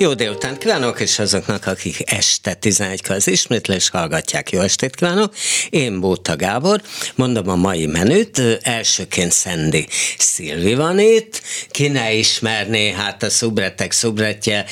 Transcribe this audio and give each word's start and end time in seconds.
Jó 0.00 0.14
délután 0.14 0.58
kívánok, 0.58 1.00
és 1.00 1.18
azoknak, 1.18 1.66
akik 1.66 2.12
este 2.12 2.54
11 2.54 3.00
az 3.08 3.28
ismétlés 3.28 3.88
hallgatják, 3.88 4.50
jó 4.50 4.60
estét 4.60 4.94
kívánok. 4.96 5.34
Én 5.70 6.00
Bóta 6.00 6.36
Gábor, 6.36 6.82
mondom 7.14 7.48
a 7.48 7.56
mai 7.56 7.86
menüt, 7.86 8.42
elsőként 8.62 9.32
Szendi 9.32 9.86
Szilvi 10.18 10.74
van 10.74 10.98
itt, 10.98 11.42
ki 11.70 11.88
ne 11.88 12.12
ismerné, 12.12 12.90
hát 12.90 13.22
a 13.22 13.30
szubretek 13.30 13.92
szubretje 13.92 14.64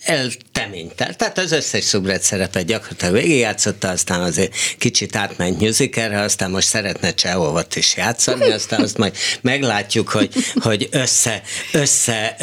elteménytel, 0.00 1.14
tehát 1.14 1.38
az 1.38 1.52
összes 1.52 1.84
szubret 1.84 2.22
szerepet 2.22 2.66
gyakorlatilag 2.66 3.14
végigjátszotta, 3.14 3.88
aztán 3.88 4.20
azért 4.20 4.54
kicsit 4.78 5.16
átment 5.16 5.60
musicalre, 5.60 6.20
aztán 6.20 6.50
most 6.50 6.68
szeretne 6.68 7.14
Csehovat 7.14 7.76
is 7.76 7.96
játszani, 7.96 8.50
aztán 8.50 8.80
azt 8.80 8.98
majd 8.98 9.16
meglátjuk, 9.40 10.08
hogy, 10.08 10.32
hogy 10.54 10.88
össze, 10.90 11.42
össze 11.72 12.36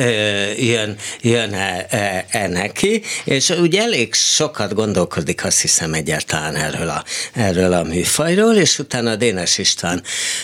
jön, 0.58 0.98
jön 1.22 1.34
jön-e 1.36 2.48
neki, 2.48 3.02
és 3.24 3.50
ugye 3.50 3.82
elég 3.82 4.14
sokat 4.14 4.74
gondolkodik, 4.74 5.46
azt 5.46 5.62
hiszem 5.62 5.94
egyáltalán 5.94 6.56
erről 6.56 6.90
a, 6.90 7.04
erről 7.34 7.74
a 7.74 7.84
műfajról, 7.84 8.56
és 8.56 8.80
utána 8.80 9.16
Dénes 9.16 9.58
István 9.58 10.04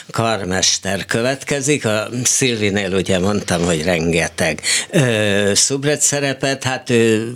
karmester 0.09 1.05
következik, 1.05 1.85
a 1.85 2.09
Szilvinél 2.23 2.93
ugye 2.93 3.19
mondtam, 3.19 3.65
hogy 3.65 3.83
rengeteg 3.83 4.61
ö, 4.89 5.51
szubret 5.55 6.01
szerepet, 6.01 6.63
hát 6.63 6.89
ő 6.89 7.33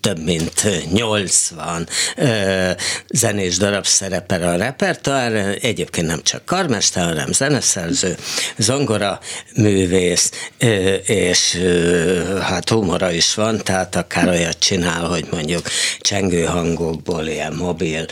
több 0.00 0.24
mint 0.24 0.66
80 0.92 1.88
ö, 2.16 2.70
zenés 3.08 3.56
darab 3.56 3.86
szerepel 3.86 4.42
a 4.42 4.56
repertoár, 4.56 5.58
egyébként 5.62 6.06
nem 6.06 6.22
csak 6.22 6.44
karmester, 6.44 7.04
hanem 7.04 7.32
zeneszerző, 7.32 8.16
zongora 8.56 9.20
művész, 9.54 10.30
ö, 10.58 10.94
és 10.94 11.54
ö, 11.62 12.38
hát 12.40 12.68
humor 12.68 12.95
humora 12.96 13.12
is 13.12 13.34
van, 13.34 13.58
tehát 13.62 13.96
akár 13.96 14.28
olyat 14.28 14.58
csinál, 14.58 15.04
hogy 15.04 15.26
mondjuk 15.30 15.66
csengő 16.00 16.44
hangokból, 16.44 17.26
ilyen 17.26 17.52
mobil 17.52 18.06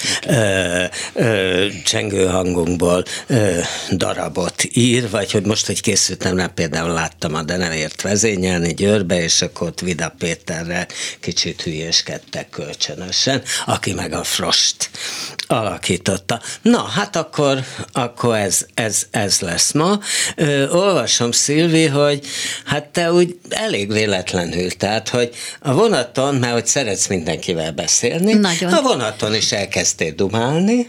ö, 1.14 1.67
csengő 1.84 2.27
hangokból 2.27 3.05
darabot 3.92 4.64
ír, 4.73 5.11
vagy 5.11 5.33
hogy 5.33 5.47
most, 5.47 5.67
hogy 5.67 5.81
készültem 5.81 6.36
rá, 6.36 6.47
például 6.47 6.92
láttam 6.92 7.34
a 7.34 7.42
De 7.42 7.56
nem 7.56 7.73
ért 7.73 8.03
vezényelni 8.03 8.75
Győrbe, 8.75 9.23
és 9.23 9.42
akkor 9.42 9.67
ott 9.67 9.81
Vida 9.81 10.14
Péterrel 10.19 10.86
kicsit 11.20 11.62
hülyéskedtek 11.62 12.51
kölcsönösen, 12.51 13.42
aki 13.67 13.92
meg 13.92 14.12
a 14.12 14.25
Frost 14.25 14.91
alakította. 15.47 16.41
Na, 16.62 16.83
hát 16.83 17.17
akkor, 17.17 17.64
akkor 17.92 18.36
ez, 18.36 18.67
ez, 18.75 19.06
ez 19.11 19.41
lesz 19.41 19.73
ma. 19.73 20.01
Ö, 20.36 20.69
olvasom, 20.69 21.33
Szilvi, 21.33 21.86
hogy 21.86 22.27
hát 22.64 22.84
te 22.84 23.12
úgy 23.12 23.36
elég 23.48 23.92
véletlenül 23.92 24.73
tehát, 24.77 25.08
hogy 25.08 25.34
a 25.61 25.72
vonaton, 25.72 26.34
mert 26.34 26.53
hogy 26.53 26.67
szeretsz 26.67 27.06
mindenkivel 27.06 27.72
beszélni, 27.72 28.33
Nagyon. 28.33 28.72
a 28.72 28.83
vonaton 28.83 29.34
is 29.34 29.53
elkezdtél 29.53 30.12
dumálni, 30.12 30.89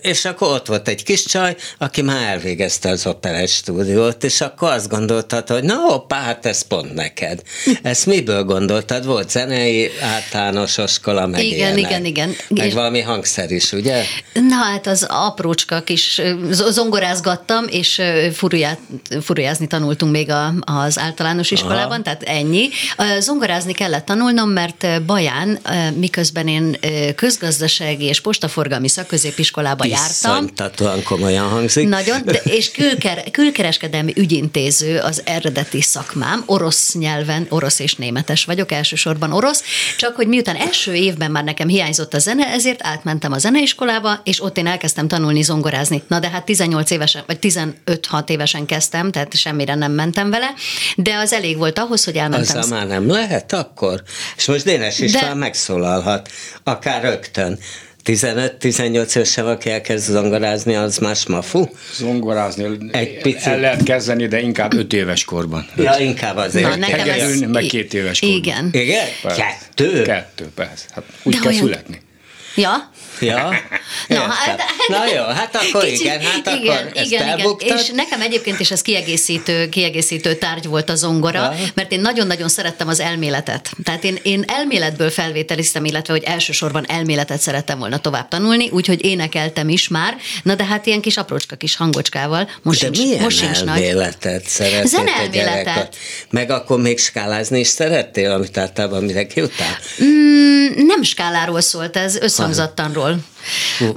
és 0.00 0.24
akkor 0.24 0.48
ott 0.52 0.66
volt 0.66 0.88
egy 0.88 1.02
kis 1.02 1.24
csaj, 1.24 1.56
aki 1.78 2.02
már 2.02 2.22
elvégezte 2.22 2.88
az 2.88 3.06
operett 3.06 3.48
stúdiót, 3.48 4.24
és 4.24 4.40
akkor 4.40 4.70
azt 4.70 4.88
gondoltad, 4.88 5.48
hogy 5.48 5.62
na 5.64 5.74
hoppá, 5.74 6.20
hát 6.22 6.46
ez 6.46 6.62
pont 6.62 6.94
neked. 6.94 7.42
Ezt 7.82 8.06
miből 8.06 8.42
gondoltad? 8.44 9.06
Volt 9.06 9.30
zenei 9.30 9.90
általános 10.00 10.78
iskola, 10.78 11.26
meg 11.26 11.44
Igen, 11.44 11.56
ilyenek. 11.58 11.78
igen, 11.78 12.04
igen. 12.04 12.34
Meg 12.48 12.66
És- 12.66 12.74
valami 12.74 13.00
hangszer 13.00 13.50
is, 13.50 13.72
ugye? 13.72 14.02
Na 14.32 14.54
hát 14.56 14.86
az 14.86 15.06
aprócska 15.08 15.82
kis 15.82 16.20
zongorázgattam, 16.50 17.64
és 17.68 18.02
furuját, 18.32 18.78
furujázni 19.22 19.66
tanultunk 19.66 20.12
még 20.12 20.30
a, 20.30 20.54
az 20.60 20.98
általános 20.98 21.50
iskolában, 21.50 21.92
Aha. 21.92 22.02
tehát 22.02 22.22
ennyi. 22.22 22.68
Zongorázni 23.18 23.72
kellett 23.72 24.04
tanulnom, 24.04 24.50
mert 24.50 25.02
Baján, 25.06 25.58
miközben 25.96 26.48
én 26.48 26.76
közgazdasági 27.16 28.04
és 28.04 28.20
postaforgalmi 28.20 28.88
szakközépiskolába 29.44 29.84
jártam, 29.84 30.44
Iszonytatóan 30.44 31.02
komolyan 31.02 31.48
hangzik. 31.48 31.88
Nagyon, 31.88 32.22
de, 32.24 32.32
és 32.32 32.70
külker, 32.70 33.30
külkereskedelmi 33.30 34.12
ügyintéző 34.16 34.98
az 34.98 35.22
eredeti 35.24 35.80
szakmám, 35.80 36.42
orosz 36.46 36.94
nyelven, 36.94 37.46
orosz 37.48 37.78
és 37.78 37.94
németes 37.94 38.44
vagyok, 38.44 38.72
elsősorban 38.72 39.32
orosz, 39.32 39.62
csak 39.96 40.16
hogy 40.16 40.26
miután 40.26 40.56
első 40.56 40.94
évben 40.94 41.30
már 41.30 41.44
nekem 41.44 41.68
hiányzott 41.68 42.14
a 42.14 42.18
zene, 42.18 42.46
ezért 42.46 42.80
átmentem 42.82 43.32
a 43.32 43.38
zeneiskolába, 43.38 44.20
és 44.24 44.42
ott 44.42 44.58
én 44.58 44.66
elkezdtem 44.66 45.08
tanulni 45.08 45.42
zongorázni. 45.42 46.02
Na 46.08 46.18
de 46.18 46.28
hát 46.28 46.44
18 46.44 46.90
évesen, 46.90 47.22
vagy 47.26 47.38
15-6 47.40 48.28
évesen 48.28 48.66
kezdtem, 48.66 49.10
tehát 49.10 49.36
semmire 49.36 49.74
nem 49.74 49.92
mentem 49.92 50.30
vele, 50.30 50.50
de 50.96 51.14
az 51.14 51.32
elég 51.32 51.56
volt 51.56 51.78
ahhoz, 51.78 52.04
hogy 52.04 52.16
elmentem. 52.16 52.58
Azzal 52.58 52.78
már 52.78 52.86
nem 52.86 53.10
lehet 53.10 53.52
akkor? 53.52 54.02
És 54.36 54.46
most 54.46 54.64
Dénes 54.64 54.98
István 54.98 55.28
De- 55.28 55.34
megszólalhat, 55.34 56.28
akár 56.64 57.02
rögtön. 57.02 57.58
15-18 58.04 59.16
évesen, 59.16 59.46
aki 59.46 59.70
elkezd 59.70 60.10
zongorázni, 60.10 60.74
az 60.74 60.98
más 60.98 61.26
mafu? 61.26 61.68
Zongorázni 61.94 62.64
Egy 62.92 63.18
picit. 63.22 63.46
el 63.46 63.60
lehet 63.60 63.82
kezdeni, 63.82 64.26
de 64.26 64.40
inkább 64.40 64.74
öt 64.74 64.92
éves 64.92 65.24
korban. 65.24 65.66
Ja, 65.76 65.96
inkább 65.98 66.36
azért. 66.36 66.68
Na, 66.68 66.76
nekem 66.76 67.08
ez... 67.08 67.40
Meg 67.40 67.64
két 67.64 67.94
éves 67.94 68.20
korban. 68.20 68.36
Igen. 68.38 68.68
Igen? 68.72 69.06
Persze. 69.22 69.42
Kettő? 69.42 70.02
Kettő, 70.02 70.46
persze. 70.54 70.84
Hát 70.94 71.04
úgy 71.22 71.32
De 71.34 71.38
kell 71.40 71.50
olyan- 71.50 71.62
születni. 71.64 72.00
Ja? 72.54 72.90
Ja? 73.20 73.36
Na, 74.08 74.16
Értem. 74.16 74.32
hát, 74.46 74.88
Na 74.88 75.06
jó, 75.14 75.22
hát 75.22 75.56
akkor 75.56 75.82
Kicsit- 75.84 76.00
igen, 76.00 76.20
hát 76.20 76.46
akkor 76.46 76.58
igen, 76.62 76.90
ezt 76.94 77.10
igen, 77.10 77.38
igen. 77.38 77.56
És 77.58 77.90
nekem 77.94 78.20
egyébként 78.20 78.60
is 78.60 78.70
ez 78.70 78.82
kiegészítő, 78.82 79.68
kiegészítő 79.68 80.34
tárgy 80.34 80.66
volt 80.66 80.90
a 80.90 80.94
zongora, 80.94 81.40
Aha. 81.42 81.54
mert 81.74 81.92
én 81.92 82.00
nagyon-nagyon 82.00 82.48
szerettem 82.48 82.88
az 82.88 83.00
elméletet. 83.00 83.70
Tehát 83.84 84.04
én, 84.04 84.18
én 84.22 84.44
elméletből 84.46 85.10
felvételiztem, 85.10 85.84
illetve 85.84 86.12
hogy 86.12 86.22
elsősorban 86.22 86.84
elméletet 86.88 87.40
szerettem 87.40 87.78
volna 87.78 87.98
tovább 87.98 88.28
tanulni, 88.28 88.68
úgyhogy 88.70 89.04
énekeltem 89.04 89.68
is 89.68 89.88
már, 89.88 90.16
na 90.42 90.54
de 90.54 90.64
hát 90.64 90.86
ilyen 90.86 91.00
kis 91.00 91.16
aprócska 91.16 91.56
kis 91.56 91.76
hangocskával, 91.76 92.48
most 92.62 92.80
De 92.80 92.84
sincs, 92.86 92.98
milyen 92.98 93.22
most 93.22 93.38
sincs 93.38 93.58
elméletet 93.58 94.46
szeretett 94.48 95.32
gyerekkor? 95.32 95.88
Meg 96.30 96.50
akkor 96.50 96.80
még 96.80 96.98
skálázni 96.98 97.58
is 97.58 97.66
szerettél, 97.68 98.30
amit 98.30 98.56
általában 98.58 99.02
mindenki 99.04 99.40
utál? 99.40 99.78
Mm, 100.04 100.86
nem 100.86 101.02
skáláról 101.02 101.60
szólt 101.60 101.96
ez, 101.96 102.18
összhangzattanról. 102.48 103.18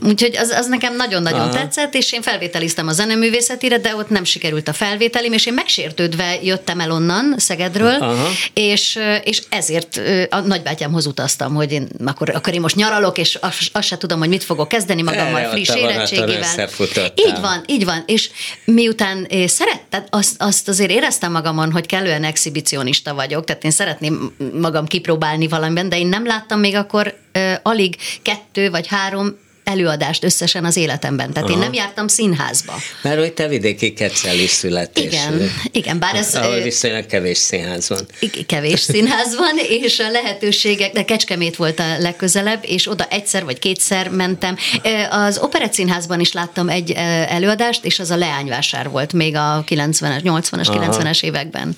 Úgyhogy 0.03 0.35
az, 0.37 0.49
az 0.49 0.67
nekem 0.67 0.95
nagyon-nagyon 0.95 1.39
Aha. 1.39 1.49
tetszett, 1.49 1.93
és 1.93 2.11
én 2.11 2.21
felvételiztem 2.21 2.87
a 2.87 2.91
zeneművészetire, 2.91 3.77
de 3.77 3.95
ott 3.95 4.09
nem 4.09 4.23
sikerült 4.23 4.67
a 4.67 4.73
felvételim, 4.73 5.33
és 5.33 5.45
én 5.45 5.53
megsértődve 5.53 6.39
jöttem 6.43 6.79
el 6.79 6.91
onnan, 6.91 7.35
Szegedről, 7.37 8.01
Aha. 8.01 8.27
és, 8.53 8.99
és 9.23 9.41
ezért 9.49 10.01
a 10.29 10.39
nagybátyámhoz 10.39 11.05
utaztam, 11.05 11.53
hogy 11.53 11.71
én 11.71 11.87
akkor, 12.05 12.29
akkor 12.29 12.53
én 12.53 12.61
most 12.61 12.75
nyaralok, 12.75 13.17
és 13.17 13.35
azt, 13.35 13.69
azt 13.71 13.87
se 13.87 13.97
tudom, 13.97 14.19
hogy 14.19 14.29
mit 14.29 14.43
fogok 14.43 14.67
kezdeni 14.67 15.01
magammal 15.01 15.39
Erre 15.39 15.49
friss 15.49 15.75
érettségével. 15.75 16.33
Így 17.15 17.39
van, 17.41 17.63
így 17.65 17.85
van, 17.85 18.03
és 18.05 18.29
miután 18.65 19.27
szerettem, 19.45 20.03
azt, 20.09 20.35
azt 20.37 20.67
azért 20.67 20.91
éreztem 20.91 21.31
magamon, 21.31 21.71
hogy 21.71 21.85
kellően 21.85 22.23
exhibicionista 22.23 23.13
vagyok, 23.13 23.43
tehát 23.43 23.63
én 23.63 23.71
szeretném 23.71 24.31
magam 24.53 24.85
kipróbálni 24.85 25.47
valamiben, 25.47 25.89
de 25.89 25.97
én 25.97 26.07
nem 26.07 26.25
láttam 26.25 26.59
még 26.59 26.75
akkor 26.75 27.17
uh, 27.33 27.53
alig 27.63 27.95
kettő 28.21 28.46
vagy 28.65 28.87
három 28.87 29.37
előadást 29.67 30.23
összesen 30.23 30.65
az 30.65 30.75
életemben. 30.75 31.33
Tehát 31.33 31.49
Aha. 31.49 31.57
én 31.57 31.63
nem 31.63 31.73
jártam 31.73 32.07
színházba. 32.07 32.73
Mert 33.01 33.19
hogy 33.19 33.33
te 33.33 33.47
vidéki 33.47 33.93
keceli 33.93 34.47
születésű. 34.47 35.07
Igen, 35.07 35.51
igen, 35.71 35.99
bár 35.99 36.15
ez 36.15 36.35
Ahol 36.35 36.61
viszonylag 36.61 37.05
kevés 37.05 37.37
színház 37.37 37.89
van. 37.89 38.07
kevés 38.47 38.79
színház 38.79 39.35
van, 39.35 39.57
és 39.81 39.99
a 39.99 40.11
lehetőségek, 40.11 40.91
de 40.91 41.05
Kecskemét 41.05 41.55
volt 41.55 41.79
a 41.79 41.97
legközelebb, 41.99 42.59
és 42.61 42.89
oda 42.89 43.05
egyszer 43.09 43.43
vagy 43.43 43.59
kétszer 43.59 44.09
mentem. 44.09 44.57
Az 45.09 45.37
Operett 45.37 45.73
Színházban 45.73 46.19
is 46.19 46.31
láttam 46.31 46.69
egy 46.69 46.91
előadást, 47.27 47.85
és 47.85 47.99
az 47.99 48.11
a 48.11 48.15
Leányvásár 48.15 48.89
volt 48.89 49.13
még 49.13 49.35
a 49.35 49.63
90-es, 49.67 50.21
80-as, 50.23 50.67
Aha. 50.67 50.97
90-es 50.99 51.23
években. 51.23 51.77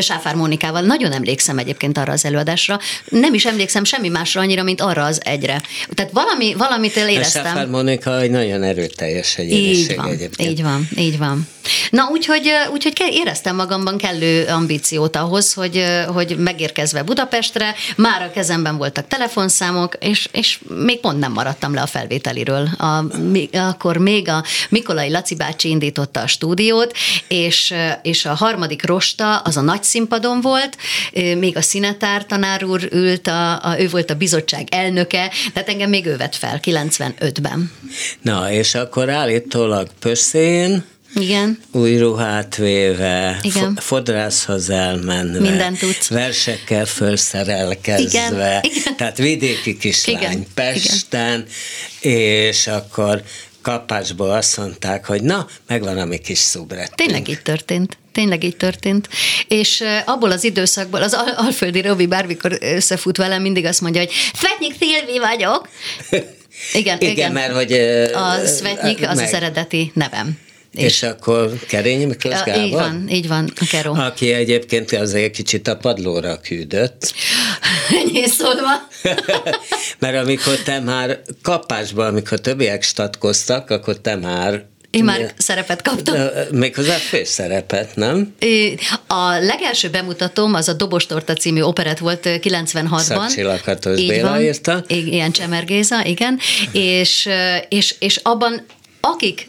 Sáfár 0.00 0.34
Mónikával. 0.34 0.80
Nagyon 0.82 1.12
emlékszem 1.12 1.58
egyébként 1.58 1.98
arra 1.98 2.12
az 2.12 2.24
előadásra. 2.24 2.80
Nem 3.08 3.34
is 3.34 3.44
emlékszem 3.44 3.84
semmi 3.84 4.08
másra 4.08 4.40
annyira, 4.40 4.62
mint 4.62 4.80
arra 4.80 5.04
az 5.04 5.20
egyre. 5.24 5.62
Tehát 5.94 6.12
valami, 6.12 6.54
valamit 6.54 6.96
A 7.16 7.18
éreztem. 7.18 7.44
Sáfár 7.44 7.66
Monika 7.66 8.20
egy 8.20 8.30
nagyon 8.30 8.62
erőteljes 8.62 9.38
Így 9.38 9.44
egyéniség 9.44 9.96
van, 9.96 10.06
egyébként. 10.06 10.50
így 10.50 10.62
van, 10.62 10.88
így 10.96 11.18
van. 11.18 11.48
Na, 11.90 12.08
úgyhogy, 12.10 12.50
úgyhogy 12.72 12.92
éreztem 13.10 13.56
magamban 13.56 13.98
kellő 13.98 14.44
ambíciót 14.44 15.16
ahhoz, 15.16 15.52
hogy, 15.52 15.84
hogy 16.06 16.36
megérkezve 16.38 17.02
Budapestre, 17.02 17.74
már 17.96 18.22
a 18.22 18.30
kezemben 18.30 18.76
voltak 18.76 19.06
telefonszámok, 19.06 19.96
és, 20.00 20.28
és 20.32 20.58
még 20.68 21.00
pont 21.00 21.18
nem 21.18 21.32
maradtam 21.32 21.74
le 21.74 21.80
a 21.80 21.86
felvételiről. 21.86 22.68
A, 22.78 23.02
mi, 23.30 23.48
akkor 23.52 23.96
még 23.96 24.28
a 24.28 24.44
Mikolai 24.68 25.10
Laci 25.10 25.34
bácsi 25.34 25.68
indította 25.68 26.20
a 26.20 26.26
stúdiót, 26.26 26.96
és, 27.28 27.74
és 28.02 28.24
a 28.24 28.34
harmadik 28.34 28.86
rosta 28.86 29.36
az 29.36 29.56
a 29.56 29.60
nagy 29.60 29.82
színpadon 29.82 30.40
volt, 30.40 30.76
még 31.38 31.56
a 31.56 31.62
színetár 31.62 32.26
tanár 32.26 32.64
úr 32.64 32.88
ült, 32.92 33.26
a, 33.26 33.64
a, 33.64 33.80
ő 33.80 33.88
volt 33.88 34.10
a 34.10 34.14
bizottság 34.14 34.68
elnöke, 34.70 35.30
tehát 35.52 35.68
engem 35.68 35.88
még 35.88 36.06
ő 36.06 36.16
vett 36.16 36.34
fel 36.34 36.60
95-ben. 37.18 37.70
Na, 38.22 38.50
és 38.52 38.74
akkor 38.74 39.08
állítólag 39.10 39.88
Pösszén 40.00 40.84
Igen. 41.14 41.58
új 41.72 41.96
ruhát 41.98 42.56
véve, 42.56 43.38
Igen. 43.42 43.62
fo- 43.74 43.82
fodrászhoz 43.82 44.70
elmenve, 44.70 45.38
Mindent 45.40 45.78
tudsz. 45.78 46.08
versekkel 46.08 46.84
felszerelkezve, 46.86 48.60
Igen, 48.62 48.76
igen. 48.80 48.96
tehát 48.96 49.16
vidéki 49.18 49.76
kislány 49.76 50.16
Igen, 50.16 50.46
Pesten, 50.54 51.46
és 52.00 52.66
akkor 52.66 53.22
kapásból 53.62 54.30
azt 54.30 54.56
mondták, 54.56 55.06
hogy 55.06 55.22
na, 55.22 55.46
megvan 55.66 55.98
a 55.98 56.04
mi 56.04 56.18
kis 56.18 56.38
szubrettünk. 56.38 56.94
Tényleg 56.94 57.28
így 57.28 57.42
történt. 57.42 57.98
Tényleg 58.12 58.44
így 58.44 58.56
történt. 58.56 59.08
És 59.48 59.82
abból 60.04 60.30
az 60.30 60.44
időszakból, 60.44 61.02
az 61.02 61.12
Al- 61.14 61.34
Alföldi 61.36 61.80
Robi 61.80 62.06
bármikor 62.06 62.58
összefut 62.60 63.16
velem, 63.16 63.42
mindig 63.42 63.64
azt 63.64 63.80
mondja, 63.80 64.00
hogy 64.00 64.10
Svetnyik 64.34 64.74
Szilvi 64.80 65.18
vagyok. 65.18 65.68
Igen, 66.72 66.96
Igen, 67.00 67.12
igen. 67.12 67.32
mert 67.32 67.52
hogy... 67.52 67.72
A 68.12 68.46
Svetnyik 68.58 69.08
az 69.08 69.16
meg- 69.16 69.26
az 69.26 69.32
eredeti 69.32 69.90
nevem. 69.94 70.38
És 70.76 71.02
akkor 71.02 71.52
Kerényi 71.68 72.04
Miklós 72.04 72.42
Gábor? 72.42 72.62
így 72.64 72.72
van, 72.72 73.08
így 73.10 73.28
van, 73.28 73.52
a 73.60 73.64
Kero. 73.70 73.92
Aki 73.94 74.32
egyébként 74.32 74.92
azért 74.92 75.32
kicsit 75.32 75.68
a 75.68 75.76
padlóra 75.76 76.40
küldött. 76.40 77.12
Ennyi 78.00 78.26
szólva. 78.26 78.88
Mert 79.98 80.16
amikor 80.16 80.54
te 80.56 80.80
már 80.80 81.20
kapásban, 81.42 82.06
amikor 82.06 82.40
többiek 82.40 82.82
statkoztak, 82.82 83.70
akkor 83.70 84.00
te 84.00 84.14
már 84.16 84.64
Én 84.90 85.04
már 85.04 85.32
szerepet 85.36 85.82
kaptam. 85.82 86.16
Méghozzá 86.50 86.94
főszerepet, 86.94 87.96
nem? 87.96 88.34
A 89.06 89.28
legelső 89.28 89.88
bemutatóm 89.90 90.54
az 90.54 90.68
a 90.68 90.72
Dobostorta 90.72 91.32
című 91.32 91.60
operett 91.60 91.98
volt 91.98 92.26
ö, 92.26 92.34
96-ban. 92.40 92.98
Szakcsillaghatos 92.98 93.98
Így 93.98 94.08
Béla 94.08 94.28
van. 94.28 94.40
írta. 94.40 94.84
Ilyen 94.88 95.32
Csemergéza, 95.32 96.04
igen. 96.04 96.38
És, 96.72 97.28
és, 97.68 97.94
és 97.98 98.16
abban 98.22 98.64
akik 99.00 99.48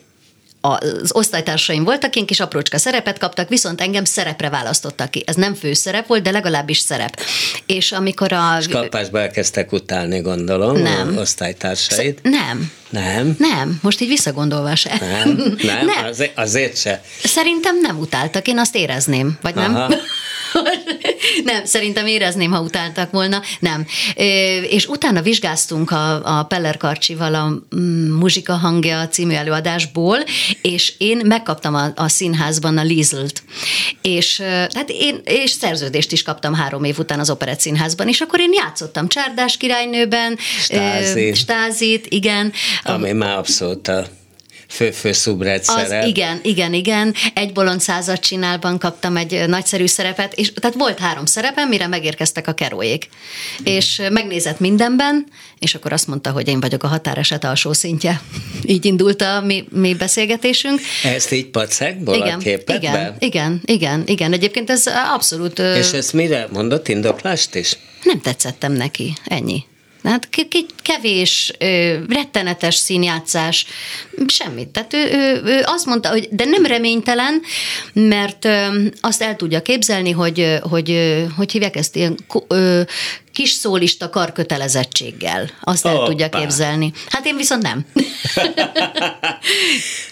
az 0.62 1.12
osztálytársaim 1.12 1.84
voltak, 1.84 2.16
én 2.16 2.26
kis 2.26 2.40
aprócska 2.40 2.78
szerepet 2.78 3.18
kaptak, 3.18 3.50
viszont 3.50 3.82
engem 3.82 4.04
szerepre 4.04 4.50
választottak 4.50 5.12
ki. 5.12 5.24
Ez 5.26 5.36
nem 5.36 5.54
főszerep 5.54 6.08
volt, 6.08 6.24
de 6.24 6.32
legalábbis 6.32 6.78
szerep. 6.78 7.22
És 7.66 7.92
amikor 7.92 8.34
a... 8.34 8.56
És 8.60 8.68
kapásba 8.68 9.20
elkezdtek 9.20 9.72
utálni, 9.72 10.20
gondolom, 10.20 10.78
Nem. 10.78 11.18
osztálytársaid. 11.18 12.20
Nem, 12.22 12.72
Nem? 12.90 13.36
nem, 13.40 13.80
most 13.82 14.02
így 14.02 14.08
visszagondolva 14.08 14.76
se. 14.76 14.98
Nem? 15.00 15.56
Nem? 15.64 15.86
nem. 15.86 16.06
Azért, 16.06 16.38
azért 16.38 16.78
se. 16.78 17.02
Szerintem 17.24 17.80
nem 17.80 18.00
utáltak, 18.00 18.48
én 18.48 18.60
azt 18.60 18.76
érezném, 18.76 19.38
vagy 19.42 19.56
nem? 19.56 19.76
Aha. 19.76 19.94
nem, 21.44 21.66
szerintem 21.66 22.06
érezném, 22.06 22.52
ha 22.52 22.62
utáltak 22.62 23.12
volna. 23.12 23.42
Nem. 23.60 23.86
És 24.70 24.88
utána 24.88 25.22
vizsgáztunk 25.22 25.92
a, 25.92 26.38
a 26.40 26.44
Peller 26.44 26.78
Karcsival 26.78 27.34
a 27.36 27.76
mm, 27.76 28.12
Muzsika 28.12 28.54
hangja 28.54 29.08
című 29.08 29.34
előadásból, 29.34 30.18
és 30.62 30.94
én 30.98 31.22
megkaptam 31.26 31.76
a, 31.76 31.92
a 31.96 32.08
színházban 32.08 32.78
a 32.78 32.84
Liesl-t. 32.84 33.44
És, 34.02 34.42
hát 34.74 34.90
én, 34.90 35.22
és 35.24 35.52
szerződést 35.52 36.12
is 36.12 36.24
kaptam 36.24 36.54
három 36.54 36.84
év 36.84 37.00
után 37.00 37.20
az 37.20 37.30
Operett 37.30 37.60
Színházban, 37.60 38.08
és 38.08 38.22
akkor 38.22 38.40
én 38.40 38.54
játszottam 38.54 39.08
Csárdás 39.08 39.58
királynőben, 39.58 40.38
Stázi. 40.60 41.30
ö, 41.30 41.34
Stázit, 41.34 42.06
igen. 42.10 42.54
Ami 42.84 43.12
már 43.12 43.38
abszolút 43.38 43.88
a 43.88 44.08
fő-fő 44.70 45.10
Az, 45.10 45.62
szerep. 45.64 46.08
igen, 46.08 46.40
igen, 46.44 46.74
igen. 46.74 47.14
Egy 47.34 47.54
bolond 47.54 47.82
század 47.82 48.20
csinálban 48.20 48.78
kaptam 48.78 49.18
egy 49.18 49.44
nagyszerű 49.48 49.86
szerepet, 49.86 50.34
és 50.34 50.54
tehát 50.54 50.78
volt 50.78 51.00
három 51.00 51.26
szerepem, 51.26 51.70
mire 51.70 51.88
megérkeztek 51.88 52.48
a 52.48 52.54
keróék. 52.54 53.10
És 53.64 54.00
ö, 54.00 54.10
megnézett 54.10 54.60
mindenben, 54.60 55.26
és 55.60 55.76
akkor 55.76 55.94
azt 55.94 56.08
mondta, 56.08 56.32
hogy 56.32 56.48
én 56.48 56.60
vagyok 56.60 56.84
a 56.84 56.88
határeset 56.88 57.44
alsó 57.44 57.74
szintje. 57.74 58.22
Így 58.66 58.86
indult 58.86 59.22
a 59.22 59.42
mi, 59.46 59.68
mi 59.70 59.94
beszélgetésünk. 59.96 60.80
Ezt 61.04 61.32
így 61.32 61.46
pacekból 61.48 62.14
a 62.14 62.26
Igen, 62.26 62.40
képetben? 62.40 62.80
igen, 62.80 63.16
igen, 63.20 63.62
igen, 63.66 64.04
igen. 64.06 64.34
Egyébként 64.34 64.70
ez 64.70 64.84
abszolút 65.14 65.60
És 65.60 65.92
ezt 65.92 66.14
mire 66.14 66.48
mondott? 66.52 66.88
Indoklást 66.88 67.56
is? 67.56 67.78
nem 68.04 68.22
tetszettem 68.22 68.72
neki. 68.72 69.14
Ennyi. 69.26 69.64
Hát 70.08 70.30
kevés, 70.82 71.54
rettenetes 72.10 72.76
színjátszás, 72.76 73.66
semmit. 74.28 74.68
Tehát 74.68 74.94
ő, 74.94 75.10
ő, 75.12 75.42
ő 75.46 75.62
azt 75.66 75.86
mondta, 75.86 76.10
hogy 76.10 76.28
de 76.32 76.46
nem 76.46 76.66
reménytelen, 76.66 77.42
mert 77.94 78.48
azt 79.02 79.22
el 79.22 79.36
tudja 79.36 79.62
képzelni, 79.62 80.12
hogy, 80.12 80.58
hogy, 80.62 81.18
hogy 81.36 81.52
hívják 81.52 81.76
ezt 81.76 81.96
ilyen 81.96 82.18
kis 83.38 83.52
szólista 83.52 84.10
karkötelezettséggel. 84.10 85.50
Azt 85.62 85.86
el 85.86 86.04
tudja 86.06 86.30
képzelni. 86.30 86.92
Hát 87.10 87.26
én 87.26 87.36
viszont 87.36 87.62
nem. 87.62 87.86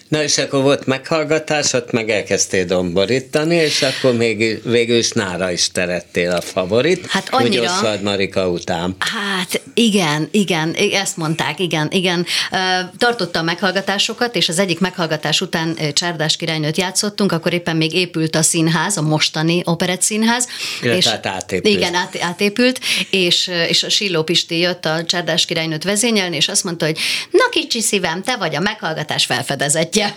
Na 0.07 0.23
és 0.23 0.37
akkor 0.37 0.61
volt 0.61 0.85
meghallgatás, 0.85 1.73
ott 1.73 1.91
meg 1.91 2.09
elkezdtél 2.09 2.65
domborítani, 2.65 3.55
és 3.55 3.81
akkor 3.81 4.13
még 4.15 4.61
végül 4.63 4.97
is 4.97 5.11
nára 5.11 5.51
is 5.51 5.71
terettél 5.71 6.31
a 6.31 6.41
favorit. 6.41 7.05
Hát 7.07 7.29
Úgy 7.33 7.41
annyira- 7.41 7.63
Oszvald 7.63 8.01
Marika 8.01 8.49
után. 8.49 8.95
Hát 8.99 9.61
igen, 9.73 10.27
igen, 10.31 10.73
ezt 10.73 11.17
mondták, 11.17 11.59
igen, 11.59 11.87
igen. 11.91 12.25
Ö, 12.51 12.57
Tartottam 12.97 13.45
meghallgatásokat, 13.45 14.35
és 14.35 14.49
az 14.49 14.59
egyik 14.59 14.79
meghallgatás 14.79 15.41
után 15.41 15.77
Csárdás 15.93 16.35
királynőt 16.35 16.77
játszottunk, 16.77 17.31
akkor 17.31 17.53
éppen 17.53 17.75
még 17.75 17.93
épült 17.93 18.35
a 18.35 18.41
színház, 18.41 18.97
a 18.97 19.01
mostani 19.01 19.61
operett 19.63 20.01
színház. 20.01 20.47
Illetve 20.81 21.09
hát 21.09 21.25
átépült. 21.25 21.75
Igen, 21.75 21.93
át, 21.93 22.17
átépült, 22.21 22.79
és, 23.15 23.47
ö, 23.47 23.63
és 23.63 23.83
a 23.83 23.89
Silló 23.89 24.23
Pisti 24.23 24.57
jött 24.59 24.85
a 24.85 25.03
Csárdás 25.05 25.45
királynőt 25.45 25.83
vezényelni, 25.83 26.35
és 26.35 26.47
azt 26.47 26.63
mondta, 26.63 26.85
hogy 26.85 26.97
na 27.31 27.49
kicsi 27.49 27.81
szívem, 27.81 28.23
te 28.23 28.35
vagy 28.35 28.55
a 28.55 28.59
meghallgatás 28.59 29.25
felfedezetje. 29.25 30.15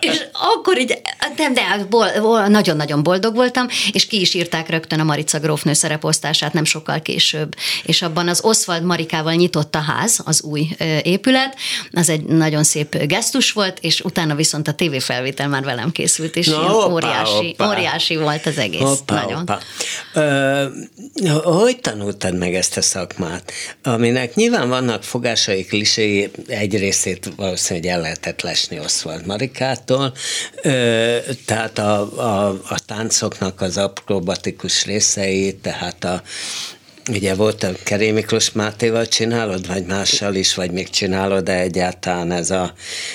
És 0.00 0.24
akkor 0.32 0.78
így, 0.78 0.98
de, 1.36 1.48
de 1.54 1.86
nagyon-nagyon 2.48 3.02
boldog 3.02 3.34
voltam, 3.34 3.66
és 3.92 4.06
ki 4.06 4.20
is 4.20 4.34
írták 4.34 4.68
rögtön 4.68 5.00
a 5.00 5.04
Marica 5.04 5.38
grófnő 5.38 5.72
szereposztását 5.72 6.52
nem 6.52 6.64
sokkal 6.64 7.02
később. 7.02 7.54
És 7.82 8.02
abban 8.02 8.28
az 8.28 8.40
Oswald 8.44 8.82
Marikával 8.82 9.34
nyitott 9.34 9.74
a 9.74 9.78
ház, 9.80 10.20
az 10.24 10.42
új 10.42 10.68
épület, 11.02 11.56
az 11.92 12.08
egy 12.08 12.24
nagyon 12.24 12.64
szép 12.64 12.96
gesztus 13.06 13.52
volt, 13.52 13.78
és 13.80 14.00
utána 14.00 14.34
viszont 14.34 14.68
a 14.68 14.72
tévéfelvétel 14.72 15.48
már 15.48 15.62
velem 15.62 15.92
készült, 15.92 16.36
és 16.36 16.46
Na, 16.46 16.56
hoppá, 16.56 16.92
óriási, 16.92 17.54
hoppá. 17.56 17.68
óriási 17.68 18.16
volt 18.16 18.46
az 18.46 18.58
egész. 18.58 18.80
Hoppá, 18.80 19.14
nagyon. 19.14 19.36
hoppá. 19.36 19.58
Ö, 20.14 20.66
hogy 21.42 21.80
tanultad 21.80 22.38
meg 22.38 22.54
ezt 22.54 22.76
a 22.76 22.82
szakmát? 22.82 23.52
Aminek 23.82 24.34
nyilván 24.34 24.68
vannak 24.68 25.02
fogásai, 25.02 25.64
kliséi, 25.64 26.30
egy 26.46 26.78
részét 26.78 27.32
valószínűleg 27.36 27.90
el 27.90 28.00
lehetett 28.00 28.40
lesni 28.42 28.78
Oswald 28.78 29.26
Marikától, 29.26 29.51
ö, 30.62 31.18
tehát 31.46 31.78
a, 31.78 32.18
a, 32.18 32.48
a 32.48 32.78
táncoknak 32.86 33.60
az 33.60 33.76
akrobatikus 33.76 34.84
részei, 34.84 35.56
tehát 35.56 36.04
a 36.04 36.22
Ugye 37.10 37.34
volt 37.34 37.62
a 37.62 37.70
Keré 37.82 38.10
Miklós 38.10 38.52
Mátéval 38.52 39.06
csinálod, 39.06 39.66
vagy 39.66 39.84
mással 39.84 40.34
is, 40.34 40.54
vagy 40.54 40.70
még 40.70 40.90
csinálod, 40.90 41.44
de 41.44 41.58
egyáltalán 41.58 42.32
ez 42.32 42.50
a 42.50 42.72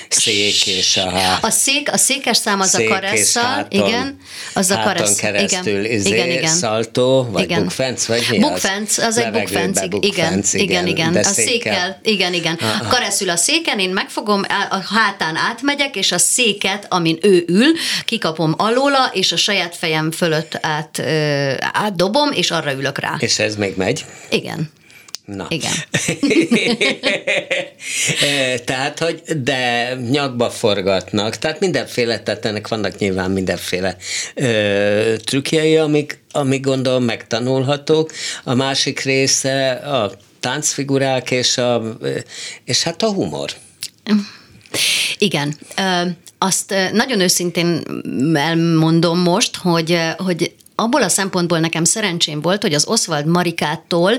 szék 0.09 0.67
és 0.67 0.97
a. 0.97 1.37
A 1.41 1.49
szék, 1.49 1.91
a 1.91 1.97
székes 1.97 2.37
szám 2.37 2.59
az 2.59 2.69
szék 2.69 2.89
a 2.89 2.93
karesszal, 2.93 3.43
háton- 3.43 3.87
igen, 3.87 4.19
az 4.53 4.71
a 4.71 4.79
karesz. 4.79 5.15
keresztül 5.15 5.85
igen, 5.85 5.91
izé, 5.91 6.09
igen, 6.09 6.29
igen. 6.29 6.47
szaltó, 6.47 7.27
vagy 7.31 7.43
igen. 7.43 7.61
bukfenc, 7.61 8.05
vagy 8.05 8.27
mi 8.29 8.39
bukfenc, 8.39 8.97
az, 8.97 9.17
egy 9.17 9.23
Levegőbe 9.23 9.87
bukfenc, 9.87 10.53
igen, 10.53 10.87
igen, 10.87 10.87
igen, 10.87 11.11
de 11.11 11.19
a 11.19 11.23
székkel, 11.23 11.99
igen, 12.03 12.33
igen. 12.33 12.59
Kareszül 12.89 13.29
a 13.29 13.35
széken, 13.35 13.79
én 13.79 13.89
megfogom, 13.89 14.43
a 14.69 14.93
hátán 14.93 15.35
átmegyek, 15.35 15.95
és 15.95 16.11
a 16.11 16.17
széket, 16.17 16.85
amin 16.89 17.17
ő 17.21 17.45
ül, 17.47 17.71
kikapom 18.05 18.53
alóla, 18.57 19.09
és 19.13 19.31
a 19.31 19.37
saját 19.37 19.75
fejem 19.75 20.11
fölött 20.11 20.57
át, 20.61 20.99
átdobom, 21.73 22.31
és 22.31 22.51
arra 22.51 22.73
ülök 22.73 22.99
rá. 22.99 23.15
És 23.19 23.39
ez 23.39 23.55
még 23.55 23.75
megy? 23.77 24.05
Igen. 24.29 24.69
Na. 25.27 25.45
Igen. 25.49 25.73
Eh, 28.21 28.57
tehát, 28.57 28.99
hogy 28.99 29.21
de 29.43 29.93
nyakba 30.09 30.49
forgatnak, 30.49 31.35
tehát 31.35 31.59
mindenféle, 31.59 32.19
tehát 32.19 32.45
ennek 32.45 32.67
vannak 32.67 32.97
nyilván 32.97 33.31
mindenféle 33.31 33.97
ö, 34.35 35.15
trükkjei, 35.23 35.77
amik, 35.77 36.23
amik 36.31 36.61
gondolom 36.63 37.03
megtanulhatók. 37.03 38.11
A 38.43 38.53
másik 38.53 38.99
része 38.99 39.71
a 39.71 40.11
táncfigurák 40.39 41.31
és, 41.31 41.57
a, 41.57 41.97
és 42.63 42.83
hát 42.83 43.03
a 43.03 43.11
humor. 43.11 43.51
Igen. 45.17 45.57
Azt 46.37 46.73
nagyon 46.91 47.19
őszintén 47.19 47.83
elmondom 48.33 49.19
most, 49.19 49.55
hogy, 49.55 49.99
hogy 50.17 50.55
abból 50.79 51.03
a 51.03 51.09
szempontból 51.09 51.59
nekem 51.59 51.83
szerencsém 51.83 52.41
volt, 52.41 52.61
hogy 52.61 52.73
az 52.73 52.87
Oswald 52.87 53.25
Marikától 53.25 54.11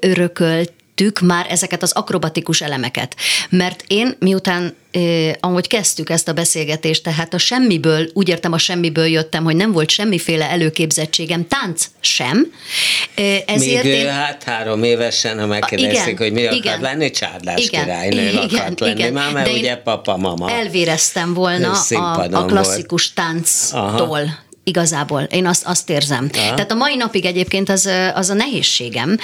örökölt 0.00 0.72
építettük 1.02 1.20
már 1.20 1.46
ezeket 1.48 1.82
az 1.82 1.92
akrobatikus 1.92 2.60
elemeket. 2.60 3.16
Mert 3.48 3.84
én 3.86 4.16
miután 4.18 4.76
eh, 4.90 5.32
ahogy 5.40 5.66
kezdtük 5.66 6.10
ezt 6.10 6.28
a 6.28 6.32
beszélgetést, 6.32 7.02
tehát 7.02 7.34
a 7.34 7.38
semmiből, 7.38 8.10
úgy 8.12 8.28
értem 8.28 8.52
a 8.52 8.58
semmiből 8.58 9.06
jöttem, 9.06 9.44
hogy 9.44 9.56
nem 9.56 9.72
volt 9.72 9.90
semmiféle 9.90 10.50
előképzettségem, 10.50 11.48
tánc 11.48 11.86
sem. 12.00 12.52
Eh, 13.14 13.42
ezért 13.46 13.84
Még 13.84 13.92
én... 13.92 14.08
hát 14.08 14.42
három 14.42 14.82
évesen, 14.82 15.38
ha 15.38 15.46
megkérdezik, 15.46 16.18
hogy 16.18 16.32
mi 16.32 16.46
akar 16.46 16.80
lenni, 16.80 17.10
csárdás 17.10 17.66
igen, 17.66 17.84
királynő 17.84 18.28
igen, 18.28 18.36
akart 18.36 18.80
lenni 18.80 19.00
igen, 19.00 19.12
már, 19.12 19.32
mert 19.32 19.52
ugye 19.52 19.76
papa, 19.76 20.16
mama. 20.16 20.50
Elvéreztem 20.50 21.34
volna 21.34 21.72
a, 21.90 22.26
a 22.32 22.44
klasszikus 22.44 23.12
volt. 23.14 23.28
tánctól. 23.28 23.80
Aha 23.80 24.40
igazából. 24.64 25.22
Én 25.22 25.46
azt, 25.46 25.66
azt 25.66 25.90
érzem. 25.90 26.24
Ja. 26.24 26.54
Tehát 26.54 26.70
a 26.70 26.74
mai 26.74 26.96
napig 26.96 27.24
egyébként 27.24 27.68
az, 27.68 27.88
az 28.14 28.30
a 28.30 28.34
nehézségem, 28.34 29.18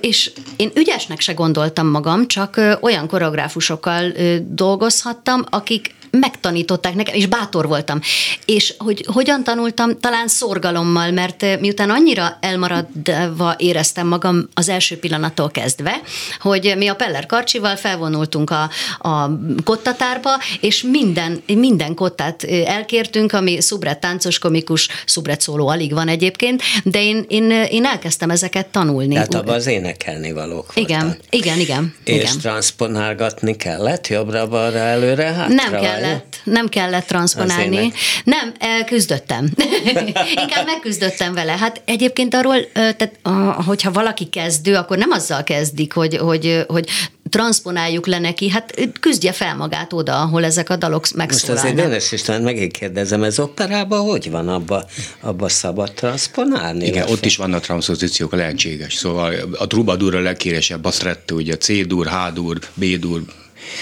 és 0.00 0.32
én 0.56 0.70
ügyesnek 0.74 1.20
se 1.20 1.32
gondoltam 1.32 1.86
magam, 1.86 2.26
csak 2.26 2.78
olyan 2.80 3.08
koreográfusokkal 3.08 4.12
dolgozhattam, 4.48 5.44
akik 5.50 5.94
megtanították 6.20 6.94
nekem, 6.94 7.14
és 7.14 7.26
bátor 7.26 7.66
voltam. 7.68 8.00
És 8.44 8.74
hogy 8.78 9.04
hogyan 9.12 9.44
tanultam? 9.44 10.00
Talán 10.00 10.28
szorgalommal, 10.28 11.10
mert 11.10 11.42
eh, 11.42 11.58
miután 11.58 11.90
annyira 11.90 12.38
elmaradva 12.40 13.54
éreztem 13.58 14.06
magam 14.06 14.48
az 14.54 14.68
első 14.68 14.98
pillanattól 14.98 15.50
kezdve, 15.50 16.00
hogy 16.40 16.74
mi 16.76 16.88
a 16.88 16.94
Peller 16.94 17.26
Karcsival 17.26 17.76
felvonultunk 17.76 18.50
a, 18.50 18.70
a 19.08 19.30
kottatárba, 19.64 20.30
és 20.60 20.82
minden, 20.82 21.42
minden 21.46 21.94
kottát 21.94 22.42
eh, 22.42 22.74
elkértünk, 22.74 23.32
ami 23.32 23.60
szubret 23.60 24.00
táncos, 24.00 24.38
komikus, 24.38 24.88
szubret 25.06 25.40
szóló 25.40 25.68
alig 25.68 25.92
van 25.92 26.08
egyébként, 26.08 26.62
de 26.84 27.02
én, 27.02 27.24
én, 27.28 27.50
én 27.50 27.84
elkezdtem 27.84 28.30
ezeket 28.30 28.66
tanulni. 28.66 29.14
Tehát 29.14 29.34
abban 29.34 29.54
az 29.54 29.66
énekelni 29.66 30.32
valók 30.32 30.72
Igen, 30.74 31.00
voltak. 31.00 31.24
igen, 31.30 31.58
igen. 31.58 31.94
És 32.04 32.14
igen. 32.14 32.38
transponálgatni 32.38 33.56
kellett 33.56 34.08
jobbra-balra, 34.08 34.78
előre, 34.78 35.24
hátra? 35.24 35.54
Nem 35.54 35.70
kellett 35.80 36.05
kellett, 36.06 36.40
nem 36.44 36.68
kellett 36.68 37.06
transponálni. 37.06 37.92
Nem, 38.24 38.52
küzdöttem. 38.86 39.50
Inkább 40.42 40.66
megküzdöttem 40.66 41.34
vele. 41.34 41.52
Hát 41.52 41.82
egyébként 41.84 42.34
arról, 42.34 42.56
tehát, 42.72 43.18
hogyha 43.66 43.92
valaki 43.92 44.24
kezdő, 44.24 44.74
akkor 44.74 44.98
nem 44.98 45.10
azzal 45.10 45.44
kezdik, 45.44 45.92
hogy, 45.92 46.16
hogy, 46.16 46.64
hogy 46.66 46.88
transponáljuk 47.30 48.06
le 48.06 48.18
neki, 48.18 48.48
hát 48.48 48.74
küzdje 49.00 49.32
fel 49.32 49.56
magát 49.56 49.92
oda, 49.92 50.20
ahol 50.20 50.44
ezek 50.44 50.70
a 50.70 50.76
dalok 50.76 51.06
megszólalnak. 51.14 51.64
Most 51.64 51.74
azért 51.74 51.88
Dénes 51.88 52.12
István 52.12 52.42
megint 52.42 52.72
kérdezem, 52.72 53.22
ez 53.22 53.38
operában 53.38 54.00
hogy 54.00 54.30
van? 54.30 54.48
Abba, 54.48 54.84
abba 55.20 55.48
szabad 55.48 55.92
transponálni? 55.92 56.86
Igen, 56.86 57.08
ott 57.08 57.24
is 57.24 57.36
vannak 57.36 57.62
transzpozíciók 57.62 58.32
lehetséges. 58.32 58.94
Szóval 58.94 59.34
a 59.58 59.66
trubadur 59.66 60.14
a 60.14 60.20
legkéresebb, 60.20 60.84
a 60.84 60.90
stretto, 60.90 61.34
ugye 61.34 61.56
C-dur, 61.56 62.06
H-dur, 62.06 62.58
B-dur, 62.74 63.22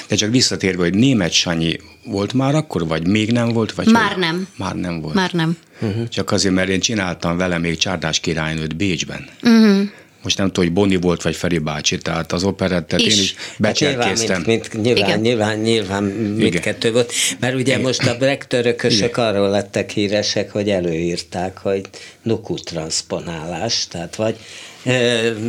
de 0.08 0.16
csak 0.16 0.30
visszatérve, 0.30 0.82
hogy 0.82 0.94
német 0.94 1.32
Sanyi 1.32 1.76
volt 2.04 2.32
már 2.32 2.54
akkor, 2.54 2.86
vagy 2.86 3.06
még 3.06 3.32
nem 3.32 3.48
volt? 3.48 3.74
Vagy 3.74 3.86
már 3.86 4.12
hogy? 4.12 4.20
nem. 4.20 4.48
Már 4.56 4.74
nem 4.74 5.00
volt. 5.00 5.14
Már 5.14 5.32
nem. 5.32 5.56
Uh-huh. 5.80 6.08
Csak 6.08 6.30
azért, 6.30 6.54
mert 6.54 6.68
én 6.68 6.80
csináltam 6.80 7.36
vele 7.36 7.58
még 7.58 7.76
Csárdás 7.76 8.20
királynőt 8.20 8.76
Bécsben. 8.76 9.28
Uh-huh. 9.42 9.88
Most 10.22 10.38
nem 10.38 10.46
tudom, 10.46 10.64
hogy 10.64 10.72
Boni 10.72 10.96
volt, 10.96 11.22
vagy 11.22 11.36
Feri 11.36 11.58
bácsi, 11.58 11.98
tehát 11.98 12.32
az 12.32 12.44
operettet 12.44 13.00
is. 13.00 13.16
én 13.16 13.22
is 13.22 13.34
becserkéztem. 13.58 14.08
Hát 14.08 14.18
nyilván, 14.18 14.42
mint, 14.46 14.72
mint, 14.72 14.84
nyilván, 14.84 15.20
nyilván, 15.20 15.58
nyilván 15.58 16.04
mindkettő 16.36 16.92
volt, 16.92 17.12
mert 17.40 17.54
ugye 17.54 17.78
most 17.78 18.06
a 18.06 18.16
brektörökösök 18.16 19.16
arról 19.16 19.50
lettek 19.50 19.90
híresek, 19.90 20.50
hogy 20.50 20.70
előírták, 20.70 21.58
hogy 21.58 21.80
nuku 22.22 22.54
transponálás, 22.54 23.86
tehát 23.88 24.16
vagy 24.16 24.36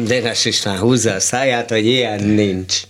Dénes 0.06 0.46
István 0.46 0.78
húzza 0.78 1.14
a 1.14 1.20
száját, 1.20 1.70
hogy 1.70 1.86
ilyen 1.86 2.24
nincs. 2.24 2.82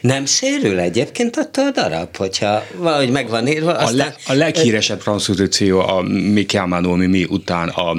Nem 0.00 0.26
sérül 0.26 0.78
egyébként 0.78 1.36
attól 1.36 1.64
a 1.66 1.70
darab, 1.70 2.16
hogyha 2.16 2.62
valahogy 2.76 3.10
meg 3.10 3.28
van 3.28 3.48
írva? 3.48 3.72
Aztán... 3.72 3.88
A, 3.88 3.96
le, 3.96 4.14
a 4.26 4.32
leghíresebb 4.32 5.02
transzpozíció 5.02 5.80
a 5.80 6.02
Mi 6.02 6.46
Chiamano 6.46 6.94
Mimi 6.94 7.24
után 7.28 7.68
a, 7.68 7.96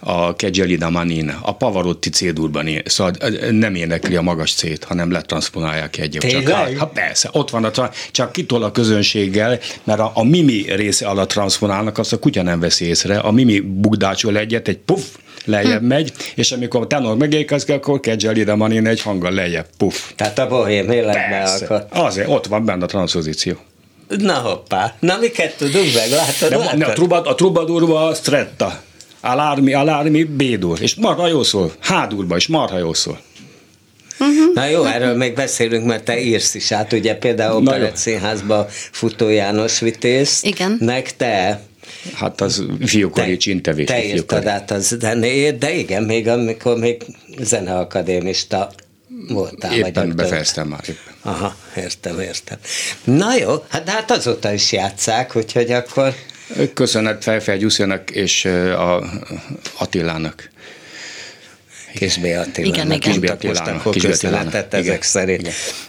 a 0.00 0.36
Kegelida 0.36 0.90
Manin, 0.90 1.38
a 1.42 1.56
Pavarotti 1.56 2.10
C-durban, 2.10 2.68
szóval 2.84 3.12
nem 3.50 3.74
énekli 3.74 4.16
a 4.16 4.22
magas 4.22 4.52
C-t, 4.54 4.84
hanem 4.84 5.10
letranszponálják 5.10 5.98
egy 5.98 6.16
csak 6.20 6.48
hát, 6.48 6.76
ha 6.78 6.86
persze, 6.86 7.28
ott 7.32 7.50
van, 7.50 7.64
a, 7.64 7.90
csak 8.10 8.32
kitol 8.32 8.62
a 8.62 8.70
közönséggel, 8.70 9.58
mert 9.84 10.00
a, 10.00 10.10
a 10.14 10.24
Mimi 10.24 10.64
része 10.74 11.06
alatt 11.06 11.28
transzponálnak, 11.28 11.98
azt 11.98 12.12
a 12.12 12.18
kutya 12.18 12.42
nem 12.42 12.60
veszi 12.60 12.84
észre, 12.84 13.18
a 13.18 13.30
Mimi 13.30 13.60
bugdácsol 13.60 14.38
egyet, 14.38 14.68
egy 14.68 14.78
puff, 14.78 15.04
lejjebb 15.44 15.80
hm. 15.80 15.86
megy, 15.86 16.12
és 16.34 16.52
amikor 16.52 16.80
a 16.80 16.86
tenor 16.86 17.16
megérkezik, 17.16 17.70
akkor 17.70 18.00
Kedgel 18.00 18.36
ide 18.36 18.54
van 18.54 18.72
én 18.72 18.86
egy 18.86 19.02
hanggal 19.02 19.32
lejjebb, 19.32 19.66
puff. 19.78 20.10
Tehát 20.16 20.38
a 20.38 20.46
bohém 20.46 20.90
életben 20.90 21.46
akkor. 21.46 21.86
Azért, 21.90 22.28
ott 22.28 22.46
van 22.46 22.64
benne 22.64 22.84
a 22.84 22.86
transzpozíció. 22.86 23.54
Na 24.08 24.34
hoppá, 24.34 24.94
na 25.00 25.16
miket 25.20 25.56
tudunk 25.56 25.94
meg, 25.94 26.10
látod? 26.10 26.48
De, 26.48 26.56
látod? 26.56 26.78
Ne, 26.78 26.86
a, 26.86 26.92
trubad, 26.92 27.26
a 27.26 27.34
trubadurba 27.34 28.06
a 28.06 28.14
stretta, 28.14 28.82
alármi, 29.20 29.74
alármi 29.74 30.24
B-dur, 30.24 30.78
és 30.80 30.94
marha 30.94 31.28
jó 31.28 31.42
szól, 31.42 31.72
H-durba 31.80 32.36
is 32.36 32.46
marha 32.46 32.78
jó 32.78 32.92
szól. 32.92 33.20
Uh-huh. 34.18 34.54
Na 34.54 34.66
jó, 34.66 34.84
erről 34.84 35.16
még 35.16 35.34
beszélünk, 35.34 35.84
mert 35.84 36.04
te 36.04 36.20
írsz 36.20 36.54
is 36.54 36.72
át, 36.72 36.92
ugye 36.92 37.14
például 37.14 37.56
Operett 37.56 37.96
Színházba 37.96 38.66
Futó 38.68 39.28
János 39.28 39.80
Vitéz, 39.80 40.40
Igen. 40.42 40.76
meg 40.80 41.16
te 41.16 41.60
Hát 42.14 42.40
az 42.40 42.64
fiúkori 42.80 43.36
csintevés. 43.36 43.86
Te 43.86 44.04
írtad 44.04 44.46
át 44.46 44.70
az 44.70 44.96
zenét, 45.00 45.58
de 45.58 45.72
igen, 45.72 46.02
még 46.02 46.28
amikor 46.28 46.76
még 46.76 47.02
zeneakadémista 47.38 48.70
voltál. 49.28 49.74
Éppen 49.74 50.06
vagy 50.06 50.14
befejeztem 50.14 50.68
már. 50.68 50.80
Éppen. 50.88 51.14
Aha, 51.22 51.56
értem, 51.76 52.20
értem. 52.20 52.58
Na 53.04 53.36
jó, 53.36 53.64
hát, 53.68 53.88
hát 53.88 54.10
azóta 54.10 54.52
is 54.52 54.72
játszák, 54.72 55.36
úgyhogy 55.36 55.70
akkor... 55.72 56.14
Köszönet 56.74 57.22
Fejfej 57.22 57.58
Gyuszinak 57.58 58.10
és 58.10 58.44
a 58.44 59.04
Attilának. 59.78 60.50
Kisbé 61.94 62.34
Attilának. 62.34 62.76
Igen, 62.76 62.86
igen. 62.86 62.98
Kisbé 62.98 63.26
Attilának. 63.26 63.74
Akkor 63.74 63.96
köszönetet 63.96 64.74
ezek 64.74 65.02
szerint. 65.02 65.40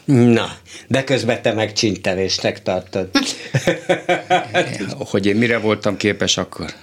Igen. 0.06 0.20
Na, 0.20 0.58
de 0.88 1.04
közben 1.04 1.42
te 1.42 1.54
meg 1.54 1.74
csintevésnek 1.74 2.62
tartod. 2.62 3.10
hogy 5.12 5.26
én 5.26 5.36
mire 5.36 5.58
voltam 5.58 5.98
képes 5.98 6.38
akkor? 6.38 6.74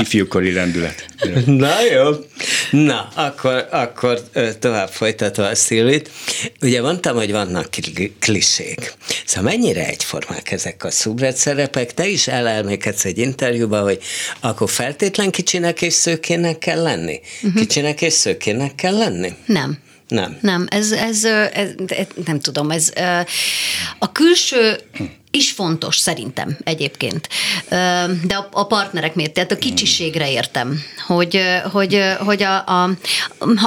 Ifjúkori 0.00 0.52
rendület. 0.52 1.06
Na 1.46 1.82
jó. 1.92 2.10
Na, 2.70 3.08
akkor, 3.14 3.68
akkor 3.70 4.20
tovább 4.58 4.88
folytatva 4.88 5.46
a 5.46 5.54
Szilvit. 5.54 6.10
Ugye 6.60 6.80
mondtam, 6.80 7.16
hogy 7.16 7.30
vannak 7.30 7.68
klisék. 8.18 8.94
Szóval 9.24 9.50
mennyire 9.50 9.86
egyformák 9.86 10.50
ezek 10.52 10.84
a 10.84 10.90
szubret 10.90 11.36
szerepek? 11.36 11.94
Te 11.94 12.06
is 12.06 12.28
elelmékedsz 12.28 13.04
egy 13.04 13.18
interjúban, 13.18 13.82
hogy 13.82 13.98
akkor 14.40 14.70
feltétlen 14.70 15.30
kicsinek 15.30 15.82
és 15.82 15.92
szőkének 15.92 16.58
kell 16.58 16.82
lenni? 16.82 17.20
Uh-huh. 17.42 17.60
Kicsinek 17.60 18.02
és 18.02 18.12
szőkének 18.12 18.74
kell 18.74 18.96
lenni? 18.96 19.32
Nem. 19.46 19.78
Nem. 20.08 20.38
Nem, 20.40 20.66
ez, 20.70 20.90
ez, 20.92 21.24
ez, 21.24 21.68
ez 21.86 22.06
nem 22.24 22.40
tudom, 22.40 22.70
ez 22.70 22.92
a 23.98 24.12
külső 24.12 24.76
is 25.36 25.52
fontos 25.52 25.96
szerintem 25.96 26.56
egyébként. 26.64 27.28
De 28.22 28.34
a, 28.34 28.48
a 28.50 28.66
partnerek 28.66 29.14
miért? 29.14 29.32
Tehát 29.32 29.52
a 29.52 29.56
kicsiségre 29.56 30.30
értem, 30.30 30.82
hogy, 31.06 31.40
hogy, 31.72 32.02
hogy 32.18 32.42
a, 32.42 32.64
a, 32.66 32.90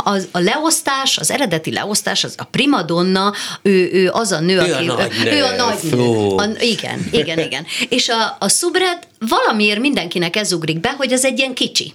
a, 0.04 0.18
a 0.32 0.40
leosztás, 0.40 1.18
az 1.18 1.32
eredeti 1.32 1.72
leosztás, 1.72 2.24
az 2.24 2.34
a 2.38 2.44
primadonna, 2.44 3.34
ő, 3.62 3.90
ő 3.92 4.10
az 4.10 4.32
a 4.32 4.40
nő, 4.40 4.56
ő 4.56 4.60
aki... 4.60 4.88
A 4.88 4.94
nagy 4.94 5.12
ő, 5.26 5.32
ő 5.32 5.44
a 5.44 5.56
nagy 5.56 5.92
nő. 5.92 6.28
A, 6.36 6.50
igen, 6.60 7.08
igen, 7.12 7.40
igen. 7.40 7.66
És 7.90 8.10
a, 8.10 8.36
a 8.40 8.50
szubred 8.50 9.08
valamiért 9.20 9.80
mindenkinek 9.80 10.36
ez 10.36 10.54
ugrik 10.54 10.80
be, 10.80 10.90
hogy 10.98 11.14
az 11.14 11.26
egy 11.26 11.40
ilyen 11.40 11.54
kicsi. 11.54 11.94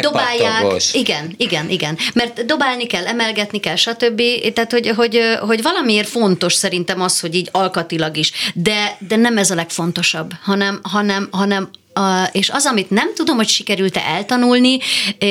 Dobálják. 0.00 0.82
Igen, 0.92 1.34
igen, 1.36 1.68
igen. 1.68 1.98
Mert 2.14 2.46
dobálni 2.46 2.86
kell, 2.86 3.06
emelgetni 3.06 3.60
kell, 3.60 3.76
stb. 3.76 4.22
Tehát, 4.52 4.72
hogy, 4.72 4.88
hogy, 4.88 5.20
hogy 5.40 5.62
valamiért 5.62 6.08
fontos 6.08 6.54
szerintem 6.54 7.00
az, 7.00 7.20
hogy 7.20 7.34
így 7.34 7.48
alkatilag 7.52 8.16
is. 8.16 8.32
De, 8.54 8.96
de 9.08 9.16
nem 9.16 9.38
ez 9.38 9.50
a 9.50 9.54
legfontosabb, 9.54 10.30
hanem, 10.42 10.80
hanem, 10.82 11.28
hanem 11.30 11.70
a, 11.92 12.28
és 12.32 12.50
az, 12.50 12.66
amit 12.66 12.90
nem 12.90 13.14
tudom, 13.14 13.36
hogy 13.36 13.48
sikerült-e 13.48 14.00
eltanulni, 14.00 14.78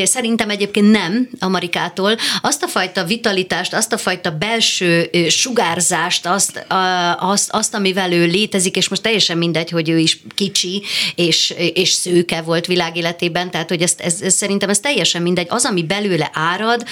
szerintem 0.03 0.49
egyébként 0.49 0.91
nem 0.91 1.29
Amerikától, 1.39 2.15
azt 2.41 2.63
a 2.63 2.67
fajta 2.67 3.03
vitalitást, 3.03 3.73
azt 3.73 3.93
a 3.93 3.97
fajta 3.97 4.31
belső 4.31 5.09
sugárzást, 5.29 6.25
azt, 6.25 6.57
a, 6.57 7.15
azt, 7.19 7.51
azt 7.51 7.73
amivel 7.73 8.11
ő 8.11 8.25
létezik, 8.25 8.75
és 8.75 8.89
most 8.89 9.01
teljesen 9.01 9.37
mindegy, 9.37 9.69
hogy 9.69 9.89
ő 9.89 9.97
is 9.97 10.19
kicsi 10.35 10.83
és, 11.15 11.53
és 11.73 11.89
szőke 11.89 12.41
volt 12.41 12.65
világéletében, 12.65 13.51
tehát 13.51 13.69
hogy 13.69 13.81
ezt, 13.81 14.01
ez, 14.01 14.21
ez, 14.21 14.33
szerintem 14.33 14.69
ez 14.69 14.79
teljesen 14.79 15.21
mindegy, 15.21 15.47
az, 15.49 15.65
ami 15.65 15.83
belőle 15.83 16.29
árad, 16.33 16.85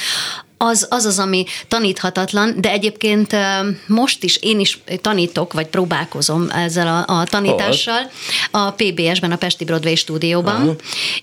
az, 0.62 0.88
az 0.90 1.06
az, 1.06 1.20
ami 1.20 1.46
taníthatatlan, 1.68 2.54
de 2.58 2.72
egyébként 2.72 3.36
most 3.88 4.24
is 4.24 4.38
én 4.38 4.60
is 4.60 4.80
tanítok, 5.02 5.54
vagy 5.54 5.68
próbálkozom 5.68 6.50
ezzel 6.50 6.88
a, 6.88 7.20
a 7.20 7.24
tanítással 7.24 8.12
a 8.52 8.72
PBS-ben, 8.72 9.32
a 9.32 9.36
Pesti 9.36 9.66
Broadway 9.66 9.96
stúdióban, 9.96 10.76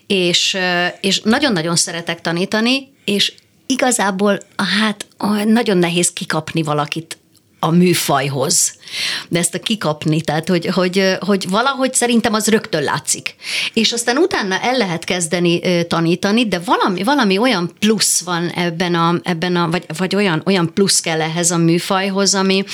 és, 0.07 0.57
és 1.01 1.21
nagyon-nagyon 1.21 1.77
szeretek 1.77 2.21
tanítani, 2.21 2.93
és 3.05 3.33
igazából 3.67 4.41
hát 4.81 5.07
nagyon 5.45 5.77
nehéz 5.77 6.13
kikapni 6.13 6.63
valakit 6.63 7.19
a 7.67 7.71
műfajhoz. 7.71 8.75
De 9.29 9.39
ezt 9.39 9.55
a 9.55 9.59
kikapni, 9.59 10.21
tehát 10.21 10.49
hogy, 10.49 10.67
hogy, 10.67 11.17
hogy 11.21 11.49
valahogy 11.49 11.95
szerintem 11.95 12.35
az 12.35 12.47
rögtön 12.47 12.83
látszik. 12.83 13.35
És 13.73 13.93
aztán 13.93 14.17
utána 14.17 14.61
el 14.61 14.77
lehet 14.77 15.05
kezdeni 15.05 15.87
tanítani, 15.87 16.47
de 16.49 16.59
valami, 16.59 17.03
valami 17.03 17.39
olyan 17.39 17.73
plusz 17.79 18.21
van 18.21 18.49
ebben 18.49 18.95
a, 18.95 19.21
ebben 19.23 19.57
a 19.57 19.71
vagy, 19.71 19.85
vagy 19.97 20.15
olyan, 20.15 20.43
olyan 20.45 20.75
plusz 20.75 21.01
kell 21.01 21.21
ehhez 21.21 21.51
a 21.51 21.57
műfajhoz, 21.57 22.35
ami, 22.35 22.65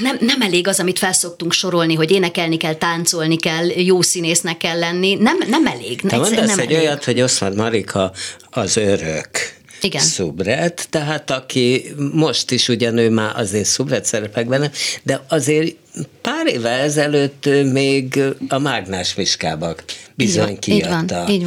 nem, 0.00 0.16
nem 0.20 0.42
elég 0.42 0.68
az, 0.68 0.80
amit 0.80 0.98
felszoktunk 0.98 1.52
sorolni, 1.52 1.94
hogy 1.94 2.10
énekelni 2.10 2.56
kell, 2.56 2.74
táncolni 2.74 3.36
kell, 3.36 3.66
jó 3.66 4.02
színésznek 4.02 4.56
kell 4.56 4.78
lenni. 4.78 5.14
Nem, 5.14 5.36
nem 5.48 5.66
elég. 5.66 6.00
Te 6.00 6.16
mondasz 6.16 6.46
nem 6.46 6.58
egy 6.58 6.72
elég. 6.72 6.86
olyat, 6.86 7.04
hogy 7.04 7.20
Oszmán 7.20 7.52
Marika 7.56 8.12
az 8.50 8.76
örök. 8.76 9.61
Igen. 9.84 10.02
Szubret, 10.02 10.86
tehát 10.90 11.30
aki 11.30 11.94
most 12.12 12.50
is 12.50 12.68
ugyan 12.68 12.98
ő 12.98 13.10
már 13.10 13.32
azért 13.36 13.64
szubret 13.64 14.04
szerepekben, 14.04 14.70
de 15.02 15.24
azért 15.28 15.76
pár 16.20 16.46
éve 16.46 16.70
ezelőtt 16.70 17.48
még 17.72 18.20
a 18.48 18.58
Mágnás 18.58 19.14
Miskába 19.14 19.74
bizony 20.14 20.48
Így 20.48 20.56
van, 20.66 20.74
így 20.76 20.82
kiadta 20.82 21.14
van, 21.14 21.28
így 21.28 21.44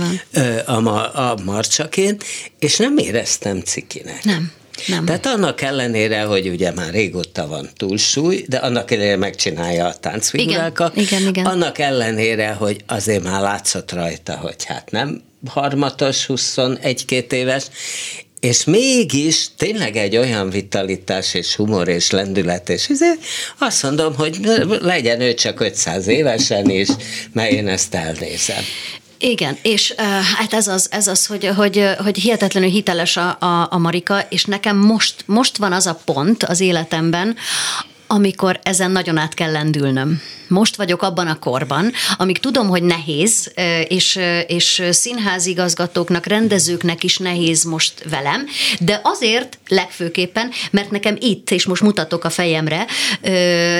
van. 0.65 0.85
a, 0.87 1.31
a 1.31 1.37
marcsaként, 1.45 2.23
és 2.59 2.77
nem 2.77 2.97
éreztem 2.97 3.61
cikinek. 3.61 4.23
Nem. 4.23 4.51
Nem. 4.87 5.05
Tehát 5.05 5.25
annak 5.25 5.61
ellenére, 5.61 6.21
hogy 6.23 6.47
ugye 6.47 6.71
már 6.71 6.93
régóta 6.93 7.47
van 7.47 7.69
túlsúly, 7.77 8.45
de 8.47 8.57
annak 8.57 8.91
ellenére 8.91 9.15
megcsinálja 9.15 9.85
a 9.85 9.95
táncfigurákat, 9.95 10.95
Igen, 10.95 11.05
igen, 11.19 11.27
igen. 11.27 11.45
annak 11.45 11.79
ellenére, 11.79 12.51
hogy 12.51 12.83
azért 12.87 13.23
már 13.23 13.41
látszott 13.41 13.91
rajta, 13.91 14.35
hogy 14.37 14.63
hát 14.65 14.91
nem 14.91 15.21
harmatos, 15.47 16.25
21-2 16.27 17.31
éves, 17.31 17.65
és 18.45 18.63
mégis 18.63 19.47
tényleg 19.57 19.95
egy 19.95 20.17
olyan 20.17 20.49
vitalitás 20.49 21.33
és 21.33 21.55
humor 21.55 21.87
és 21.87 22.09
lendület, 22.11 22.69
és 22.69 22.87
ezért 22.87 23.19
azt 23.57 23.83
mondom, 23.83 24.15
hogy 24.15 24.37
legyen 24.81 25.21
ő 25.21 25.33
csak 25.33 25.59
500 25.59 26.07
évesen 26.07 26.69
is, 26.69 26.87
mert 27.33 27.51
én 27.51 27.67
ezt 27.67 27.93
elnézem. 27.93 28.63
Igen, 29.17 29.57
és 29.61 29.93
uh, 29.97 30.05
hát 30.37 30.53
ez 30.53 30.67
az, 30.67 30.87
ez 30.91 31.07
az 31.07 31.25
hogy, 31.25 31.45
hogy, 31.55 31.89
hogy 31.97 32.17
hihetetlenül 32.17 32.69
hiteles 32.69 33.17
a, 33.17 33.37
a, 33.39 33.67
a 33.71 33.77
Marika, 33.77 34.25
és 34.29 34.45
nekem 34.45 34.77
most, 34.77 35.15
most 35.25 35.57
van 35.57 35.73
az 35.73 35.87
a 35.87 35.99
pont 36.05 36.43
az 36.43 36.59
életemben, 36.59 37.35
amikor 38.07 38.59
ezen 38.63 38.91
nagyon 38.91 39.17
át 39.17 39.33
kell 39.33 39.51
lendülnöm. 39.51 40.21
Most 40.47 40.75
vagyok 40.75 41.01
abban 41.01 41.27
a 41.27 41.39
korban, 41.39 41.91
amíg 42.17 42.39
tudom, 42.39 42.67
hogy 42.67 42.83
nehéz, 42.83 43.51
és, 43.87 44.19
és 44.47 44.83
színházigazgatóknak, 44.89 46.25
rendezőknek 46.25 47.03
is 47.03 47.17
nehéz 47.17 47.63
most 47.63 48.03
velem, 48.09 48.45
de 48.79 48.99
azért 49.03 49.57
legfőképpen, 49.67 50.51
mert 50.71 50.91
nekem 50.91 51.15
itt, 51.19 51.51
és 51.51 51.65
most 51.65 51.81
mutatok 51.81 52.23
a 52.23 52.29
fejemre, 52.29 52.85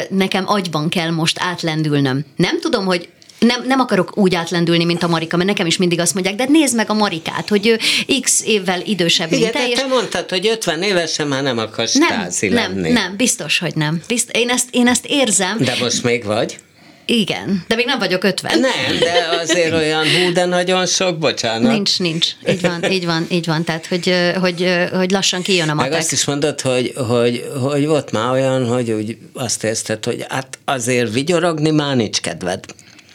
nekem 0.10 0.44
agyban 0.48 0.90
kell 0.90 1.10
most 1.10 1.38
átlendülnöm. 1.40 2.26
Nem 2.36 2.60
tudom, 2.60 2.86
hogy 2.86 3.10
nem, 3.46 3.64
nem 3.68 3.80
akarok 3.80 4.18
úgy 4.18 4.36
átlendülni, 4.36 4.84
mint 4.86 5.04
a 5.04 5.08
Marika, 5.08 5.38
mert 5.38 5.50
nekem 5.50 5.66
is 5.66 5.78
mindig 5.78 6.00
azt 6.00 6.14
mondják, 6.14 6.36
de 6.36 6.46
nézd 6.50 6.76
meg 6.76 6.90
a 6.90 6.94
Marikát, 6.94 7.50
hogy 7.50 7.68
ő 7.68 7.80
x 8.22 8.42
évvel 8.46 8.82
idősebb, 8.82 9.32
Igen, 9.32 9.40
mint 9.40 9.54
de 9.54 9.60
te, 9.60 9.68
és 9.70 9.80
te 9.80 9.86
mondtad, 9.86 10.30
hogy 10.30 10.48
50 10.48 10.82
évesen 10.82 11.28
már 11.28 11.44
nem 11.44 11.58
akarsz 11.58 11.94
nem, 11.94 12.08
tázi 12.08 12.48
nem, 12.48 12.74
lenni. 12.74 12.92
nem, 12.92 13.16
biztos, 13.18 13.60
hogy 13.60 13.76
nem. 13.76 14.02
Bizt, 14.08 14.30
én, 14.32 14.50
ezt, 14.50 14.68
én 14.72 14.88
ezt 14.88 15.06
érzem. 15.06 15.58
De 15.60 15.76
most 15.80 16.04
még 16.04 16.24
vagy? 16.24 16.58
Igen, 17.08 17.64
de 17.68 17.76
még 17.76 17.86
nem 17.86 18.00
vagyok 18.00 18.24
50. 18.24 18.60
Nem, 18.60 19.00
de 19.00 19.28
azért 19.42 19.74
olyan 19.74 20.04
hú, 20.04 20.32
de 20.34 20.46
nagyon 20.46 20.86
sok, 20.86 21.18
bocsánat. 21.18 21.72
Nincs, 21.72 22.00
nincs. 22.00 22.28
Így 22.50 22.62
van, 22.62 22.92
így 22.92 23.06
van, 23.06 23.26
így 23.30 23.46
van. 23.46 23.64
Tehát, 23.64 23.86
hogy, 23.86 24.14
hogy, 24.40 24.74
hogy 24.94 25.12
lassan 25.12 25.42
kijön 25.42 25.70
a 25.70 25.74
Meg 25.74 25.86
matek. 25.86 26.00
azt 26.00 26.12
is 26.12 26.26
mondod, 26.26 26.62
hogy, 26.62 26.94
hogy, 27.08 27.46
hogy 27.62 27.88
volt 27.88 28.12
már 28.12 28.32
olyan, 28.32 28.68
hogy 28.68 28.92
úgy 28.92 29.18
azt 29.34 29.64
érzted, 29.64 30.06
hogy 30.06 30.26
hát 30.30 30.60
azért 30.66 31.14
vigyorogni 31.14 31.70
már 31.72 31.96
nincs 31.96 32.20
kedved. 32.22 32.66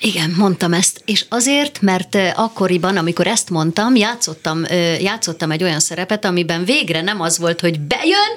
Igen, 0.00 0.34
mondtam 0.36 0.72
ezt, 0.72 1.02
és 1.04 1.24
azért, 1.28 1.80
mert 1.80 2.16
akkoriban, 2.34 2.96
amikor 2.96 3.26
ezt 3.26 3.50
mondtam, 3.50 3.96
játszottam, 3.96 4.64
játszottam 5.00 5.50
egy 5.50 5.62
olyan 5.62 5.80
szerepet, 5.80 6.24
amiben 6.24 6.64
végre 6.64 7.00
nem 7.00 7.20
az 7.20 7.38
volt, 7.38 7.60
hogy 7.60 7.80
bejön, 7.80 8.30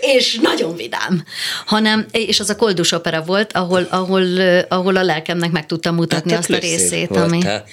és 0.00 0.38
nagyon 0.42 0.76
vidám, 0.76 1.24
hanem, 1.66 2.06
és 2.10 2.40
az 2.40 2.50
a 2.50 2.56
koldus 2.56 2.92
opera 2.92 3.22
volt, 3.22 3.52
ahol, 3.52 3.86
ahol, 3.90 4.22
ahol 4.68 4.96
a 4.96 5.02
lelkemnek 5.02 5.50
meg 5.50 5.66
tudtam 5.66 5.94
mutatni 5.94 6.30
Hát 6.30 6.40
azt 6.40 6.50
a 6.50 6.58
részét, 6.58 7.08
volt 7.08 7.22
ami... 7.22 7.46
a- 7.46 7.64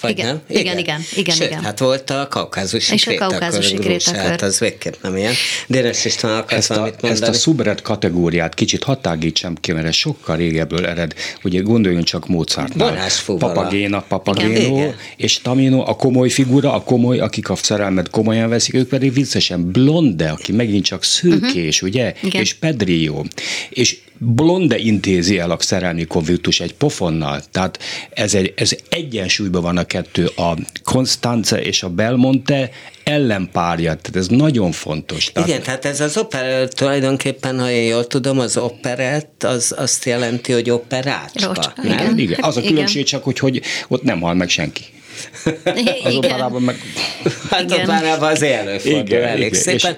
Vagy 0.00 0.10
Igen, 0.10 0.26
nem? 0.26 0.40
igen, 0.48 0.78
igen, 0.78 1.00
igen, 1.14 1.34
Sőt, 1.34 1.46
igen. 1.46 1.62
hát 1.62 1.78
volt 1.78 2.10
a 2.10 2.26
kaukázusi 2.30 2.94
És 2.94 3.06
a 3.06 3.14
kaukázusi 3.14 3.74
krétakör. 3.74 4.20
Hát 4.20 4.42
az 4.42 4.58
végképp 4.58 4.94
nem 5.02 5.16
ilyen. 5.16 5.32
Dénes 5.66 6.04
István 6.04 6.36
akarsz 6.36 6.70
Ezt 6.70 6.78
a, 6.80 6.90
ezt 7.06 7.22
a 7.22 7.32
subret 7.32 7.82
kategóriát 7.82 8.54
kicsit 8.54 8.84
hatágítsam 8.84 9.54
ki, 9.54 9.72
mert 9.72 9.86
ez 9.86 9.94
sokkal 9.94 10.36
régebből 10.36 10.86
ered. 10.86 11.14
Ugye 11.42 11.60
gondoljunk 11.60 12.04
csak 12.04 12.28
Mozartnál. 12.28 12.89
Varázsfúvala. 12.94 13.52
Papagéna, 13.52 14.04
Papagéno, 14.08 14.76
Igen. 14.76 14.94
és 15.16 15.40
Tamino, 15.40 15.82
a 15.86 15.96
komoly 15.96 16.28
figura, 16.28 16.74
a 16.74 16.82
komoly, 16.82 17.18
akik 17.18 17.50
a 17.50 17.54
szerelmet 17.54 18.10
komolyan 18.10 18.48
veszik, 18.48 18.74
ők 18.74 18.88
pedig 18.88 19.12
viccesen 19.12 19.70
Blonde, 19.70 20.28
aki 20.28 20.52
megint 20.52 20.84
csak 20.84 21.04
szőkés, 21.04 21.82
uh-huh. 21.82 21.90
ugye? 21.90 22.14
Igen. 22.22 22.40
És 22.40 22.54
Pedrillo. 22.54 23.22
És 23.68 23.98
Blonde 24.22 24.78
intézi 24.78 25.38
el 25.38 25.50
a 25.50 25.56
szerelmi 25.60 26.04
konfliktus 26.04 26.60
egy 26.60 26.74
pofonnal. 26.74 27.42
Tehát 27.50 27.78
ez, 28.10 28.34
egy, 28.34 28.52
ez 28.56 28.76
egyensúlyban 28.88 29.62
van 29.62 29.76
a 29.76 29.84
kettő. 29.84 30.26
A 30.36 30.56
Constanze 30.84 31.62
és 31.62 31.82
a 31.82 31.88
Belmonte 31.88 32.70
ellenpárja. 33.04 33.94
Tehát 33.94 34.16
ez 34.16 34.26
nagyon 34.26 34.72
fontos. 34.72 35.32
Tehát 35.32 35.48
Igen, 35.48 35.62
tehát 35.62 35.84
ez 35.84 36.00
az 36.00 36.16
opera, 36.16 36.68
tulajdonképpen, 36.68 37.60
ha 37.60 37.70
én 37.70 37.86
jól 37.86 38.06
tudom, 38.06 38.38
az 38.38 38.56
operett, 38.56 39.44
az 39.44 39.74
azt 39.76 40.04
jelenti, 40.04 40.52
hogy 40.52 40.70
operácska, 40.70 41.46
Rócska, 41.46 41.72
nem? 41.82 41.92
igen. 41.92 42.18
igen, 42.18 42.38
az 42.42 42.56
a 42.56 42.60
Igen. 42.60 42.72
különbség 42.72 43.04
csak, 43.04 43.24
hogy, 43.24 43.38
hogy 43.38 43.62
ott 43.88 44.02
nem 44.02 44.20
hal 44.20 44.34
meg 44.34 44.48
senki. 44.48 44.84
Az 46.04 46.14
operában 46.14 46.62
meg... 46.62 46.76
Hát 47.50 47.62
Igen. 47.62 47.80
operában 47.80 48.30
az 48.30 48.42
előfordul 48.42 49.00
Igen, 49.00 49.22
elég 49.22 49.46
igen, 49.46 49.60
szépen. 49.60 49.96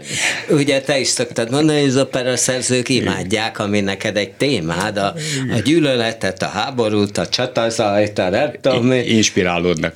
Ugye 0.49 0.81
te 0.81 0.99
is 0.99 1.09
szoktad 1.09 1.51
mondani, 1.51 1.81
hogy 1.81 1.89
az 1.89 1.97
opera 1.97 2.37
szerzők 2.37 2.89
imádják, 2.89 3.59
ami 3.59 3.81
neked 3.81 4.17
egy 4.17 4.31
témád, 4.33 4.97
a, 4.97 5.15
a 5.57 5.59
gyűlöletet, 5.65 6.43
a 6.43 6.47
háborút, 6.47 7.19
a 7.19 7.29
csatazajt, 7.29 8.19
a 8.19 8.29
nem 8.29 8.51
tudom 8.61 8.87
mi. 8.87 8.97
Inspirálódnak. 8.97 9.95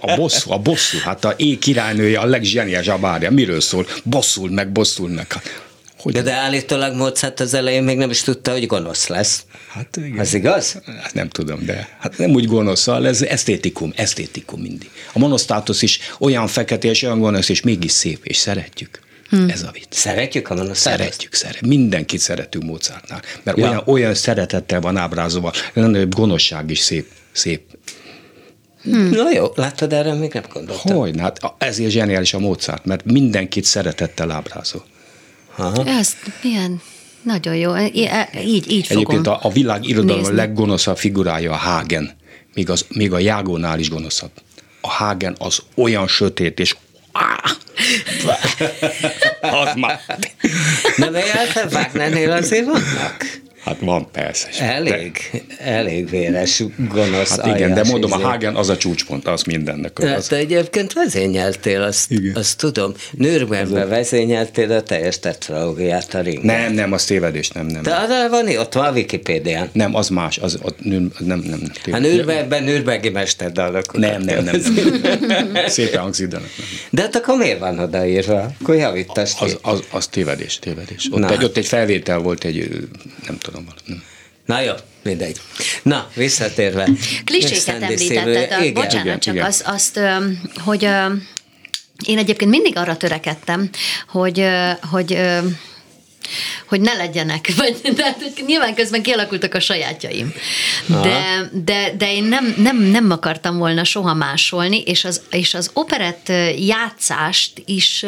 A 0.00 0.14
bosszú, 0.16 0.52
a 0.52 0.58
bosszú, 0.58 0.98
hát 1.04 1.24
a 1.24 1.34
é 1.36 1.58
királynője 1.58 2.18
a 2.18 2.26
legzseniálisabb 2.26 3.04
árja. 3.04 3.30
Miről 3.30 3.60
szól? 3.60 3.86
Bosszul 4.02 4.50
meg, 4.50 4.72
bosszul 4.72 5.08
meg. 5.08 5.26
Hogy 6.04 6.12
De, 6.12 6.22
de 6.22 6.32
állítólag 6.32 6.94
Mozart 6.94 7.40
az 7.40 7.54
elején 7.54 7.82
még 7.82 7.96
nem 7.96 8.10
is 8.10 8.22
tudta, 8.22 8.52
hogy 8.52 8.66
gonosz 8.66 9.06
lesz. 9.06 9.44
Hát 9.68 9.96
igen. 9.96 10.18
Az 10.18 10.34
igaz? 10.34 10.80
Hát 11.02 11.14
nem 11.14 11.28
tudom, 11.28 11.64
de 11.64 11.96
hát 11.98 12.18
nem 12.18 12.30
úgy 12.30 12.46
gonoszal, 12.46 13.06
ez 13.06 13.22
esztétikum, 13.22 13.92
esztétikum 13.96 14.60
mindig. 14.60 14.90
A 15.12 15.18
monosztátusz 15.18 15.82
is 15.82 15.98
olyan 16.18 16.46
fekete 16.46 16.88
és 16.88 17.02
olyan 17.02 17.18
gonosz, 17.18 17.48
és 17.48 17.62
mégis 17.62 17.92
szép, 17.92 18.24
és 18.24 18.36
szeretjük. 18.36 19.00
Hmm. 19.28 19.48
Ez 19.48 19.62
a 19.62 19.70
vicc. 19.72 19.86
Szeretjük 19.90 20.50
a 20.50 20.54
gonosz 20.54 20.78
Szeretjük, 20.78 21.34
szeret. 21.34 21.60
Mindenkit 21.60 22.20
szeretünk 22.20 22.64
Mozartnál. 22.64 23.22
Mert 23.42 23.58
Ja. 23.58 23.68
olyan, 23.68 23.82
olyan 23.86 24.14
szeretettel 24.14 24.80
van 24.80 24.96
ábrázolva, 24.96 25.52
hogy 25.74 26.08
gonoszság 26.08 26.70
is 26.70 26.78
szép. 26.78 27.08
szép. 27.32 27.62
Hmm. 28.82 29.10
Na 29.10 29.30
jó, 29.32 29.46
látod, 29.54 29.92
erre 29.92 30.14
még 30.14 30.32
nem 30.32 30.44
gondoltam. 30.52 30.96
Hogy? 30.96 31.20
Hát 31.20 31.40
ezért 31.58 31.90
zseniális 31.90 32.34
a 32.34 32.38
Mozart, 32.38 32.84
mert 32.84 33.04
mindenkit 33.04 33.64
szeretettel 33.64 34.30
ábrázol. 34.30 34.84
Aha. 35.56 35.84
Ez 35.86 36.16
milyen 36.42 36.80
nagyon 37.22 37.56
jó. 37.56 37.76
I- 37.76 38.06
e- 38.06 38.28
Így, 38.44 38.70
így 38.70 38.86
fogom. 38.86 39.02
Egyébként 39.02 39.26
a, 39.26 39.38
a 39.42 39.50
világ 39.50 39.84
irodalom 39.84 40.20
nézni. 40.20 40.34
leggonoszabb 40.34 40.96
figurája 40.98 41.52
a 41.52 41.56
Hagen, 41.56 42.16
még, 42.54 42.70
az, 42.70 42.84
még 42.88 43.12
a 43.12 43.18
Jágónál 43.18 43.78
is 43.78 43.90
gonoszabb. 43.90 44.30
A 44.80 44.88
Hagen 44.90 45.36
az 45.38 45.58
olyan 45.74 46.08
sötét, 46.08 46.60
és 46.60 46.76
az 49.40 49.74
már... 49.76 50.00
Na 50.96 51.10
de 51.10 51.22
Wagnernél 51.72 52.30
azért 52.30 52.64
vannak. 52.64 53.42
Hát 53.64 53.76
van 53.80 54.10
persze. 54.12 54.48
Elég, 54.60 55.42
elég 55.58 56.10
véres, 56.10 56.62
gonosz, 56.76 57.36
Hát 57.36 57.56
igen, 57.56 57.74
de 57.74 57.84
mondom, 57.84 58.12
a 58.12 58.16
izé. 58.16 58.24
Hagen 58.24 58.54
az 58.54 58.68
a 58.68 58.76
csúcspont, 58.76 59.26
az 59.28 59.42
mindennek. 59.42 60.02
Hát 60.02 60.16
Az, 60.16 60.26
te 60.26 60.36
egyébként 60.36 60.92
vezényeltél, 60.92 61.82
azt, 61.82 62.10
Igen. 62.10 62.34
azt 62.36 62.58
tudom. 62.58 62.92
Nürnbergbe 63.10 63.84
vezényeltél 63.84 64.72
a 64.72 64.82
teljes 64.82 65.18
tetralógiát 65.18 66.14
a 66.14 66.20
ringben. 66.20 66.60
nem, 66.60 66.72
nem, 66.72 66.92
az 66.92 67.04
tévedés, 67.04 67.50
nem, 67.50 67.66
nem. 67.66 67.82
De 67.82 67.94
az 67.94 68.30
van, 68.30 68.56
ott 68.56 68.72
van 68.72 68.84
a 68.86 68.90
Wikipédián. 68.92 69.68
Nem, 69.72 69.94
az 69.94 70.08
más, 70.08 70.38
az 70.38 70.58
ott 70.62 70.84
nem, 70.84 71.12
nem, 71.18 71.38
nem. 71.38 71.60
nem 71.84 71.94
A. 71.94 71.98
Nürnbergben 71.98 72.62
Nürnbergi 72.62 73.08
mesterdalok. 73.08 73.98
Nem, 73.98 74.22
nem, 74.22 74.44
nem, 74.44 74.60
nem. 75.52 75.66
Szépen 75.66 76.00
hangzik, 76.00 76.26
de 76.28 76.36
nem. 76.36 76.46
nem. 76.56 76.66
De 76.90 77.02
hát 77.02 77.16
akkor 77.16 77.38
miért 77.38 77.58
van 77.58 77.78
odaírva? 77.78 78.52
Akkor 78.60 78.74
javítasd 78.74 79.36
Az, 79.40 79.58
az, 79.62 79.82
az 79.90 80.06
tévedés, 80.06 80.58
tévedés. 80.58 81.08
Ott 81.10 81.20
Na. 81.20 81.30
egy, 81.32 81.44
ott 81.44 81.56
egy 81.56 81.66
felvétel 81.66 82.18
volt, 82.18 82.44
egy, 82.44 82.88
nem 83.26 83.38
tudom, 83.38 83.53
valami. 83.62 83.80
Nem. 83.84 84.02
Na 84.44 84.60
jó, 84.60 84.72
mindegy. 85.02 85.40
Na, 85.82 86.10
visszatérve. 86.14 86.88
Kliséket 87.24 87.82
említetted, 87.82 88.52
a, 88.52 88.62
igen. 88.62 88.74
bocsánat, 88.74 89.04
igen, 89.04 89.20
csak 89.20 89.34
igen. 89.34 89.46
Az, 89.46 89.62
azt, 89.66 90.00
hogy 90.58 90.82
én 92.06 92.18
egyébként 92.18 92.50
mindig 92.50 92.76
arra 92.76 92.96
törekedtem, 92.96 93.70
hogy, 94.08 94.46
hogy 94.90 95.18
hogy 96.66 96.80
ne 96.80 96.92
legyenek, 96.92 97.52
vagy 97.56 97.76
de 97.94 98.16
nyilván 98.46 98.74
közben 98.74 99.02
kialakultak 99.02 99.54
a 99.54 99.60
sajátjaim. 99.60 100.32
De, 100.86 101.50
de, 101.64 101.94
de 101.98 102.12
én 102.12 102.24
nem, 102.24 102.54
nem, 102.56 102.76
nem 102.82 103.10
akartam 103.10 103.58
volna 103.58 103.84
soha 103.84 104.14
másolni, 104.14 104.82
és 104.82 105.04
az, 105.04 105.22
és 105.30 105.54
az 105.54 105.70
operett 105.72 106.32
játszást 106.58 107.62
is 107.64 108.04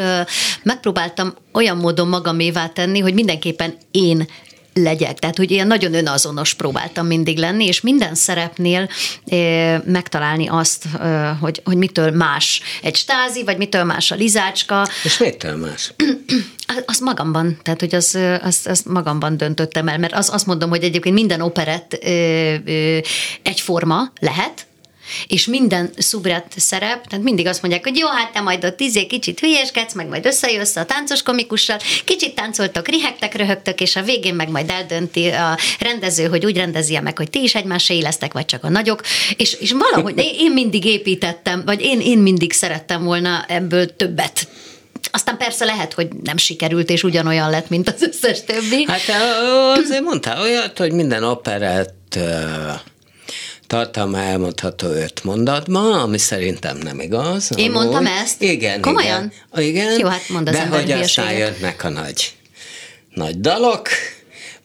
megpróbáltam 0.62 1.34
olyan 1.52 1.76
módon 1.76 2.08
magamévá 2.08 2.66
tenni, 2.66 2.98
hogy 2.98 3.14
mindenképpen 3.14 3.76
én 3.90 4.28
legyek. 4.76 5.18
Tehát, 5.18 5.36
hogy 5.36 5.50
ilyen 5.50 5.66
nagyon 5.66 5.94
önazonos 5.94 6.54
próbáltam 6.54 7.06
mindig 7.06 7.38
lenni, 7.38 7.66
és 7.66 7.80
minden 7.80 8.14
szerepnél 8.14 8.88
e, 9.26 9.82
megtalálni 9.86 10.48
azt, 10.48 10.84
e, 11.00 11.36
hogy, 11.40 11.60
hogy 11.64 11.76
mitől 11.76 12.10
más 12.10 12.60
egy 12.82 12.96
stázi, 12.96 13.44
vagy 13.44 13.56
mitől 13.56 13.84
más 13.84 14.10
a 14.10 14.14
lizácska, 14.14 14.88
És 15.04 15.18
mitől 15.18 15.56
más? 15.56 15.92
az- 16.86 17.00
magamban, 17.00 17.58
tehát 17.62 17.80
hogy 17.80 17.94
az, 17.94 18.18
az, 18.42 18.60
az 18.64 18.82
magamban 18.86 19.36
döntöttem 19.36 19.88
el, 19.88 19.98
mert 19.98 20.14
az, 20.14 20.32
azt 20.32 20.46
mondom, 20.46 20.70
hogy 20.70 20.82
egyébként 20.84 21.14
minden 21.14 21.40
operett 21.40 21.98
ö, 22.02 22.54
ö, 22.64 22.98
egyforma 23.42 24.12
lehet, 24.20 24.66
és 25.26 25.46
minden 25.46 25.90
szubret 25.98 26.52
szerep, 26.56 27.06
tehát 27.06 27.24
mindig 27.24 27.46
azt 27.46 27.62
mondják, 27.62 27.84
hogy 27.84 27.96
jó, 27.96 28.08
hát 28.08 28.32
te 28.32 28.40
majd 28.40 28.64
ott 28.64 28.80
izé 28.80 29.06
kicsit 29.06 29.40
hülyeskedsz, 29.40 29.94
meg 29.94 30.08
majd 30.08 30.26
összejössz 30.26 30.76
a 30.76 30.84
táncos 30.84 31.22
komikussal, 31.22 31.78
kicsit 32.04 32.34
táncoltok, 32.34 32.88
rihegtek, 32.88 33.34
röhögtök, 33.34 33.80
és 33.80 33.96
a 33.96 34.02
végén 34.02 34.34
meg 34.34 34.48
majd 34.48 34.70
eldönti 34.70 35.28
a 35.28 35.58
rendező, 35.78 36.26
hogy 36.26 36.44
úgy 36.44 36.56
rendezi 36.56 36.98
meg, 36.98 37.16
hogy 37.16 37.30
ti 37.30 37.42
is 37.42 37.54
egymásra 37.54 37.94
élesztek, 37.94 38.32
vagy 38.32 38.46
csak 38.46 38.64
a 38.64 38.68
nagyok, 38.68 39.02
és, 39.36 39.56
és 39.60 39.72
valahogy 39.72 40.18
én 40.38 40.46
én 40.46 40.52
mindig 40.52 40.84
építettem, 40.84 41.62
vagy 41.64 41.80
én, 41.80 42.00
én 42.00 42.18
mindig 42.18 42.52
szerettem 42.52 43.04
volna 43.04 43.44
ebből 43.48 43.96
többet 43.96 44.48
aztán 45.10 45.36
persze 45.36 45.64
lehet, 45.64 45.92
hogy 45.92 46.08
nem 46.22 46.36
sikerült, 46.36 46.90
és 46.90 47.02
ugyanolyan 47.02 47.50
lett, 47.50 47.68
mint 47.68 47.88
az 47.88 48.02
összes 48.02 48.44
többi. 48.44 48.86
Hát 48.88 49.02
azért 49.76 50.02
mondtál 50.02 50.40
olyat, 50.40 50.78
hogy 50.78 50.92
minden 50.92 51.22
operett 51.22 52.18
tartalma 53.66 54.18
elmondható 54.18 54.86
öt 54.88 55.24
mondatban, 55.24 55.92
ami 55.92 56.18
szerintem 56.18 56.76
nem 56.76 57.00
igaz. 57.00 57.50
Én 57.56 57.70
amúgy. 57.70 57.82
mondtam 57.82 58.06
ezt? 58.06 58.42
Igen. 58.42 58.80
Komolyan? 58.80 59.32
Igen. 59.56 59.68
igen. 59.68 59.98
Jó, 59.98 60.08
hát 60.08 60.28
mondd 60.28 60.48
az 60.48 60.54
De 60.54 60.66
hogy 60.66 60.90
aztán 60.90 61.32
jönnek 61.32 61.84
a 61.84 61.88
nagy, 61.88 62.34
nagy 63.14 63.40
dalok, 63.40 63.88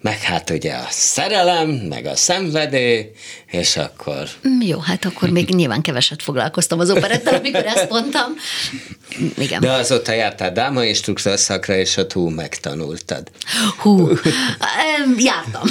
meg 0.01 0.21
hát 0.21 0.49
ugye 0.49 0.73
a 0.73 0.87
szerelem, 0.89 1.69
meg 1.69 2.05
a 2.05 2.15
szenvedély, 2.15 3.11
és 3.47 3.77
akkor 3.77 4.29
Mm, 4.47 4.61
Jó, 4.61 4.79
hát 4.79 5.05
akkor 5.05 5.29
még 5.29 5.49
nyilván 5.55 5.81
keveset 5.81 6.23
foglalkoztam 6.23 6.79
az 6.79 6.89
operettel, 6.89 7.33
amikor 7.33 7.65
ezt 7.65 7.89
mondtam. 7.89 8.35
Igen. 9.37 9.61
de 9.61 9.71
azóta 9.71 10.11
jártál 10.11 10.51
dráma 10.51 10.83
instruktőr 10.83 11.39
szakra, 11.39 11.75
és 11.75 11.97
ott 11.97 12.13
hú, 12.13 12.29
megtanultad. 12.29 13.27
Hú, 13.77 14.09
jártam. 15.17 15.63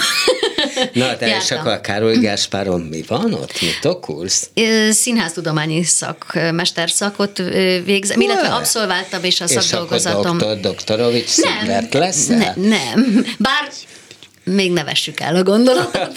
Na, 0.92 1.14
de 1.14 1.26
és 1.26 1.32
Jártam. 1.32 1.58
akkor 1.58 1.72
a 1.72 1.80
Károly 1.80 2.18
Gáspáron 2.18 2.80
mi 2.80 3.02
van 3.06 3.32
ott? 3.34 3.60
Mit 3.60 3.84
okulsz? 3.84 4.50
Színháztudományi 4.90 5.82
szak, 5.84 6.38
mesterszakot 6.52 7.38
végzem, 7.84 8.20
illetve 8.20 8.48
Uá. 8.48 8.56
abszolváltam, 8.56 9.24
és 9.24 9.40
a 9.40 9.44
És 9.44 9.50
akkor 9.50 9.62
szakdolgozatom... 9.62 10.38
doktor, 10.38 10.60
doktorovics 10.60 11.36
lesz 11.90 12.26
ne, 12.26 12.52
nem, 12.56 13.24
bár 13.38 13.68
még 14.44 14.72
ne 14.72 14.84
vessük 14.84 15.20
el 15.20 15.36
a 15.36 15.42
gondolatot. 15.42 16.12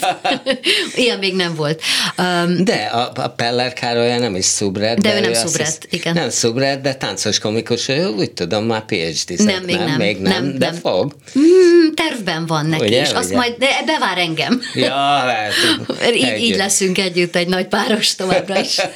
Ilyen 0.94 1.18
még 1.18 1.34
nem 1.34 1.54
volt. 1.54 1.82
Um, 2.18 2.64
De 2.64 2.74
a, 2.74 3.12
a 3.14 3.28
Peller 3.28 3.72
Károly 3.72 4.18
nem 4.18 4.36
is 4.36 4.44
szubret. 4.44 5.00
De 5.00 5.16
ő 5.16 5.20
nem 5.20 5.30
azt 5.30 5.46
szubret, 5.46 5.66
hisz- 5.66 5.86
igen. 5.90 6.14
Nem 6.14 6.30
szubret, 6.30 6.80
de 6.80 6.94
táncos 6.94 7.38
komikus, 7.38 7.88
ő 7.88 8.06
úgy 8.06 8.32
tudom, 8.32 8.64
már 8.64 8.84
phd 8.84 9.42
Nem, 9.44 9.62
még 9.64 9.76
nem, 9.76 9.96
Még 9.96 10.18
nem, 10.18 10.44
nem, 10.44 10.58
de 10.58 10.70
nem. 10.70 10.80
fog. 10.80 11.16
mm, 11.38 11.92
tervben 11.94 12.46
van 12.46 12.66
neki, 12.66 12.84
Ugye, 12.84 13.00
és 13.00 13.10
azt 13.12 13.26
ugye? 13.28 13.36
majd, 13.36 13.54
de 13.58 13.68
bevár 13.86 14.18
engem. 14.18 14.60
Ja, 14.74 14.92
hát, 14.94 15.52
így, 16.14 16.36
így 16.38 16.56
leszünk 16.56 16.98
együtt 16.98 17.36
egy 17.36 17.48
nagy 17.48 17.66
páros 17.66 18.14
továbbra 18.14 18.60
is. 18.60 18.76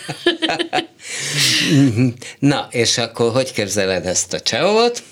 Na, 2.38 2.68
és 2.70 2.98
akkor 2.98 3.32
hogy 3.32 3.52
képzeled 3.52 4.06
ezt 4.06 4.32
a 4.32 4.40
Csehovot? 4.40 5.02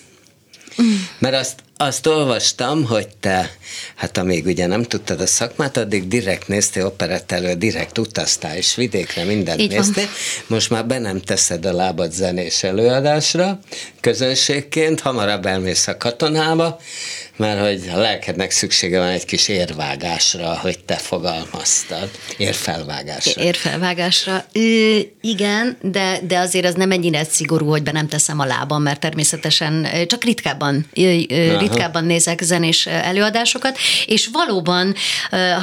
Mert 1.18 1.34
azt, 1.34 1.54
azt 1.76 2.06
olvastam, 2.06 2.84
hogy 2.84 3.08
te, 3.20 3.50
hát 3.94 4.18
amíg 4.18 4.46
ugye 4.46 4.66
nem 4.66 4.82
tudtad 4.82 5.20
a 5.20 5.26
szakmát, 5.26 5.76
addig 5.76 6.08
direkt 6.08 6.48
néztél 6.48 6.86
operett 6.86 7.32
elő, 7.32 7.54
direkt 7.54 7.98
utaztál, 7.98 8.56
és 8.56 8.74
vidékre 8.74 9.24
mindent 9.24 9.60
Így 9.60 9.74
van. 9.74 9.78
néztél. 9.78 10.08
Most 10.46 10.70
már 10.70 10.86
be 10.86 10.98
nem 10.98 11.20
teszed 11.20 11.66
a 11.66 11.72
lábad 11.72 12.12
zenés 12.12 12.62
előadásra, 12.62 13.58
közönségként, 14.00 15.00
hamarabb 15.00 15.46
elmész 15.46 15.86
a 15.86 15.96
katonába, 15.96 16.78
mert 17.36 17.60
hogy 17.60 17.90
a 17.94 17.98
lelkednek 17.98 18.50
szüksége 18.50 18.98
van 18.98 19.08
egy 19.08 19.24
kis 19.24 19.48
érvágásra, 19.48 20.58
hogy 20.58 20.78
te 20.78 20.94
fogalmaztad. 20.94 22.10
Érfelvágásra. 22.36 23.42
Érfelvágásra. 23.42 24.44
Ö, 24.52 24.98
igen, 25.20 25.76
de, 25.82 26.18
de 26.26 26.38
azért 26.38 26.66
az 26.66 26.74
nem 26.74 26.90
ennyire 26.90 27.24
szigorú, 27.24 27.68
hogy 27.68 27.82
be 27.82 27.92
nem 27.92 28.08
teszem 28.08 28.38
a 28.38 28.44
lábam, 28.44 28.82
mert 28.82 29.00
természetesen 29.00 29.88
csak 30.06 30.24
ritkábban, 30.24 30.86
Aha. 30.94 31.58
ritkábban 31.58 32.04
nézek 32.04 32.42
zenés 32.42 32.86
előadásokat, 32.86 33.78
és 34.06 34.28
valóban, 34.32 34.94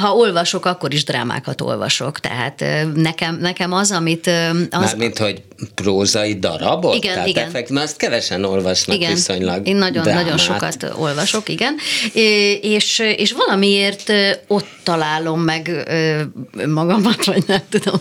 ha 0.00 0.14
olvasok, 0.14 0.64
akkor 0.64 0.92
is 0.92 1.04
drámákat 1.04 1.60
olvasok. 1.60 2.20
Tehát 2.20 2.64
nekem, 2.94 3.38
nekem 3.40 3.72
az, 3.72 3.90
amit... 3.90 4.26
Az, 4.70 4.80
Mármint, 4.80 5.18
hogy 5.18 5.42
prózai 5.74 6.38
darabot? 6.38 6.94
Igen, 6.94 7.12
Tehát 7.14 7.28
igen. 7.28 7.46
Effekt, 7.46 7.70
mert 7.70 7.86
azt 7.86 7.96
kevesen 7.96 8.44
olvasnak 8.44 8.96
igen, 8.96 9.14
viszonylag 9.14 9.68
én 9.68 9.76
nagyon, 9.76 10.02
drámát. 10.02 10.22
nagyon 10.22 10.38
sokat 10.38 10.92
olvasok, 10.96 11.48
igen, 11.48 11.74
és, 12.60 12.98
és 13.16 13.32
valamiért 13.32 14.12
ott 14.46 14.66
találom 14.82 15.40
meg 15.40 15.70
magamat, 16.66 17.24
vagy 17.24 17.44
nem 17.46 17.60
tudom. 17.68 18.00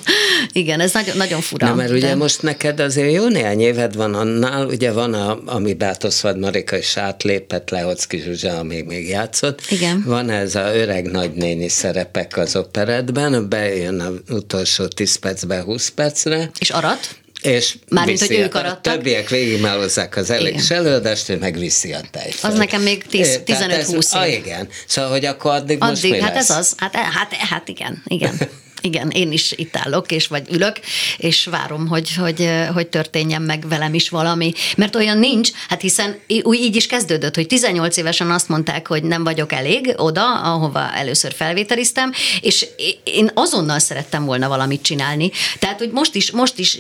Igen, 0.52 0.80
ez 0.80 0.94
nagyon, 0.94 1.18
nagyon 1.18 1.42
fura. 1.42 1.68
Na, 1.68 1.76
mert 1.76 1.92
ugye 1.92 2.08
de- 2.08 2.16
most 2.16 2.42
neked 2.42 2.80
azért 2.80 3.14
jó 3.14 3.28
néhány 3.28 3.62
éved 3.62 3.96
van 3.96 4.14
annál, 4.14 4.66
ugye 4.66 4.92
van, 4.92 5.14
a, 5.14 5.40
ami 5.46 5.74
Bátoszvad 5.74 6.40
Marika 6.40 6.78
is 6.78 6.98
átlépett, 6.98 7.70
Lehocki 7.70 8.18
Zsuzsa, 8.20 8.58
ami 8.58 8.82
még 8.82 9.08
játszott. 9.10 9.62
Igen. 9.70 10.04
Van 10.06 10.30
ez 10.30 10.56
a 10.56 10.76
öreg 10.76 11.12
nagynéni 11.12 11.68
szerepek 11.70 12.38
az 12.38 12.56
operetben, 12.56 13.50
bejön 13.50 14.00
az 14.00 14.36
utolsó 14.36 14.86
10 14.88 15.16
percbe, 15.16 15.62
20 15.62 15.90
percre, 15.90 16.50
És 16.60 16.70
arat? 16.70 17.16
És 17.46 17.78
Mármint, 17.90 18.20
hogy 18.20 18.32
ők 18.38 18.56
a, 18.56 18.60
arattak? 18.60 18.94
többiek 18.94 19.30
végigmálozzák 19.30 20.16
az 20.16 20.30
elég 20.30 20.60
előadást, 20.70 21.30
ő 21.30 21.38
meg 21.38 21.58
viszi 21.58 21.94
a 21.94 22.02
tejföl. 22.12 22.50
Az 22.50 22.58
nekem 22.58 22.82
még 22.82 23.06
10 23.06 23.28
É, 23.28 23.40
tehát 23.40 23.72
ez- 23.72 23.90
15-20 23.90 24.12
ah, 24.12 24.30
év. 24.30 24.46
igen. 24.46 24.68
Szóval, 24.88 25.12
hogy 25.12 25.26
akkor 25.26 25.52
addig, 25.52 25.80
most 25.80 25.92
Addig, 25.92 26.12
mi 26.12 26.20
hát 26.20 26.34
lesz? 26.34 26.50
ez 26.50 26.58
az, 26.58 26.74
hát, 26.78 26.96
hát, 26.96 27.34
hát 27.34 27.68
igen, 27.68 28.04
igen. 28.08 28.38
Igen, 28.86 29.10
én 29.10 29.32
is 29.32 29.52
itt 29.52 29.76
állok, 29.76 30.12
és 30.12 30.28
vagy 30.28 30.48
ülök, 30.52 30.80
és 31.18 31.46
várom, 31.46 31.88
hogy, 31.88 32.16
hogy, 32.16 32.50
hogy 32.74 32.88
történjen 32.88 33.42
meg 33.42 33.68
velem 33.68 33.94
is 33.94 34.10
valami. 34.10 34.54
Mert 34.78 34.96
olyan 34.96 35.18
nincs, 35.18 35.50
hát 35.70 35.82
hiszen 35.82 36.20
úgy 36.42 36.60
így 36.60 36.76
is 36.76 36.86
kezdődött, 36.86 37.36
hogy 37.36 37.48
18 37.48 37.98
évesen 37.98 38.32
azt 38.32 38.50
mondták, 38.50 38.88
hogy 38.88 39.04
nem 39.04 39.24
vagyok 39.24 39.54
elég 39.54 39.94
oda, 39.98 40.42
ahova 40.42 40.94
először 40.94 41.34
felvételiztem, 41.34 42.12
és 42.42 42.66
én 43.04 43.32
azonnal 43.34 43.80
szerettem 43.80 44.26
volna 44.26 44.48
valamit 44.48 44.82
csinálni. 44.82 45.32
Tehát, 45.60 45.78
hogy 45.78 45.92
most 45.92 46.16
is, 46.16 46.32
most 46.32 46.60
is 46.60 46.78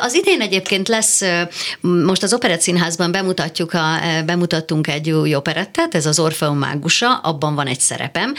az 0.00 0.14
idén 0.14 0.40
egyébként 0.40 0.88
lesz, 0.88 1.22
most 1.80 2.22
az 2.22 2.32
Operett 2.34 2.60
Színházban 2.60 3.12
bemutatjuk 3.12 3.72
a, 3.72 4.00
bemutattunk 4.26 4.86
egy 4.86 5.10
új 5.10 5.34
operettet, 5.34 5.94
ez 5.94 6.06
az 6.06 6.18
Orfeum 6.18 6.58
Mágusa, 6.58 7.16
abban 7.16 7.54
van 7.54 7.66
egy 7.66 7.80
szerepem, 7.80 8.34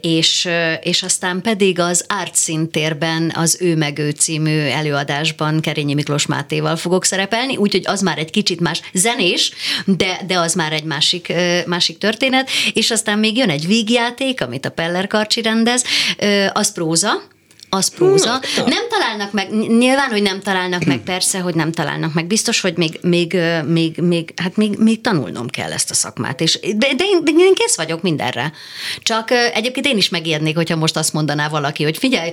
és, 0.00 0.48
és 0.82 1.02
aztán 1.22 1.40
pedig 1.40 1.78
az 1.78 2.04
Art 2.08 2.34
szintérben 2.34 3.32
az 3.34 3.58
Ő 3.60 3.76
meg 3.76 3.98
ő 3.98 4.10
című 4.10 4.58
előadásban 4.58 5.60
Kerényi 5.60 5.94
Miklós 5.94 6.26
Mátéval 6.26 6.76
fogok 6.76 7.04
szerepelni, 7.04 7.56
úgyhogy 7.56 7.82
az 7.86 8.00
már 8.00 8.18
egy 8.18 8.30
kicsit 8.30 8.60
más 8.60 8.80
zenés, 8.92 9.52
de, 9.84 10.20
de 10.26 10.38
az 10.38 10.54
már 10.54 10.72
egy 10.72 10.84
másik, 10.84 11.32
másik 11.66 11.98
történet, 11.98 12.50
és 12.72 12.90
aztán 12.90 13.18
még 13.18 13.36
jön 13.36 13.50
egy 13.50 13.66
vígjáték, 13.66 14.40
amit 14.40 14.66
a 14.66 14.70
Peller 14.70 15.06
Karcsi 15.06 15.42
rendez, 15.42 15.84
az 16.52 16.72
próza, 16.72 17.22
az 17.76 17.88
próza. 17.88 18.40
Nem 18.56 18.88
találnak 18.88 19.32
meg, 19.32 19.50
nyilván, 19.78 20.10
hogy 20.10 20.22
nem 20.22 20.40
találnak 20.40 20.84
meg, 20.84 20.98
persze, 20.98 21.38
hogy 21.38 21.54
nem 21.54 21.72
találnak 21.72 22.14
meg. 22.14 22.26
Biztos, 22.26 22.60
hogy 22.60 22.76
még, 22.76 22.98
még, 23.02 23.36
még, 23.66 23.96
még, 23.96 24.32
hát 24.36 24.56
még, 24.56 24.76
még 24.78 25.00
tanulnom 25.00 25.48
kell 25.48 25.72
ezt 25.72 25.90
a 25.90 25.94
szakmát. 25.94 26.40
És, 26.40 26.58
de, 26.60 26.86
de, 26.96 27.04
én, 27.04 27.24
de 27.24 27.30
én 27.30 27.54
kész 27.54 27.76
vagyok 27.76 28.02
mindenre. 28.02 28.52
Csak 29.02 29.30
egyébként 29.30 29.86
én 29.86 29.96
is 29.96 30.08
megijednék, 30.08 30.56
hogyha 30.56 30.76
most 30.76 30.96
azt 30.96 31.12
mondaná 31.12 31.48
valaki, 31.48 31.82
hogy 31.82 31.98
figyelj, 31.98 32.30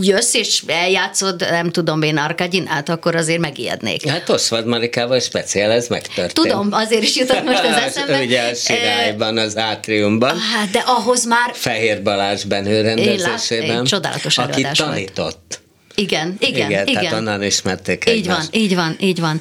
jössz 0.00 0.34
és 0.34 0.62
eljátszod, 0.66 1.46
nem 1.50 1.70
tudom 1.70 2.02
én, 2.02 2.16
Arkadinát, 2.16 2.88
akkor 2.88 3.14
azért 3.14 3.40
megijednék. 3.40 4.08
Hát 4.08 4.28
Oszvad 4.28 4.66
Marikával 4.66 5.20
speciál 5.20 5.70
ez 5.70 5.88
megtörtént. 5.88 6.32
Tudom, 6.32 6.68
azért 6.70 7.02
is 7.02 7.16
jutott 7.16 7.44
most 7.44 7.64
az 7.64 7.76
eszembe. 7.86 8.22
Ugye 8.22 8.42
a 8.42 8.54
Sirályban, 8.54 9.38
az 9.38 9.56
átriumban. 9.56 10.38
Hát, 10.38 10.70
de 10.70 10.82
ahhoz 10.86 11.26
már 11.26 11.50
Fehér 11.52 12.02
Balázs 12.02 12.44
Benő 12.44 12.80
rendezésében. 12.80 13.78
egy 13.78 13.82
csodálatos 13.82 14.38
aki 14.56 14.64
előadás 14.64 14.78
volt. 14.78 14.90
tanított. 14.90 15.64
Igen, 15.96 16.36
igen, 16.38 16.70
igen, 16.70 16.86
igen. 16.86 17.02
tehát 17.02 17.18
onnan 17.18 17.42
ismerték 17.42 18.04
Így 18.08 18.26
van, 18.26 18.42
így 18.50 18.74
van, 18.74 18.96
így 19.00 19.20
van. 19.20 19.40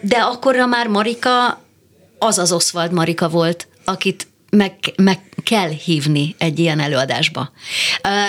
De 0.00 0.16
akkorra 0.16 0.66
már 0.66 0.86
Marika 0.86 1.62
az 2.18 2.38
az 2.38 2.52
Oswald 2.52 2.92
Marika 2.92 3.28
volt, 3.28 3.68
akit 3.84 4.26
meg, 4.50 4.74
meg 4.96 5.20
kell 5.42 5.68
hívni 5.68 6.34
egy 6.38 6.58
ilyen 6.58 6.80
előadásba. 6.80 7.52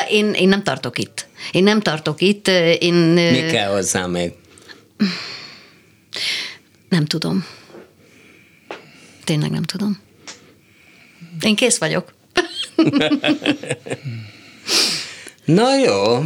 Én, 0.09 0.33
én 0.33 0.47
nem 0.47 0.63
tartok 0.63 0.97
itt. 0.97 1.27
Én 1.51 1.63
nem 1.63 1.81
tartok 1.81 2.21
itt, 2.21 2.47
én 2.79 2.93
Mi 2.93 3.45
kell 3.51 3.71
hozzá 3.71 4.05
még? 4.05 4.31
nem 6.89 7.05
tudom. 7.05 7.45
Tényleg 9.23 9.51
nem 9.51 9.63
tudom. 9.63 9.99
Én 11.41 11.55
kész 11.55 11.77
vagyok. 11.77 12.13
Na 15.47 15.77
jó, 15.77 16.23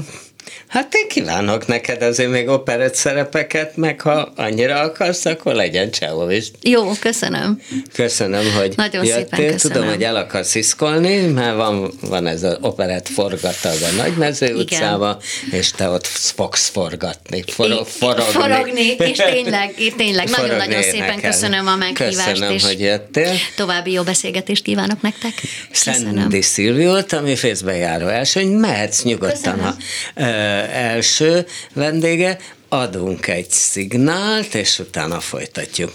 hát 0.69 0.93
én 0.95 1.07
kívánok 1.07 1.67
neked 1.67 2.01
azért 2.01 2.29
még 2.29 2.47
operett 2.47 2.95
szerepeket, 2.95 3.75
meg 3.77 4.01
ha 4.01 4.31
annyira 4.35 4.79
akarsz, 4.79 5.25
akkor 5.25 5.53
legyen 5.53 5.91
Csehovics. 5.91 6.47
Jó, 6.61 6.91
köszönöm. 6.99 7.61
Köszönöm, 7.93 8.53
hogy 8.57 8.73
Nagyon 8.75 9.05
jöttél. 9.05 9.23
szépen 9.23 9.51
köszönöm. 9.51 9.77
Tudom, 9.77 9.89
hogy 9.93 10.03
el 10.03 10.15
akarsz 10.15 10.55
iszkolni, 10.55 11.17
mert 11.17 11.55
van, 11.55 11.91
van 12.01 12.27
ez 12.27 12.43
az 12.43 12.57
operett 12.61 13.07
forgatag 13.07 13.75
a 13.91 13.95
Nagymező 13.95 14.45
Igen. 14.45 14.57
utcába, 14.57 15.19
és 15.51 15.71
te 15.71 15.89
ott 15.89 16.07
fogsz 16.07 16.67
forgatni, 16.69 17.43
forog, 17.47 17.79
Í- 17.79 17.87
forogni. 17.87 18.23
forogni, 18.31 18.95
és 18.97 19.17
tényleg, 19.17 19.73
és 19.77 19.93
tényleg 19.97 20.29
nagyon-nagyon 20.29 20.81
szépen 20.81 20.95
énekelni. 20.95 21.21
köszönöm 21.21 21.67
a 21.67 21.75
meghívást, 21.75 22.29
Köszönöm, 22.31 22.51
és 22.53 22.63
hogy 22.63 22.79
jöttél. 22.79 23.33
további 23.55 23.91
jó 23.91 24.03
beszélgetést 24.03 24.63
kívánok 24.63 25.01
nektek. 25.01 25.33
Köszönöm. 25.71 26.15
Szendi 26.15 26.41
Szilviót, 26.41 27.13
ami 27.13 27.35
fészbe 27.35 27.75
járó 27.75 28.07
első, 28.07 28.41
hogy 28.41 28.51
mehetsz 28.51 29.03
nyugodtan, 29.03 29.31
Köszönöm. 29.53 29.75
ha 30.15 30.27
első 30.67 31.45
vendége, 31.73 32.37
adunk 32.69 33.27
egy 33.27 33.51
szignált, 33.51 34.55
és 34.55 34.79
utána 34.79 35.19
folytatjuk. 35.19 35.91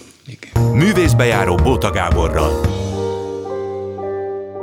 Művészbejáró 0.73 1.55
Bóta 1.55 1.91
Gáborral. 1.91 2.83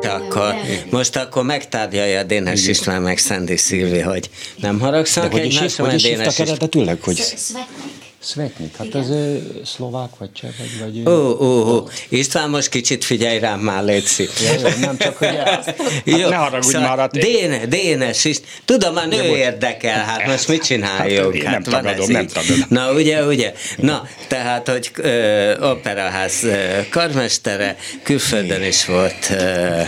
Akkor, 0.01 0.55
most 0.89 1.15
akkor 1.15 1.43
megtárgyalja 1.43 2.19
a 2.19 2.23
Dénes 2.23 2.67
István 2.67 3.01
meg 3.01 3.17
Szendi 3.17 3.57
Szilvi, 3.57 3.99
hogy 3.99 4.29
nem 4.55 4.79
haragszanak 4.79 5.31
De 5.31 5.37
hogy 5.37 5.45
is, 5.47 5.55
egymásra, 5.55 5.83
hogy 5.83 5.93
mert 5.93 6.03
Dénes 6.03 6.27
István... 6.27 6.47
eredetileg, 6.47 7.01
hogy 7.01 7.15
Szvetnik. 7.15 8.00
Svetnik, 8.23 8.75
hát 8.77 8.95
ez 8.95 9.09
ö, 9.09 9.37
szlovák 9.65 10.09
vagy 10.17 10.31
cseh 10.31 10.49
vagy... 10.57 11.03
vagy 11.03 11.13
Ó, 11.13 11.37
ó, 11.39 11.75
ó, 11.75 11.87
István, 12.09 12.49
most 12.49 12.69
kicsit 12.69 13.03
figyelj 13.03 13.39
rám 13.39 13.59
már, 13.59 13.83
Léci. 13.83 14.27
Jó, 14.45 14.69
nem 14.79 14.97
csak, 14.97 15.17
hogy 15.17 15.27
hát 15.45 15.75
ne 16.05 16.35
haragudj 16.35 16.77
már, 16.77 16.97
hát 16.97 17.11
Déne, 17.11 17.65
Dénes 17.65 18.25
is. 18.25 18.37
Tudom, 18.65 18.95
a 18.95 19.05
nő 19.05 19.35
érdekel, 19.35 20.03
hát 20.03 20.27
most 20.27 20.47
mit 20.47 20.63
csináljunk? 20.63 21.41
Hát, 21.41 21.51
nem 21.51 21.61
van 21.63 21.83
tagadom, 21.83 22.11
nem 22.11 22.21
így. 22.21 22.31
tagadom. 22.31 22.65
Na, 22.69 22.93
ugye, 22.93 23.25
ugye. 23.25 23.53
Na, 23.77 24.07
tehát, 24.27 24.67
hogy 24.67 24.91
ö, 24.95 25.69
operaház 25.69 26.43
ö, 26.43 26.79
karmestere, 26.89 27.75
külföldön 28.03 28.63
is 28.63 28.85
volt 28.85 29.29
ö, 29.29 29.81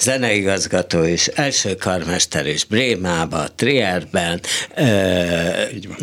zeneigazgató 0.00 1.04
is, 1.04 1.26
első 1.26 1.74
karmester 1.74 2.46
is 2.46 2.64
Brémába, 2.64 3.44
Trierben, 3.56 4.40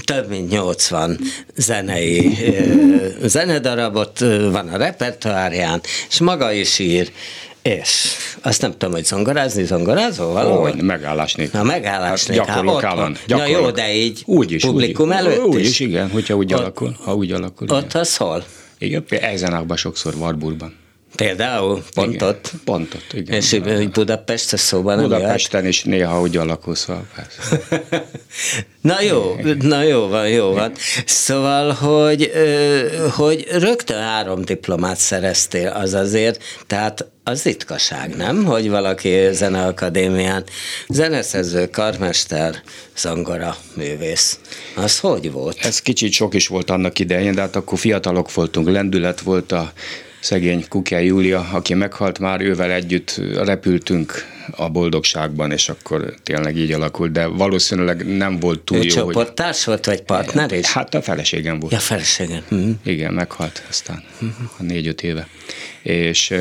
több 0.05 0.29
mint 0.29 0.49
80 0.49 1.19
zenei 1.55 2.37
ö, 3.21 3.27
zenedarabot 3.27 4.19
van 4.51 4.67
a 4.67 4.77
repertoárján, 4.77 5.81
és 6.09 6.19
maga 6.19 6.51
is 6.51 6.79
ír, 6.79 7.11
és 7.61 8.05
azt 8.41 8.61
nem 8.61 8.71
tudom, 8.71 8.91
hogy 8.91 9.05
zongorázni, 9.05 9.63
zongorázol 9.63 10.31
valahol? 10.33 10.69
Hogy 10.71 10.81
megállás 10.81 11.33
nélkül. 11.33 11.59
Na, 11.59 11.65
megállás 11.65 12.19
Hát 12.19 12.29
nélkül. 12.29 12.45
Gyakorlok 12.53 12.83
állandó. 12.83 13.01
van. 13.01 13.17
Gyakorlok. 13.27 13.53
Na 13.53 13.59
jó, 13.65 13.71
de 13.71 13.93
így 13.95 14.21
úgy 14.25 14.51
is, 14.51 14.61
publikum 14.61 15.07
úgy, 15.07 15.13
előtt 15.15 15.39
úgy 15.45 15.59
is? 15.59 15.67
is, 15.67 15.79
igen, 15.79 16.09
hogyha 16.09 16.35
úgy 16.35 16.53
Ott- 16.53 16.59
alakul. 16.59 16.95
Ha 17.03 17.13
úgy 17.15 17.31
alakul, 17.31 17.67
igen. 17.67 17.77
Ott 17.83 17.93
az 17.93 18.17
hol? 18.17 18.43
Igen, 18.77 19.05
Eisenachban 19.09 19.77
sokszor, 19.77 20.13
Warburgban. 20.15 20.75
Például 21.15 21.83
pont 21.93 22.13
Igen. 22.13 22.27
ott. 22.27 22.51
Pont 22.63 22.93
ott, 22.93 23.13
igen. 23.13 23.35
És 23.35 23.59
Budapest 23.93 24.53
a 24.53 24.57
szóban 24.57 24.95
nem 24.95 25.05
jöhet? 25.05 25.19
Budapesten 25.19 25.65
is 25.65 25.83
néha 25.83 26.21
úgy 26.21 26.37
alakul, 26.37 26.75
szóval. 26.75 27.07
Na 28.81 29.01
jó, 29.01 29.35
na 29.59 29.83
jó 29.83 30.07
van, 30.07 30.29
jó 30.29 30.53
van. 30.53 30.71
Szóval, 31.05 31.71
hogy, 31.71 32.31
hogy 33.15 33.47
rögtön 33.51 34.01
három 34.01 34.41
diplomát 34.41 34.97
szereztél, 34.97 35.67
az 35.67 35.93
azért, 35.93 36.43
tehát 36.67 37.05
az 37.23 37.43
ritkaság, 37.43 38.15
nem? 38.15 38.43
Hogy 38.43 38.69
valaki 38.69 39.27
zeneakadémián 39.31 40.43
zeneszerző, 40.87 41.69
karmester, 41.69 42.61
zongora, 42.97 43.57
művész. 43.73 44.39
Az 44.75 44.99
hogy 44.99 45.31
volt? 45.31 45.57
Ez 45.61 45.81
kicsit 45.81 46.11
sok 46.11 46.33
is 46.33 46.47
volt 46.47 46.69
annak 46.69 46.99
idején, 46.99 47.35
de 47.35 47.41
hát 47.41 47.55
akkor 47.55 47.77
fiatalok 47.77 48.33
voltunk, 48.33 48.69
lendület 48.69 49.21
volt 49.21 49.51
a 49.51 49.71
szegény 50.25 50.65
Kukja 50.69 50.97
Júlia, 50.97 51.47
aki 51.51 51.73
meghalt 51.73 52.19
már, 52.19 52.41
ővel 52.41 52.71
együtt 52.71 53.21
repültünk 53.35 54.13
a 54.51 54.69
boldogságban, 54.69 55.51
és 55.51 55.69
akkor 55.69 56.13
tényleg 56.23 56.57
így 56.57 56.71
alakult, 56.71 57.11
de 57.11 57.25
valószínűleg 57.25 58.17
nem 58.17 58.39
volt 58.39 58.59
túl 58.59 58.77
Ő 58.77 58.81
jó, 58.81 58.87
hogy... 58.87 58.93
csoporttárs 58.93 59.65
volt, 59.65 59.85
vagy 59.85 60.01
partner 60.01 60.51
is? 60.51 60.71
Hát 60.71 60.93
a 60.93 61.01
feleségem 61.01 61.59
volt. 61.59 61.71
Ja, 61.71 61.79
feleségem. 61.79 62.43
Hm. 62.47 62.69
Igen, 62.83 63.13
meghalt 63.13 63.63
aztán 63.69 64.03
a 64.57 64.63
négy-öt 64.63 65.03
éve. 65.03 65.27
És 65.81 66.33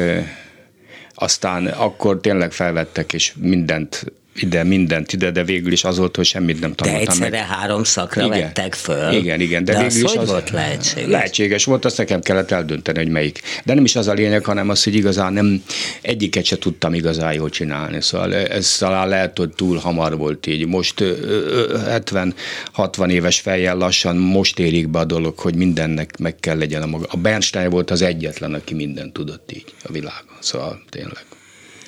aztán 1.15 1.67
akkor 1.67 2.21
tényleg 2.21 2.53
felvettek, 2.53 3.13
és 3.13 3.33
mindent 3.37 4.05
ide, 4.35 4.65
mindent 4.65 5.13
ide, 5.13 5.31
de 5.31 5.45
végül 5.45 5.73
is 5.73 5.85
az 5.85 5.99
volt, 5.99 6.17
hogy 6.17 6.25
semmit 6.25 6.61
nem 6.61 6.71
De 6.71 6.75
tanultam 6.77 7.03
egyszerre 7.09 7.31
meg. 7.31 7.49
három 7.49 7.85
szakra 7.85 8.25
Igen. 8.25 8.41
vettek 8.41 8.75
föl. 8.75 9.13
Igen, 9.13 9.41
igen. 9.41 9.65
De, 9.65 9.73
de 9.73 9.79
végül 9.79 9.95
az 9.97 10.03
is 10.03 10.11
hogy 10.11 10.19
az 10.19 10.29
volt 10.31 10.51
lehetséges? 10.51 11.09
Lehetséges 11.11 11.65
volt, 11.65 11.85
azt 11.85 11.97
nekem 11.97 12.21
kellett 12.21 12.51
eldönteni, 12.51 12.99
hogy 12.99 13.09
melyik. 13.09 13.41
De 13.65 13.75
nem 13.75 13.85
is 13.85 13.97
az 13.97 14.09
a 14.09 14.13
lényeg, 14.13 14.45
hanem 14.45 14.69
az, 14.69 14.85
hogy 14.85 14.95
igazán 14.95 15.33
nem 15.33 15.63
egyiket 16.03 16.45
se 16.45 16.59
tudtam 16.59 16.95
igazán 16.95 17.33
jól 17.33 17.51
csinálni. 17.51 18.01
Szóval 18.01 18.35
ez 18.35 18.77
talán 18.79 19.09
lehet, 19.09 19.39
hogy 19.39 19.51
túl 19.51 19.79
hamar 19.79 20.17
volt 20.17 20.47
így. 20.47 20.67
Most 20.67 21.01
ö, 21.01 21.17
ö, 21.21 21.79
70-60 22.77 23.11
éves 23.11 23.41
fejjel 23.41 23.77
lassan 23.77 24.17
most 24.17 24.59
érik 24.59 24.89
be 24.89 24.99
a 24.99 25.05
dolog, 25.05 25.39
hogy 25.39 25.55
mindennek 25.55 26.19
meg 26.19 26.37
kell 26.41 26.59
legyen 26.59 26.83
a 26.83 26.87
maga. 26.87 27.07
A 27.11 27.17
Bernstein 27.17 27.71
volt 27.71 27.91
az 27.91 28.03
egyetlen, 28.03 28.55
aki 28.55 28.75
mindent 28.75 29.13
tudott 29.13 29.53
így 29.53 29.65
a 29.83 29.93
világon. 29.93 30.37
Szóval 30.41 30.83
tényleg. 30.91 31.25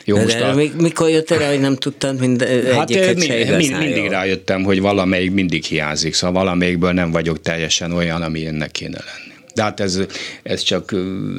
Jó, 0.09 0.17
De, 0.17 0.23
most 0.23 0.41
a, 0.41 0.55
mi- 0.55 0.73
mikor 0.81 1.09
jöttél 1.11 1.39
rá, 1.39 1.49
hogy 1.49 1.61
nem 1.61 1.77
tudtad 1.77 2.21
mind, 2.21 2.43
Hát 2.75 2.91
egyiket 2.91 3.15
mi, 3.17 3.25
se 3.65 3.77
mindig 3.77 3.97
jól? 3.97 4.09
rájöttem, 4.09 4.63
hogy 4.63 4.81
valamelyik 4.81 5.31
mindig 5.33 5.65
hiányzik, 5.65 6.15
szóval 6.15 6.43
valamelyikből 6.45 6.93
nem 6.93 7.11
vagyok 7.11 7.41
teljesen 7.41 7.93
olyan, 7.93 8.23
ami 8.23 8.47
ennek 8.47 8.71
kéne 8.71 8.99
lenni. 8.99 9.35
De 9.57 9.63
hát 9.63 9.81
ez, 9.81 9.99
ez 10.43 10.63
csak 10.63 10.93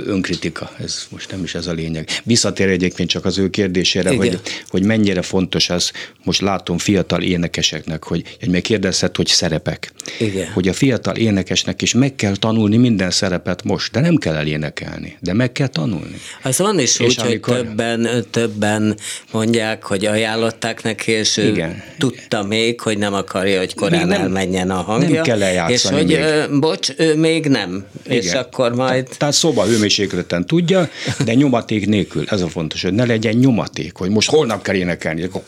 önkritika, 0.06 0.72
ez 0.84 1.06
most 1.10 1.32
nem 1.32 1.44
is 1.44 1.56
ez 1.56 1.68
a 1.68 1.72
lényeg. 1.72 2.10
Visszatér 2.24 2.70
egyébként 2.70 3.10
csak 3.10 3.26
az 3.26 3.38
ő 3.38 3.50
kérdésére, 3.50 4.12
Igen. 4.12 4.20
hogy, 4.28 4.40
hogy 4.68 4.84
mennyire 4.84 5.22
fontos 5.22 5.70
az, 5.70 5.92
most 6.24 6.42
látom 6.42 6.78
fiatal 6.78 7.22
énekeseknek, 7.22 8.04
hogy, 8.04 8.24
hogy 8.40 8.50
még 8.50 8.62
kérdezhet, 8.62 9.16
hogy 9.16 9.28
szerepek. 9.28 9.92
Igen. 10.20 10.52
Hogy 10.54 10.68
a 10.68 10.74
fiatal 10.74 11.16
énekesnek 11.16 11.82
is 11.82 11.94
meg 11.94 12.16
kell 12.16 12.36
tanulni 12.36 12.78
minden 12.78 13.12
szerepet 13.12 13.64
most, 13.64 13.92
de 13.92 14.00
nem 14.00 14.16
kell 14.16 14.36
elénekelni, 14.36 15.18
de 15.20 15.34
meg 15.34 15.52
kell 15.52 15.68
tanulni. 15.68 16.16
Az 16.44 16.58
van 16.58 16.80
is 16.80 17.00
És 17.00 17.06
úgy, 17.18 17.26
amikor- 17.26 17.56
hogy 17.58 17.66
többen, 17.66 18.26
többen 18.32 18.98
mondják, 19.32 19.84
hogy 19.84 20.06
ajánlották 20.06 20.84
neki, 20.84 21.12
és 21.12 21.38
ő 21.38 21.48
Igen. 21.48 21.84
tudta 21.98 22.44
még, 22.44 22.80
hogy 22.82 22.98
nem 22.98 23.14
akarja, 23.14 23.60
hogy 23.60 23.74
korán 23.76 24.00
Még 24.00 24.08
nem- 24.10 24.22
elmenjen 24.22 24.70
a 24.70 24.82
hangja. 24.82 25.10
nem 25.10 25.24
kell 25.24 25.44
eljátszani 25.44 26.00
És 26.02 26.16
hogy, 26.16 26.20
még. 26.50 26.60
bocs, 26.60 26.90
ő 26.98 27.16
még 27.16 27.46
nem. 27.46 27.86
És 28.08 28.26
Igen. 28.26 28.38
akkor 28.38 28.76
majd... 28.76 29.08
Tehát 29.18 29.34
szoba 29.34 29.66
hőmérsékleten 29.66 30.46
tudja, 30.46 30.90
de 31.26 31.34
nyomaték 31.34 31.88
nélkül. 31.88 32.24
Ez 32.28 32.42
a 32.42 32.48
fontos, 32.48 32.82
hogy 32.82 32.94
ne 32.94 33.06
legyen 33.06 33.36
nyomaték, 33.36 33.96
hogy 33.96 34.10
most 34.10 34.30
holnap 34.30 34.64
kell 34.64 34.76
énekelni. 34.76 35.24
Akkor 35.24 35.42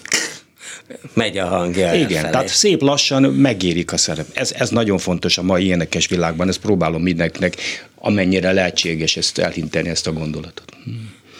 megy 1.13 1.37
a 1.37 1.45
hangja 1.45 1.93
Igen, 1.93 2.01
elfelé. 2.01 2.31
tehát 2.31 2.47
szép 2.47 2.81
lassan 2.81 3.23
megérik 3.23 3.91
a 3.91 3.97
szerep. 3.97 4.25
Ez, 4.33 4.51
ez 4.51 4.69
nagyon 4.69 4.97
fontos 4.97 5.37
a 5.37 5.43
mai 5.43 5.65
énekes 5.65 6.07
világban, 6.07 6.47
ezt 6.47 6.59
próbálom 6.59 7.01
mindenkinek, 7.01 7.55
amennyire 7.95 8.51
lehetséges 8.51 9.17
ezt 9.17 9.37
elhinteni, 9.37 9.89
ezt 9.89 10.07
a 10.07 10.13
gondolatot. 10.13 10.73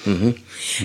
Uh-huh. 0.06 0.36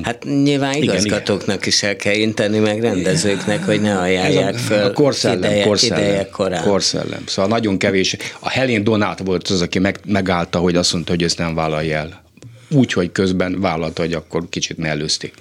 Hát 0.02 0.24
nyilván 0.24 0.74
igazgatóknak 0.74 1.66
is 1.66 1.82
el 1.82 1.96
kell 1.96 2.14
inteni, 2.14 2.58
meg 2.58 2.80
rendezőknek, 2.80 3.64
hogy 3.64 3.80
ne 3.80 3.98
ajánlják 3.98 4.56
föl 4.56 4.82
a 4.82 4.92
korszellem, 4.92 5.38
ideje, 5.38 5.64
korszellem, 5.64 6.04
ideje 6.04 6.28
korán. 6.28 6.62
korszellem. 6.62 7.22
Szóval 7.26 7.50
nagyon 7.50 7.78
kevés. 7.78 8.16
A 8.38 8.48
Helén 8.48 8.84
Donát 8.84 9.18
volt 9.18 9.48
az, 9.48 9.60
aki 9.60 9.78
meg, 9.78 10.00
megállta, 10.06 10.58
hogy 10.58 10.76
azt 10.76 10.92
mondta, 10.92 11.12
hogy 11.12 11.22
ezt 11.22 11.38
nem 11.38 11.54
vállalja 11.54 11.96
el. 11.96 12.22
Úgy, 12.70 12.92
hogy 12.92 13.12
közben 13.12 13.60
vállalta, 13.60 14.02
hogy 14.02 14.12
akkor 14.12 14.48
kicsit 14.48 14.76
ne 14.76 14.88
előzték. 14.88 15.34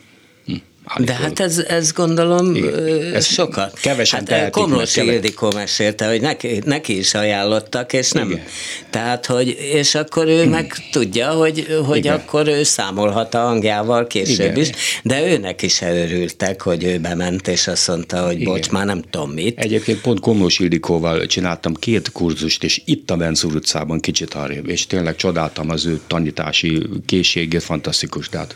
Hm. 0.85 1.03
De 1.03 1.13
hát 1.13 1.39
ez, 1.39 1.57
ez 1.57 1.91
gondolom 1.91 2.55
Igen. 2.55 3.13
Ez 3.13 3.25
sokat. 3.25 3.79
kevesen 3.79 4.19
hát 4.27 4.51
keve- 4.53 5.13
Ildikó 5.13 5.51
mesélte, 5.51 6.07
hogy 6.07 6.21
neki, 6.21 6.61
neki 6.65 6.97
is 6.97 7.13
ajánlottak, 7.13 7.93
és 7.93 8.11
nem. 8.11 8.29
Igen. 8.31 8.43
Tehát, 8.89 9.25
hogy, 9.25 9.47
és 9.59 9.95
akkor 9.95 10.27
ő 10.27 10.47
meg 10.49 10.73
tudja, 10.91 11.29
hogy, 11.29 11.67
hogy 11.85 11.97
Igen. 11.97 12.13
akkor 12.13 12.47
ő 12.47 12.63
számolhat 12.63 13.33
a 13.33 13.39
hangjával 13.39 14.07
később 14.07 14.39
Igen. 14.39 14.57
is, 14.57 14.69
de 15.03 15.27
őnek 15.27 15.61
is 15.61 15.81
örültek, 15.81 16.61
hogy 16.61 16.83
ő 16.83 16.97
bement, 16.99 17.47
és 17.47 17.67
azt 17.67 17.87
mondta, 17.87 18.25
hogy 18.25 18.43
bocs, 18.43 18.69
már 18.69 18.85
nem 18.85 19.01
tudom 19.09 19.31
mit. 19.31 19.59
Egyébként 19.59 20.01
pont 20.01 20.19
Komlós 20.19 20.59
Ildikóval 20.59 21.25
csináltam 21.25 21.73
két 21.73 22.11
kurzust, 22.11 22.63
és 22.63 22.81
itt 22.85 23.11
a 23.11 23.15
Benzúr 23.15 23.55
utcában 23.55 23.99
kicsit 23.99 24.33
arrébb, 24.33 24.67
és 24.69 24.87
tényleg 24.87 25.15
csodáltam 25.15 25.69
az 25.69 25.85
ő 25.85 25.99
tanítási 26.07 26.87
készségét, 27.05 27.63
fantasztikus, 27.63 28.29
tehát 28.29 28.55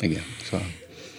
igen. 0.00 0.22
Szóval. 0.50 0.66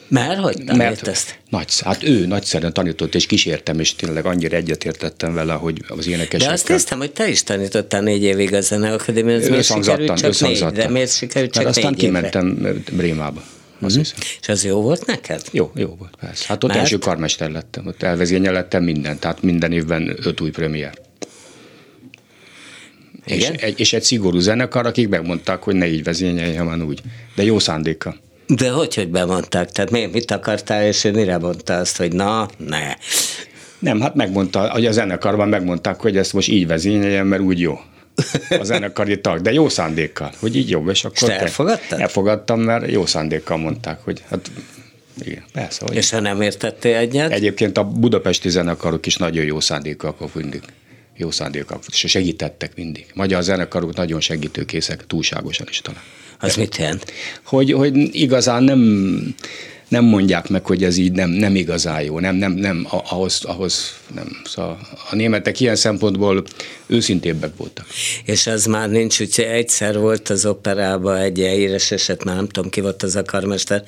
Mert 0.10 0.40
hogy 0.40 0.64
tanít 0.66 1.08
ezt? 1.08 1.40
Nagy, 1.50 1.80
hát 1.80 2.04
ő 2.04 2.26
nagyszerűen 2.26 2.74
tanított, 2.74 3.16
és 3.16 3.26
kísértem, 3.26 3.80
és 3.80 3.96
tényleg 3.96 4.26
annyira 4.26 4.56
egyetértettem 4.56 5.34
vele, 5.34 5.54
hogy 5.54 5.84
az 5.88 6.06
De 6.06 6.12
énekesekkel. 6.12 6.54
azt 6.54 6.68
néztem, 6.68 6.98
hogy 6.98 7.12
te 7.12 7.28
is 7.30 7.44
tanítottál 7.44 8.02
négy 8.02 8.24
évig 8.24 8.54
a 8.54 8.62
Zeneakadémián, 8.62 9.40
ez 9.40 9.48
miért 9.48 9.66
sikerült 9.66 10.20
csak 10.20 10.40
négy, 10.40 10.66
de 10.66 10.90
miért 10.90 11.16
sikerült 11.16 11.52
csak 11.52 11.64
Mert 11.64 11.78
aztán 11.78 11.94
kimentem 11.94 12.76
Brémába. 12.92 13.44
Azt 13.82 13.96
hiszem. 13.96 14.18
És 14.42 14.48
az 14.48 14.66
jó 14.66 14.82
volt 14.82 15.06
neked? 15.06 15.42
Jó, 15.52 15.72
jó 15.76 15.96
volt, 15.98 16.16
persze. 16.20 16.46
Hát 16.48 16.64
ott 16.64 16.70
Mert? 16.70 16.82
első 16.82 16.98
karmester 16.98 17.52
lettem, 17.52 17.88
ott 17.88 18.04
elvezényelettem 18.04 18.84
minden, 18.84 19.20
tehát 19.20 19.42
minden 19.42 19.72
évben 19.72 20.16
öt 20.24 20.42
új 20.42 20.50
premier. 20.50 20.94
És 23.26 23.36
Igen? 23.36 23.56
egy, 23.56 23.80
és 23.80 23.94
egy 23.94 24.04
szigorú 24.04 24.40
zenekar, 24.40 24.86
akik 24.86 25.08
megmondták, 25.08 25.64
hogy 25.64 25.76
ne 25.76 25.88
így 25.88 26.04
vezényelj, 26.04 26.56
hanem 26.56 26.82
úgy. 26.82 27.02
De 27.36 27.44
jó 27.44 27.60
szándékkal. 27.60 28.20
De 28.56 28.70
hogy, 28.70 28.96
hogy 28.96 29.10
bemondták? 29.10 29.72
Tehát 29.72 29.92
miért, 29.92 30.14
mit 30.14 30.32
akartál, 30.32 30.86
és 30.86 31.04
ő 31.04 31.12
mire 31.12 31.38
mondta 31.38 31.78
azt, 31.78 31.98
hogy 31.98 32.14
na, 32.14 32.48
ne. 32.58 32.96
Nem, 33.80 34.02
hát 34.02 34.16
megmondta, 34.16 34.70
hogy 34.72 34.86
a 34.86 34.92
zenekarban 34.92 35.50
megmondták, 35.50 36.00
hogy 36.00 36.18
ezt 36.18 36.34
most 36.34 36.48
így 36.48 36.68
vezényeljen, 36.68 37.28
mert 37.28 37.42
úgy 37.42 37.60
jó. 37.60 37.80
A 38.50 38.64
zenekari 38.64 39.22
tag, 39.22 39.42
de 39.42 39.52
jó 39.52 39.70
szándékkal, 39.70 40.32
hogy 40.40 40.56
így 40.56 40.70
jó, 40.70 40.90
és 40.90 41.04
akkor... 41.04 41.28
te 41.28 41.40
elfogadtad? 41.40 42.00
Elfogadtam, 42.00 42.60
mert 42.60 42.92
jó 42.92 43.06
szándékkal 43.06 43.58
mondták, 43.58 44.00
hogy 44.04 44.24
hát 44.30 44.52
igen, 45.26 45.44
persze, 45.54 45.86
hogy 45.88 45.96
És 45.96 46.10
ha 46.10 46.20
nem 46.20 46.42
értettél 46.42 46.96
egyet? 46.96 47.32
Egyébként 47.32 47.78
a 47.78 47.84
budapesti 47.84 48.50
zenekarok 48.50 49.06
is 49.06 49.18
nagyon 49.18 49.46
jó 49.46 49.60
szándékkal 49.60 50.16
mindig. 50.34 50.62
Jó 51.18 51.32
szándékkal, 51.32 51.80
és 51.92 52.04
segítettek 52.08 52.76
mindig. 52.76 53.06
Magyar 53.14 53.44
zenekarok 53.44 53.96
nagyon 53.96 54.20
segítőkészek, 54.20 55.08
túlságosan 55.08 55.68
is 55.70 55.82
talán. 55.82 56.02
Az 56.40 56.56
mit 56.56 56.78
jelent? 56.78 57.14
Hogy, 57.44 57.72
hogy 57.72 58.16
igazán 58.16 58.64
nem, 58.64 58.80
nem 59.88 60.04
mondják 60.04 60.50
meg, 60.50 60.66
hogy 60.66 60.84
ez 60.84 60.98
így 60.98 61.12
nem, 61.12 61.30
nem 61.30 61.56
igazán 61.56 62.02
jó, 62.02 62.20
nem, 62.20 62.36
nem, 62.36 62.52
nem, 62.52 62.88
ahhoz, 62.90 63.44
ahhoz 63.44 63.94
nem. 64.16 64.42
Szóval 64.46 64.80
a 65.12 65.16
németek 65.16 65.60
ilyen 65.60 65.76
szempontból 65.76 66.44
őszintébbek 66.88 67.52
voltak. 67.58 67.86
És 68.26 68.48
az 68.48 68.66
már 68.66 68.90
nincs, 68.90 69.22
úgyhogy 69.22 69.46
egyszer 69.46 70.00
volt 70.00 70.30
az 70.30 70.46
operában 70.46 71.16
egy 71.16 71.38
híres 71.38 71.92
eset, 71.92 72.24
már 72.24 72.36
nem 72.36 72.48
tudom 72.48 72.70
ki 72.70 72.82
volt 72.82 73.04
az 73.04 73.16
a 73.16 73.24
karmester, 73.24 73.84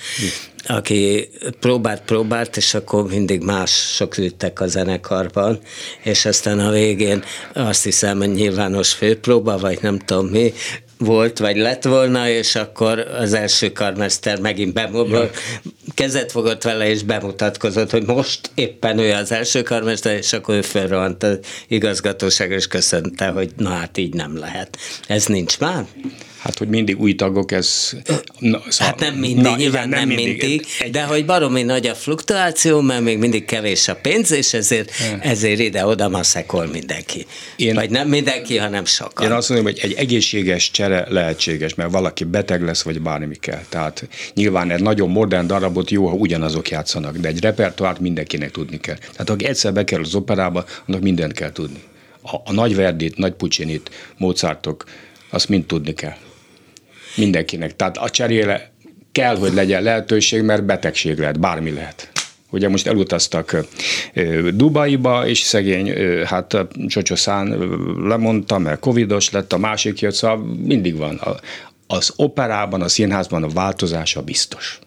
aki 0.67 1.29
próbált, 1.59 2.01
próbált, 2.01 2.57
és 2.57 2.73
akkor 2.73 3.07
mindig 3.07 3.41
mások 3.41 4.17
ültek 4.17 4.61
a 4.61 4.67
zenekarban, 4.67 5.59
és 6.03 6.25
aztán 6.25 6.59
a 6.59 6.71
végén 6.71 7.23
azt 7.53 7.83
hiszem, 7.83 8.17
hogy 8.17 8.31
nyilvános 8.31 8.93
főpróba, 8.93 9.57
vagy 9.57 9.79
nem 9.81 9.99
tudom 9.99 10.27
mi, 10.27 10.53
volt, 11.01 11.37
vagy 11.37 11.57
lett 11.57 11.83
volna, 11.83 12.29
és 12.29 12.55
akkor 12.55 12.99
az 12.99 13.33
első 13.33 13.71
karmester 13.71 14.39
megint 14.39 14.73
bemutatott, 14.73 15.35
kezet 15.93 16.31
fogott 16.31 16.63
vele, 16.63 16.89
és 16.89 17.03
bemutatkozott, 17.03 17.91
hogy 17.91 18.05
most 18.05 18.51
éppen 18.55 18.97
ő 18.97 19.13
az 19.13 19.31
első 19.31 19.61
karmester, 19.61 20.15
és 20.15 20.33
akkor 20.33 20.55
ő 20.55 20.61
fölrohant 20.61 21.23
az 21.23 21.39
igazgatóság, 21.67 22.51
és 22.51 22.67
köszönte, 22.67 23.27
hogy 23.27 23.51
na 23.57 23.69
hát 23.69 23.97
így 23.97 24.13
nem 24.13 24.37
lehet. 24.37 24.77
Ez 25.07 25.25
nincs 25.25 25.59
már? 25.59 25.85
Hát, 26.41 26.57
hogy 26.57 26.67
mindig 26.67 26.99
új 26.99 27.15
tagok, 27.15 27.51
ez... 27.51 27.91
Na, 28.39 28.61
szóval, 28.69 28.87
Hát 28.87 28.99
nem 28.99 29.13
mindig, 29.15 29.43
na, 29.43 29.55
nyilván 29.55 29.87
igen, 29.87 30.07
nem 30.07 30.15
mindig, 30.15 30.65
de 30.91 31.03
hogy 31.03 31.25
baromi 31.25 31.63
nagy 31.63 31.87
a 31.87 31.95
fluktuáció, 31.95 32.81
mert 32.81 33.01
még 33.03 33.17
mindig 33.17 33.45
kevés 33.45 33.87
a 33.87 33.95
pénz, 33.95 34.31
és 34.31 34.53
ezért, 34.53 34.91
ezért 35.21 35.59
ide-oda 35.59 36.09
maszekol 36.09 36.65
mindenki. 36.65 37.25
Én- 37.55 37.73
Vagy 37.75 37.89
nem 37.89 38.07
mindenki, 38.07 38.57
hanem 38.57 38.85
sokan. 38.85 39.25
Én 39.25 39.31
azt 39.31 39.49
mondom, 39.49 39.67
hogy 39.67 39.79
egy 39.81 39.93
egészséges 39.93 40.71
csere 40.71 41.05
lehetséges, 41.09 41.75
mert 41.75 41.91
valaki 41.91 42.23
beteg 42.23 42.63
lesz, 42.63 42.81
vagy 42.81 43.01
bármi 43.01 43.35
kell. 43.35 43.61
Tehát 43.69 44.07
nyilván 44.33 44.71
egy 44.71 44.81
nagyon 44.81 45.09
modern 45.09 45.47
darabot 45.47 45.89
jó, 45.91 46.07
ha 46.07 46.13
ugyanazok 46.15 46.69
játszanak, 46.69 47.17
de 47.17 47.27
egy 47.27 47.39
repertoárt 47.41 47.99
mindenkinek 47.99 48.51
tudni 48.51 48.79
kell. 48.79 48.97
Tehát 48.97 49.29
aki 49.29 49.45
egyszer 49.45 49.73
bekerül 49.73 50.03
az 50.05 50.15
operába, 50.15 50.65
annak 50.87 51.01
mindent 51.01 51.33
kell 51.33 51.51
tudni. 51.51 51.79
A, 52.21 52.35
a 52.45 52.51
nagy 52.51 52.75
Verdit, 52.75 53.17
nagy 53.17 53.33
Puccinit, 53.33 53.89
Mozartok, 54.17 54.83
azt 55.29 55.49
mind 55.49 55.65
tudni 55.65 55.93
kell. 55.93 56.15
Mindenkinek. 57.15 57.75
Tehát 57.75 57.97
a 57.97 58.09
cserére 58.09 58.71
kell, 59.11 59.37
hogy 59.37 59.53
legyen 59.53 59.83
lehetőség, 59.83 60.41
mert 60.41 60.63
betegség 60.63 61.17
lehet, 61.17 61.39
bármi 61.39 61.71
lehet. 61.71 62.11
Ugye 62.49 62.69
most 62.69 62.87
elutaztak 62.87 63.65
Dubaiba, 64.53 65.27
és 65.27 65.39
szegény, 65.39 65.93
hát 66.25 66.57
Csocsoszán 66.87 67.57
lemondta, 68.07 68.57
mert 68.57 68.79
covidos 68.79 69.31
lett, 69.31 69.53
a 69.53 69.57
másik 69.57 69.99
jött, 69.99 70.13
szóval 70.13 70.37
mindig 70.63 70.97
van. 70.97 71.21
Az 71.87 72.13
operában, 72.15 72.81
a 72.81 72.87
színházban 72.87 73.43
a 73.43 73.47
változása 73.47 74.21
biztos. 74.21 74.79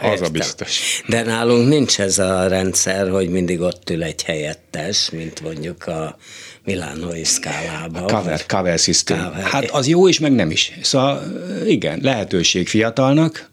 Az 0.00 0.10
Az 0.12 0.20
a 0.20 0.28
biztos. 0.28 1.02
De 1.06 1.22
nálunk 1.22 1.68
nincs 1.68 2.00
ez 2.00 2.18
a 2.18 2.48
rendszer, 2.48 3.10
hogy 3.10 3.28
mindig 3.28 3.60
ott 3.60 3.90
ül 3.90 4.02
egy 4.02 4.22
helyettes, 4.22 5.10
mint 5.10 5.42
mondjuk 5.42 5.86
a 5.86 6.16
Milánói 6.64 7.24
szkálában. 7.24 8.06
Cover, 8.06 8.46
cover 8.46 8.78
system. 8.78 9.18
Cover. 9.24 9.42
Hát 9.44 9.70
az 9.70 9.86
jó 9.86 10.08
is, 10.08 10.18
meg 10.18 10.32
nem 10.32 10.50
is. 10.50 10.72
Szóval 10.82 11.22
igen, 11.66 11.98
lehetőség 12.02 12.68
fiatalnak. 12.68 13.50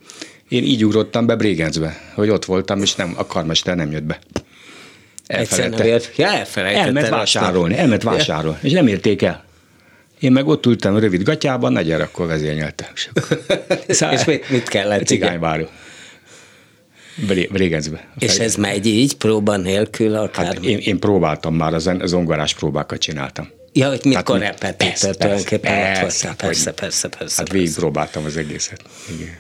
Én 0.50 0.64
így 0.64 0.86
ugrottam 0.86 1.26
be 1.26 1.36
Brégenzbe, 1.36 1.98
hogy 2.14 2.30
ott 2.30 2.46
voltam, 2.46 2.82
és 2.82 2.96
nem, 2.96 3.14
a 3.18 3.26
karmester 3.26 3.76
nem 3.76 3.92
jött 3.92 4.04
be. 4.04 4.20
Nem 5.28 5.86
ért. 5.86 6.18
Ja. 6.18 6.28
Elment 6.86 7.10
vásárolni, 7.10 7.78
elment 7.78 8.04
vásárolni, 8.04 8.58
és 8.62 8.72
nem 8.72 8.88
érték 8.88 9.22
el. 9.22 9.44
Én 10.20 10.32
meg 10.32 10.48
ott 10.48 10.66
ültem 10.66 10.98
rövid 10.98 11.24
gatyában, 11.24 11.72
nagy 11.72 11.92
akkor 11.92 12.28
vezényeltem. 12.28 12.88
És, 13.88 14.02
akkor- 14.02 14.14
És 14.20 14.26
mit- 14.26 14.50
mit 14.50 14.68
kellett, 14.68 15.06
Cigányváró. 15.06 15.68
Bré- 17.28 17.52
Brégenzbe. 17.52 18.08
És 18.20 18.38
ez 18.38 18.56
megy 18.56 18.86
így, 18.86 19.16
próba 19.16 19.58
nélkül 19.58 20.16
akár? 20.16 20.46
Hát 20.46 20.64
én, 20.64 20.78
én 20.78 21.00
próbáltam 21.00 21.56
már, 21.56 21.74
a 21.74 21.80
zen- 21.80 22.08
zongorás 22.08 22.54
próbákat 22.54 23.00
csináltam. 23.00 23.50
ja, 23.74 23.88
hogy 23.90 24.00
mikor 24.04 24.56
persze, 24.78 25.12
tulajdonképpen 25.14 25.74
persze. 25.74 26.02
Persze, 26.02 26.28
hogy- 26.28 26.36
persze, 26.38 26.72
persze. 26.72 27.08
Hát 27.12 27.18
persze. 27.18 27.44
végigpróbáltam 27.54 28.26
az 28.26 28.38
egészet. 28.38 28.82
Igen. 29.16 29.36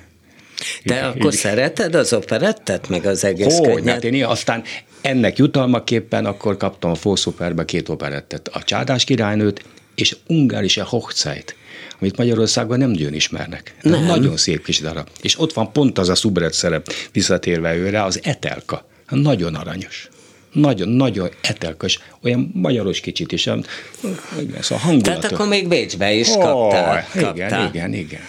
De 0.84 0.94
Igen, 0.94 1.06
akkor 1.06 1.34
így. 1.34 1.39
szereted 1.39 1.96
az 1.96 2.13
operettet, 2.13 2.89
meg 2.89 3.06
az 3.06 3.24
egész 3.24 3.58
Hogy, 3.58 3.68
könnyed? 3.68 3.88
hát 3.94 4.04
én 4.04 4.13
ilyen- 4.13 4.30
aztán 4.30 4.63
ennek 5.02 5.38
jutalmaképpen 5.38 6.26
akkor 6.26 6.58
kaptam 6.58 6.92
a 6.92 6.96
Fószuperbe 6.96 7.65
két 7.65 7.89
operettet. 7.89 8.48
A 8.48 8.63
Csádás 8.63 9.04
királynőt 9.04 9.63
és 9.96 10.15
Ungarische 10.28 10.84
Hochzeit, 10.84 11.56
amit 12.00 12.18
Magyarországon 12.18 12.78
nem 12.78 12.90
nagyon 12.90 13.14
ismernek. 13.14 13.76
Nem. 13.82 14.04
Nagyon 14.06 14.38
szép 14.38 14.64
kis 14.64 14.80
darab. 14.80 15.08
És 15.22 15.40
ott 15.40 15.54
van 15.54 15.72
pont 15.72 15.98
az 15.98 16.10
a 16.10 16.16
szubret 16.16 16.54
szerep, 16.54 16.94
visszatérve 17.12 17.76
őre, 17.76 18.04
az 18.04 18.20
Etelka. 18.24 18.86
Nagyon 19.10 19.56
aranyos. 19.56 20.10
Nagyon, 20.54 20.90
nagyon 20.90 21.30
etelkös, 21.42 22.00
olyan 22.24 22.52
magyaros 22.54 23.00
kicsit 23.00 23.32
is. 23.32 23.46
Igen, 23.46 24.62
szóval 24.62 24.84
hangulatos. 24.84 25.20
Tehát 25.20 25.32
akkor 25.32 25.48
még 25.48 25.68
Bécsbe 25.68 26.12
is 26.14 26.28
kaptál. 26.28 27.06
Ó, 27.18 27.22
kaptál. 27.22 27.70
Igen, 27.74 27.94
igen, 27.94 28.20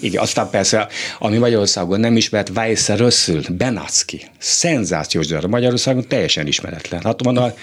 igen. 0.00 0.22
Aztán 0.22 0.50
persze, 0.50 0.88
ami 1.18 1.36
Magyarországon 1.38 2.00
nem 2.00 2.16
ismert, 2.16 2.50
Weisse 2.54 2.96
Rösszül, 2.96 3.42
Benacki, 3.50 4.20
szenzációs 4.38 5.26
darab, 5.26 5.50
Magyarországon 5.50 6.04
teljesen 6.08 6.46
ismeretlen. 6.46 7.02
Hát 7.02 7.22
van 7.24 7.36
a 7.36 7.54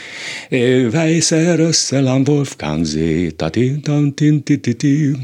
Weisse 0.94 1.56
Rössel 1.56 2.08
am 2.08 2.24
tantin, 3.84 4.44
tititi. 4.44 5.16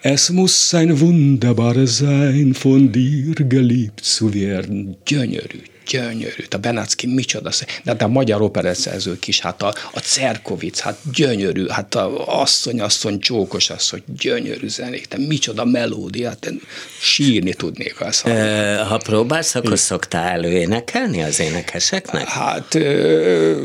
Es 0.00 0.28
muss 0.28 0.74
ein 0.74 1.00
wunderbar 1.00 1.86
sein, 1.86 2.52
von 2.52 2.90
dir 2.90 3.34
geliebt 3.48 4.00
zu 4.02 4.32
werden. 4.32 4.96
Gyönyörű, 5.04 5.62
gyönyörű. 5.90 6.44
A 6.50 6.56
Benacki 6.56 7.06
micsoda, 7.06 7.50
de 7.84 7.90
hát 7.90 8.02
a 8.02 8.08
magyar 8.08 8.42
operetszerzők 8.42 9.26
is, 9.26 9.40
hát 9.40 9.62
a, 9.62 9.74
a 9.92 9.98
Cerkovic, 9.98 10.80
hát 10.80 10.98
gyönyörű, 11.14 11.66
hát 11.68 11.94
a 11.94 12.40
asszony, 12.40 12.80
asszony, 12.80 13.18
csókos 13.18 13.70
asszony, 13.70 14.02
gyönyörű 14.18 14.68
zenék, 14.68 15.08
de 15.08 15.18
micsoda 15.18 15.64
melódia, 15.64 16.28
hát 16.28 16.52
sírni 17.00 17.54
tudnék 17.54 18.00
azt. 18.00 18.26
Ö, 18.26 18.74
ha 18.88 18.96
próbálsz, 18.96 19.54
akkor 19.54 19.78
szoktál 19.78 20.28
előénekelni 20.28 21.22
az 21.22 21.40
énekeseknek? 21.40 22.28
Hát 22.28 22.74
ö, 22.74 23.64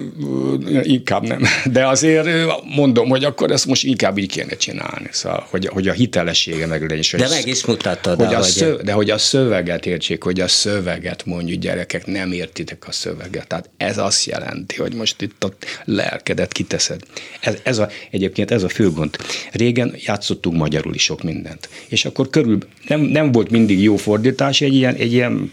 inkább 0.83 1.23
nem, 1.23 1.43
de 1.65 1.88
azért 1.88 2.27
mondom, 2.75 3.09
hogy 3.09 3.23
akkor 3.23 3.51
ezt 3.51 3.65
most 3.65 3.83
inkább 3.83 4.17
így 4.17 4.31
kéne 4.31 4.55
csinálni, 4.55 5.07
szóval, 5.11 5.47
hogy, 5.49 5.67
hogy 5.67 5.88
a 5.88 5.93
hitelessége 5.93 6.65
meg 6.65 6.89
legyen. 6.89 7.03
De 7.11 7.28
meg 7.30 7.47
is 7.47 7.65
mutatod, 7.65 8.23
hogy 8.23 8.34
a 8.34 8.41
szöv, 8.41 8.80
De 8.80 8.91
hogy 8.91 9.09
a 9.09 9.17
szöveget 9.17 9.86
értsék, 9.86 10.23
hogy 10.23 10.39
a 10.39 10.47
szöveget 10.47 11.26
mondjuk 11.26 11.59
gyerekek, 11.59 12.05
nem 12.16 12.32
értitek 12.32 12.88
a 12.88 12.91
szöveget. 12.91 13.47
Tehát 13.47 13.70
ez 13.78 13.97
azt 13.97 14.26
jelenti, 14.26 14.76
hogy 14.76 14.93
most 14.93 15.22
itt 15.22 15.43
a 15.43 15.53
lelkedet 15.86 16.51
kiteszed. 16.51 17.01
Ez, 17.39 17.57
ez 17.63 17.78
a, 17.78 17.89
egyébként 18.11 18.51
ez 18.51 18.63
a 18.63 18.70
fő 18.70 18.91
gond. 18.91 19.18
Régen 19.51 19.95
játszottunk 19.97 20.57
magyarul 20.57 20.93
is 20.93 21.03
sok 21.03 21.24
mindent. 21.24 21.70
És 21.88 22.05
akkor 22.05 22.30
körül 22.30 22.57
nem, 22.88 23.01
nem 23.01 23.32
volt 23.32 23.49
mindig 23.49 23.82
jó 23.82 23.95
fordítás, 23.95 24.61
egy 24.61 24.74
ilyen, 24.74 24.95
egy 24.95 25.13
ilyen 25.13 25.51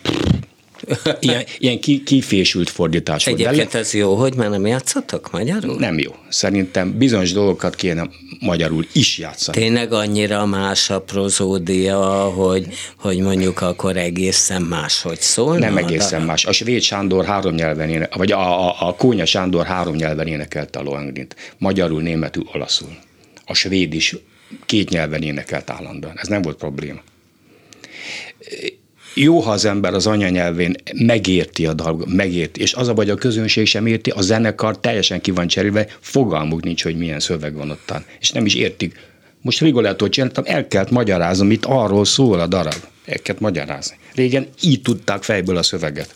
ilyen, 1.21 1.45
ilyen 1.59 1.81
ki, 1.81 2.03
kifésült 2.03 2.71
fordítás 2.71 3.25
volt. 3.25 3.39
Egyébként 3.39 3.75
ez 3.75 3.95
jó, 3.95 4.15
hogy 4.15 4.35
már 4.35 4.51
nem 4.51 4.67
játszatok 4.67 5.31
magyarul? 5.31 5.77
Nem 5.79 5.99
jó. 5.99 6.15
Szerintem 6.29 6.99
bizonyos 6.99 7.33
dolgokat 7.33 7.75
kéne 7.75 8.09
magyarul 8.41 8.87
is 8.93 9.19
játszani. 9.19 9.59
Tényleg 9.59 9.93
annyira 9.93 10.47
más 10.47 10.91
a 10.91 11.01
prozódia, 11.01 12.01
hogy, 12.25 12.67
hogy 12.99 13.19
mondjuk 13.19 13.61
akkor 13.61 13.97
egészen 13.97 14.63
máshogy 14.63 15.21
szól? 15.21 15.59
Nem 15.59 15.77
egészen 15.77 16.23
más. 16.23 16.45
A 16.45 16.53
Svéd 16.53 16.83
Sándor 16.83 17.25
három 17.25 17.55
nyelven 17.55 17.89
énekel, 17.89 18.19
vagy 18.19 18.33
a, 18.33 18.69
a, 18.69 18.89
a 18.89 18.95
Kónya 18.95 19.25
Sándor 19.25 19.67
három 19.67 19.95
nyelven 19.95 20.27
énekelte 20.27 20.79
a 20.79 20.83
Lohengrint. 20.83 21.37
Magyarul, 21.59 22.03
németül, 22.03 22.45
olaszul. 22.53 22.97
A 23.47 23.55
svéd 23.55 23.95
is 23.95 24.17
két 24.67 24.89
nyelven 24.89 25.23
énekelt 25.23 25.71
állandóan. 25.71 26.19
Ez 26.19 26.29
nem 26.29 26.43
volt 26.43 26.57
probléma 26.57 27.01
jó, 29.15 29.41
ha 29.41 29.51
az 29.51 29.65
ember 29.65 29.95
az 29.95 30.07
anyanyelvén 30.07 30.75
megérti 30.95 31.67
a 31.67 31.73
dolgot, 31.73 32.15
megérti, 32.15 32.61
és 32.61 32.75
az 32.75 32.89
a 32.89 32.95
vagy 32.95 33.11
a 33.11 33.15
közönség 33.15 33.67
sem 33.67 33.87
érti, 33.87 34.11
a 34.11 34.21
zenekar 34.21 34.79
teljesen 34.79 35.21
ki 35.21 35.31
van 35.31 35.47
cserélve, 35.47 35.87
fogalmuk 36.01 36.63
nincs, 36.63 36.83
hogy 36.83 36.97
milyen 36.97 37.21
szöveg 37.21 37.55
van 37.55 37.71
ottan, 37.71 38.05
és 38.21 38.31
nem 38.31 38.47
is 38.47 38.55
értik. 38.55 38.99
Most 39.41 39.61
Rigoletto 39.61 40.09
csináltam, 40.09 40.45
el 40.47 40.69
kellett 40.69 40.91
magyaráznom, 40.91 41.47
mit 41.47 41.65
arról 41.65 42.05
szól 42.05 42.41
a 42.41 42.47
darab. 42.47 42.75
El 43.05 43.19
kellett 43.19 43.41
magyarázni. 43.41 43.97
Régen 44.15 44.47
így 44.61 44.83
tudták 44.83 45.23
fejből 45.23 45.57
a 45.57 45.63
szöveget. 45.63 46.15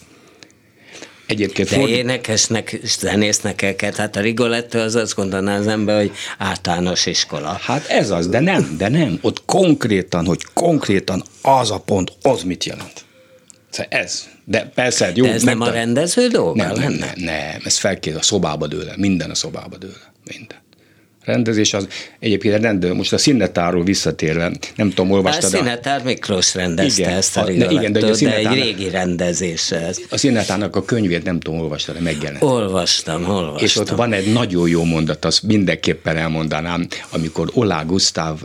Egyébként 1.27 1.69
De 1.69 1.77
ford... 1.77 1.89
énekesnek, 1.89 2.79
zenésznek 2.85 3.63
el 3.63 3.77
kell, 3.77 3.93
hát 3.97 4.17
a 4.17 4.21
Rigoletto 4.21 4.79
az 4.79 4.95
azt 4.95 5.15
gondolná 5.15 5.59
az 5.59 5.67
ember, 5.67 5.97
hogy 5.97 6.13
általános 6.39 7.07
iskola. 7.07 7.59
Hát 7.63 7.87
ez 7.89 8.11
az, 8.11 8.29
de 8.29 8.41
nem, 8.41 8.75
de 8.79 8.89
nem. 8.89 9.19
Ott 9.23 9.45
konkrétan, 9.45 10.27
hogy 10.27 10.45
konkrétan 10.55 11.23
az 11.43 11.71
a 11.71 11.79
pont, 11.79 12.13
az 12.23 12.43
mit 12.43 12.65
jelent. 12.65 13.05
Szóval 13.71 14.01
ez. 14.01 14.29
De 14.45 14.71
persze, 14.75 15.13
jó. 15.15 15.25
De 15.25 15.33
ez 15.33 15.43
nem 15.43 15.61
a 15.61 15.71
rendező 15.71 16.29
dolga? 16.29 16.67
Nem, 16.67 16.77
nem, 16.77 16.93
nem, 16.93 17.13
nem, 17.17 17.61
ez 17.65 17.79
felkész 17.79 18.15
a 18.15 18.23
szobába 18.23 18.67
dőle, 18.67 18.95
minden 18.97 19.31
a 19.31 19.35
szobába 19.35 19.77
dőle, 19.77 20.13
minden 20.25 20.59
rendezés, 21.27 21.75
az 21.75 21.89
egyébként 22.19 22.63
rendő, 22.63 22.95
most 22.95 23.13
a 23.13 23.19
színetáról 23.19 23.85
visszatérve, 23.85 24.53
nem 24.77 24.89
tudom, 24.89 25.11
olvastad. 25.11 25.55
A 25.55 25.57
színetár 25.57 26.03
Miklós 26.03 26.55
rendezte 26.55 27.03
igen, 27.03 27.17
ezt 27.17 27.37
a, 27.37 27.45
a 27.45 27.51
igen, 27.51 27.93
de, 27.93 28.01
de 28.01 28.37
egy 28.37 28.53
régi 28.53 28.89
rendezés 28.91 29.71
ez. 29.71 29.99
A 30.11 30.17
színetának 30.17 30.77
a 30.77 30.85
könyvét 30.85 31.25
nem 31.25 31.41
tudom, 31.41 31.61
olvastad, 31.61 31.95
de 31.95 32.01
megjelent. 32.01 32.43
Olvastam, 32.43 33.29
olvastam. 33.29 33.65
És 33.65 33.77
ott 33.77 33.89
van 33.89 34.13
egy 34.13 34.33
nagyon 34.33 34.69
jó 34.69 34.85
mondat, 34.85 35.25
azt 35.25 35.43
mindenképpen 35.43 36.17
elmondanám, 36.17 36.87
amikor 37.11 37.51
Olá 37.55 37.83
Gusztáv 37.83 38.39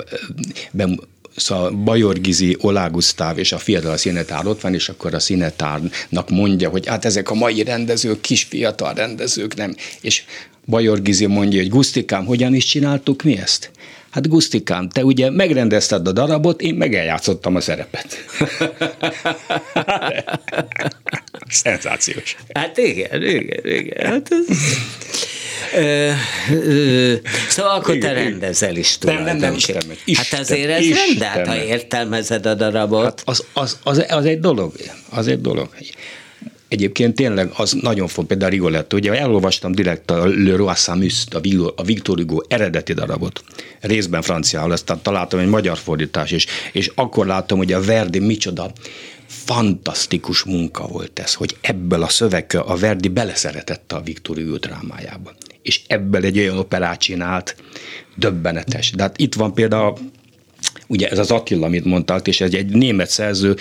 szóval 1.36 1.72
Bajor 1.72 2.20
Gizi, 2.20 2.58
Olá 2.60 2.88
Gusztáv 2.88 3.38
és 3.38 3.52
a 3.52 3.58
fiatal 3.58 3.98
színetár 3.98 4.48
ott 4.48 4.62
van, 4.62 4.74
és 4.74 4.90
akkor 4.90 5.14
a 5.14 5.20
színetárnak 5.20 6.30
mondja, 6.30 6.70
hogy 6.70 6.88
hát 6.88 7.06
ezek 7.06 7.30
a 7.30 7.34
mai 7.34 7.64
rendezők, 7.64 8.22
kis 8.22 8.44
fiatal 8.44 8.94
rendezők, 8.94 9.56
nem. 9.56 9.76
És 10.02 10.24
Bajor 10.72 11.02
Gizi 11.02 11.26
mondja, 11.26 11.60
hogy 11.60 11.70
Gusztikám, 11.70 12.26
hogyan 12.26 12.54
is 12.56 12.66
csináltuk 12.66 13.24
mi 13.24 13.38
ezt? 13.38 13.72
Hát 14.10 14.28
Gusztikám, 14.28 14.90
te 14.90 15.04
ugye 15.04 15.30
megrendezted 15.30 16.08
a 16.08 16.12
darabot, 16.12 16.62
én 16.62 16.74
meg 16.74 16.96
eljátszottam 16.96 17.56
a 17.56 17.62
szerepet. 17.62 18.08
Szenzációs. 21.50 22.36
Hát 22.54 22.78
igen, 22.78 23.24
igen, 23.24 23.66
igen. 23.66 24.06
Hát 24.06 24.28
ez... 24.30 24.58
Ö, 25.76 26.12
ö, 26.52 27.14
szóval 27.50 27.76
akkor 27.76 27.96
igen, 27.96 28.14
te 28.14 28.22
rendezel 28.22 28.76
is 28.76 28.98
tulajdonképpen. 28.98 29.40
Nem, 29.40 29.50
nem, 29.50 29.58
Istenem, 29.58 29.98
Isten, 30.06 30.26
Hát 30.30 30.40
azért 30.40 30.70
ez 30.70 30.86
rendelt, 31.08 31.48
ha 31.48 31.64
értelmezed 31.64 32.46
a 32.46 32.54
darabot. 32.54 33.04
Hát 33.04 33.22
az, 33.26 33.46
az, 33.54 33.80
az, 33.84 34.06
az, 34.10 34.26
egy 34.26 34.40
dolog. 34.40 34.74
Az 35.10 35.28
egy 35.28 35.42
dolog. 35.42 35.70
Egyébként 36.72 37.16
tényleg 37.16 37.52
az 37.54 37.72
nagyon 37.72 38.08
fontos, 38.08 38.28
például 38.28 38.52
Rigoletto, 38.52 38.98
ugye 38.98 39.14
elolvastam 39.14 39.72
direkt 39.72 40.12
a 40.12 40.26
Le 40.26 40.56
Roi 40.56 40.76
Samus, 40.76 41.26
a 41.76 41.84
Victor 41.84 42.18
Hugo 42.18 42.42
eredeti 42.48 42.94
darabot, 42.94 43.44
részben 43.80 44.22
franciául, 44.22 44.72
aztán 44.72 45.00
találtam 45.02 45.40
egy 45.40 45.48
magyar 45.48 45.78
fordítás 45.78 46.32
is, 46.32 46.46
és 46.72 46.92
akkor 46.96 47.26
láttam, 47.26 47.58
hogy 47.58 47.74
a 47.74 47.82
Verdi 47.82 48.20
micsoda 48.20 48.72
fantasztikus 49.28 50.44
munka 50.44 50.88
volt 50.88 51.20
ez, 51.20 51.34
hogy 51.34 51.58
ebből 51.62 52.04
a 52.04 52.10
szöveggel 52.10 52.62
a 52.62 52.76
Verdi 52.76 53.08
beleszeretette 53.08 53.96
a 53.96 54.02
Victor 54.02 54.38
Hugo 54.38 54.58
drámájába. 54.58 55.32
És 55.62 55.82
ebből 55.88 56.26
egy 56.26 56.38
olyan 56.38 56.58
operát 56.58 57.00
csinált, 57.00 57.56
döbbenetes. 58.16 58.92
De 58.92 59.02
hát 59.02 59.20
itt 59.20 59.36
van 59.36 59.54
például 59.54 59.98
ugye 60.92 61.10
ez 61.10 61.20
az 61.20 61.32
Attila, 61.32 61.66
amit 61.66 61.86
mondtál, 61.86 62.22
és 62.24 62.42
ez 62.42 62.54
egy 62.54 62.70
német 62.70 63.10
szerző, 63.10 63.56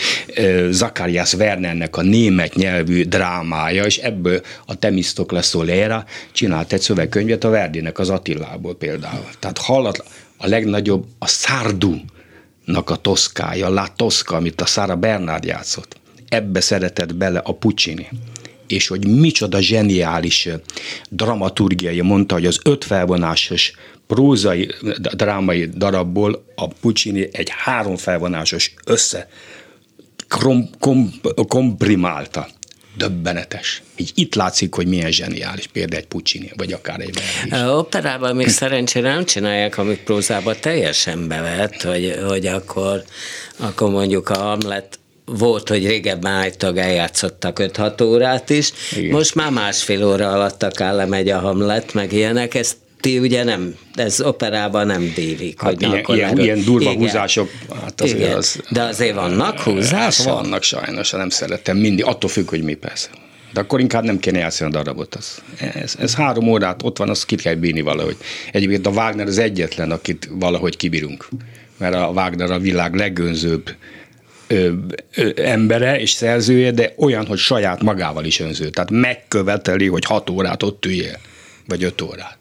Zakarias 0.70 1.34
Wernernek 1.34 1.96
a 1.96 2.02
német 2.02 2.54
nyelvű 2.54 3.04
drámája, 3.04 3.84
és 3.84 3.98
ebből 3.98 4.40
a 4.66 4.74
Temistokles 4.74 5.46
Solera 5.46 6.04
csinált 6.32 6.72
egy 6.72 6.80
szövegkönyvet 6.80 7.44
a 7.44 7.48
Verdinek 7.48 7.98
az 7.98 8.10
Attilából 8.10 8.76
például. 8.76 9.28
Tehát 9.38 9.58
hallat, 9.58 10.04
a 10.36 10.46
legnagyobb 10.46 11.04
a 11.18 11.26
Sardu, 11.26 11.94
a 12.84 12.96
toszkája, 13.00 13.68
La 13.68 13.86
Tosca, 13.96 14.36
amit 14.36 14.60
a 14.60 14.66
Sara 14.66 14.96
Bernard 14.96 15.44
játszott. 15.44 15.96
Ebbe 16.28 16.60
szeretett 16.60 17.14
bele 17.14 17.38
a 17.38 17.52
Puccini 17.52 18.08
és 18.66 18.88
hogy 18.88 19.06
micsoda 19.06 19.60
zseniális 19.60 20.48
dramaturgiai, 21.08 22.00
mondta, 22.00 22.34
hogy 22.34 22.46
az 22.46 22.58
öt 22.64 22.84
felvonásos 22.84 23.72
prózai, 24.14 24.74
drámai 25.14 25.68
darabból 25.74 26.44
a 26.54 26.66
Puccini 26.66 27.28
egy 27.32 27.48
három 27.64 27.96
felvonásos 27.96 28.74
össze 28.84 29.28
krom, 30.28 30.70
kom, 30.80 31.12
komprimálta. 31.48 32.48
Döbbenetes. 32.96 33.82
Így 33.96 34.12
itt 34.14 34.34
látszik, 34.34 34.74
hogy 34.74 34.86
milyen 34.86 35.10
zseniális 35.10 35.66
például 35.66 36.00
egy 36.02 36.06
Puccini, 36.06 36.52
vagy 36.56 36.72
akár 36.72 37.00
egy 37.00 37.18
Verdi 37.48 37.68
Operában 37.68 38.36
még 38.36 38.48
szerencsére 38.48 39.12
nem 39.12 39.24
csinálják, 39.24 39.78
amik 39.78 40.02
prózában 40.02 40.54
teljesen 40.60 41.28
bevett, 41.28 41.82
hogy, 41.82 42.18
hogy 42.28 42.46
akkor, 42.46 43.02
akkor 43.56 43.90
mondjuk 43.90 44.28
a 44.28 44.38
Hamlet 44.38 44.98
volt, 45.24 45.68
hogy 45.68 45.86
régebben 45.86 46.42
egy 46.42 46.56
tag 46.56 46.76
eljátszottak 46.76 47.58
5-6 47.62 48.04
órát 48.04 48.50
is, 48.50 48.72
Igen. 48.96 49.10
most 49.10 49.34
már 49.34 49.50
másfél 49.50 50.04
óra 50.04 50.32
alatt 50.32 50.62
akár 50.62 50.94
lemegy 50.94 51.28
a 51.28 51.38
Hamlet, 51.38 51.94
meg 51.94 52.12
ilyenek, 52.12 52.54
ezt 52.54 52.76
ti 53.00 53.18
ugye 53.18 53.44
nem, 53.44 53.74
ez 53.94 54.20
operában 54.20 54.86
nem 54.86 55.12
délik. 55.14 55.60
Hát 55.60 55.70
hogy 55.70 55.82
ilyen, 55.82 55.92
akkor 55.94 56.16
ilyen, 56.16 56.38
ilyen 56.38 56.64
durva 56.64 56.90
igen. 56.90 57.02
húzások, 57.02 57.50
hát 57.82 58.00
azért 58.00 58.18
igen. 58.18 58.36
az... 58.36 58.60
De 58.70 58.82
azért 58.82 59.14
vannak 59.14 59.60
húzások? 59.60 60.26
Hát 60.26 60.34
vannak 60.34 60.62
sajnos, 60.62 61.10
nem 61.10 61.28
szeretem 61.28 61.76
mindig, 61.76 62.04
attól 62.04 62.30
függ, 62.30 62.48
hogy 62.48 62.62
mi 62.62 62.74
persze. 62.74 63.08
De 63.52 63.60
akkor 63.60 63.80
inkább 63.80 64.04
nem 64.04 64.18
kéne 64.18 64.38
játszani 64.38 64.70
a 64.70 64.72
darabot. 64.76 65.14
Az. 65.14 65.42
Ez, 65.74 65.94
ez 65.98 66.14
három 66.14 66.48
órát 66.48 66.82
ott 66.82 66.98
van, 66.98 67.08
azt 67.08 67.26
ki 67.26 67.36
kell 67.36 67.54
bírni 67.54 67.80
valahogy. 67.80 68.16
Egyébként 68.52 68.86
a 68.86 68.90
Wagner 68.90 69.26
az 69.26 69.38
egyetlen, 69.38 69.90
akit 69.90 70.28
valahogy 70.30 70.76
kibírunk. 70.76 71.28
Mert 71.76 71.94
a 71.94 72.10
Wagner 72.14 72.50
a 72.50 72.58
világ 72.58 72.94
legönzőbb 72.94 73.74
ö, 74.46 74.72
ö, 75.14 75.30
embere 75.36 76.00
és 76.00 76.10
szerzője, 76.10 76.70
de 76.70 76.94
olyan, 76.96 77.26
hogy 77.26 77.38
saját 77.38 77.82
magával 77.82 78.24
is 78.24 78.40
önző. 78.40 78.68
Tehát 78.68 78.90
megköveteli, 78.90 79.86
hogy 79.86 80.04
hat 80.04 80.30
órát 80.30 80.62
ott 80.62 80.86
üljél, 80.86 81.18
vagy 81.66 81.84
öt 81.84 82.00
órát. 82.00 82.38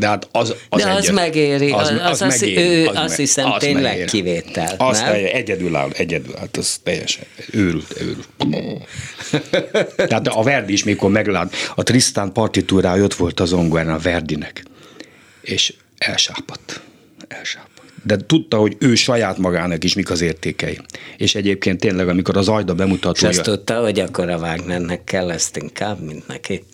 De 0.00 0.06
hát 0.06 0.28
az, 0.32 0.54
az, 0.68 0.82
De 0.82 0.90
az 0.90 0.98
egyet, 0.98 1.14
megéri, 1.14 1.70
az, 1.70 1.88
az, 1.88 2.00
az, 2.02 2.22
az, 2.22 2.40
megéri, 2.40 2.62
ő, 2.62 2.86
az 2.86 2.96
azt 2.96 3.16
hiszem 3.16 3.50
az 3.50 3.60
tényleg 3.60 3.82
megéri. 3.82 4.06
kivétel. 4.06 4.74
Az 4.78 5.00
nem? 5.00 5.14
egyedül 5.14 5.76
áll, 5.76 5.90
egyedül, 5.92 6.34
hát 6.38 6.56
az 6.56 6.80
teljesen 6.82 7.24
őrült, 7.50 7.94
őrült. 8.00 8.28
Tehát 10.08 10.28
a 10.28 10.42
Verdi 10.42 10.72
is, 10.72 10.84
mikor 10.84 11.10
meglát, 11.10 11.54
a 11.74 11.82
Tristan 11.82 12.32
partitúrája 12.32 13.04
ott 13.04 13.14
volt 13.14 13.40
az 13.40 13.48
zongorán 13.48 13.88
a 13.88 13.98
Verdinek, 13.98 14.62
és 15.40 15.74
elsápadt, 15.98 16.80
elsápadt. 17.28 17.69
De 18.02 18.16
tudta, 18.16 18.56
hogy 18.56 18.76
ő 18.78 18.94
saját 18.94 19.38
magának 19.38 19.84
is 19.84 19.94
mik 19.94 20.10
az 20.10 20.20
értékei. 20.20 20.78
És 21.16 21.34
egyébként 21.34 21.80
tényleg, 21.80 22.08
amikor 22.08 22.36
az 22.36 22.48
Ajda 22.48 22.72
És 22.72 22.78
bemutatója... 22.78 23.30
azt 23.30 23.42
tudta, 23.42 23.80
hogy 23.80 24.00
akkor 24.00 24.28
a 24.30 24.36
Wagnernek 24.36 25.04
kell 25.04 25.30
ezt 25.30 25.56
inkább, 25.56 26.00
mint 26.00 26.26
neki. 26.26 26.64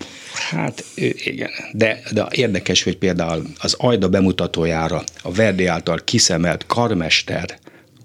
Hát 0.51 0.85
igen, 1.25 1.51
de, 1.73 2.03
de 2.13 2.27
érdekes, 2.31 2.83
hogy 2.83 2.97
például 2.97 3.43
az 3.59 3.75
Ajda 3.79 4.09
bemutatójára 4.09 5.03
a 5.23 5.33
Verdi 5.33 5.67
által 5.67 6.01
kiszemelt 6.05 6.67
karmester 6.67 7.59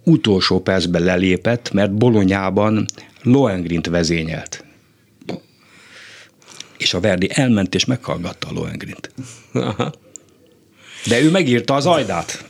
utolsó 0.03 0.59
percben 0.59 1.03
lelépett, 1.03 1.71
mert 1.71 1.93
Bolonyában 1.93 2.85
Lohengrint 3.21 3.87
vezényelt. 3.87 4.63
És 6.77 6.93
a 6.93 6.99
Verdi 6.99 7.29
elment 7.33 7.75
és 7.75 7.85
meghallgatta 7.85 8.47
a 8.47 8.53
Lohengrint. 8.53 9.11
Aha. 9.53 9.93
De 11.05 11.21
ő 11.21 11.29
megírta 11.29 11.75
az 11.75 11.85
Ajdát. 11.85 12.45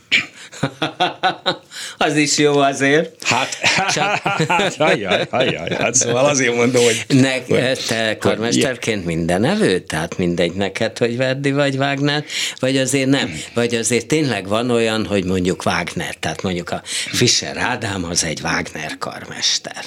az 1.97 2.16
is 2.16 2.38
jó 2.38 2.57
azért. 2.57 3.24
Hát, 3.24 3.57
Csak- 3.93 4.18
hát, 4.47 4.76
ajjaj, 4.80 5.28
ajjaj, 5.30 5.70
hát 5.76 5.93
szóval 5.95 6.26
azért 6.26 6.55
mondom, 6.55 6.84
hogy... 6.84 7.03
Ne, 7.07 7.34
hogy- 7.34 7.80
te 7.88 8.18
karmesterként 8.18 9.05
minden 9.05 9.43
evő? 9.43 9.80
Tehát 9.80 10.18
mindegy 10.18 10.51
neked, 10.53 10.97
hogy 10.97 11.18
Verdi 11.18 11.51
vagy 11.51 11.76
Wagner? 11.76 12.24
Vagy 12.59 12.78
azért 12.78 13.09
nem? 13.09 13.39
Vagy 13.53 13.76
azért 13.76 14.05
tényleg 14.07 14.47
van 14.47 14.70
olyan, 14.70 15.05
hogy 15.05 15.24
mondjuk 15.26 15.66
Wagner, 15.66 16.16
tehát 16.16 16.41
mondjuk 16.41 16.70
a 16.70 16.82
Fischer 17.12 17.57
Ádám 17.57 18.03
az 18.03 18.24
egy 18.24 18.39
Wagner 18.43 18.97
karmester. 18.97 19.84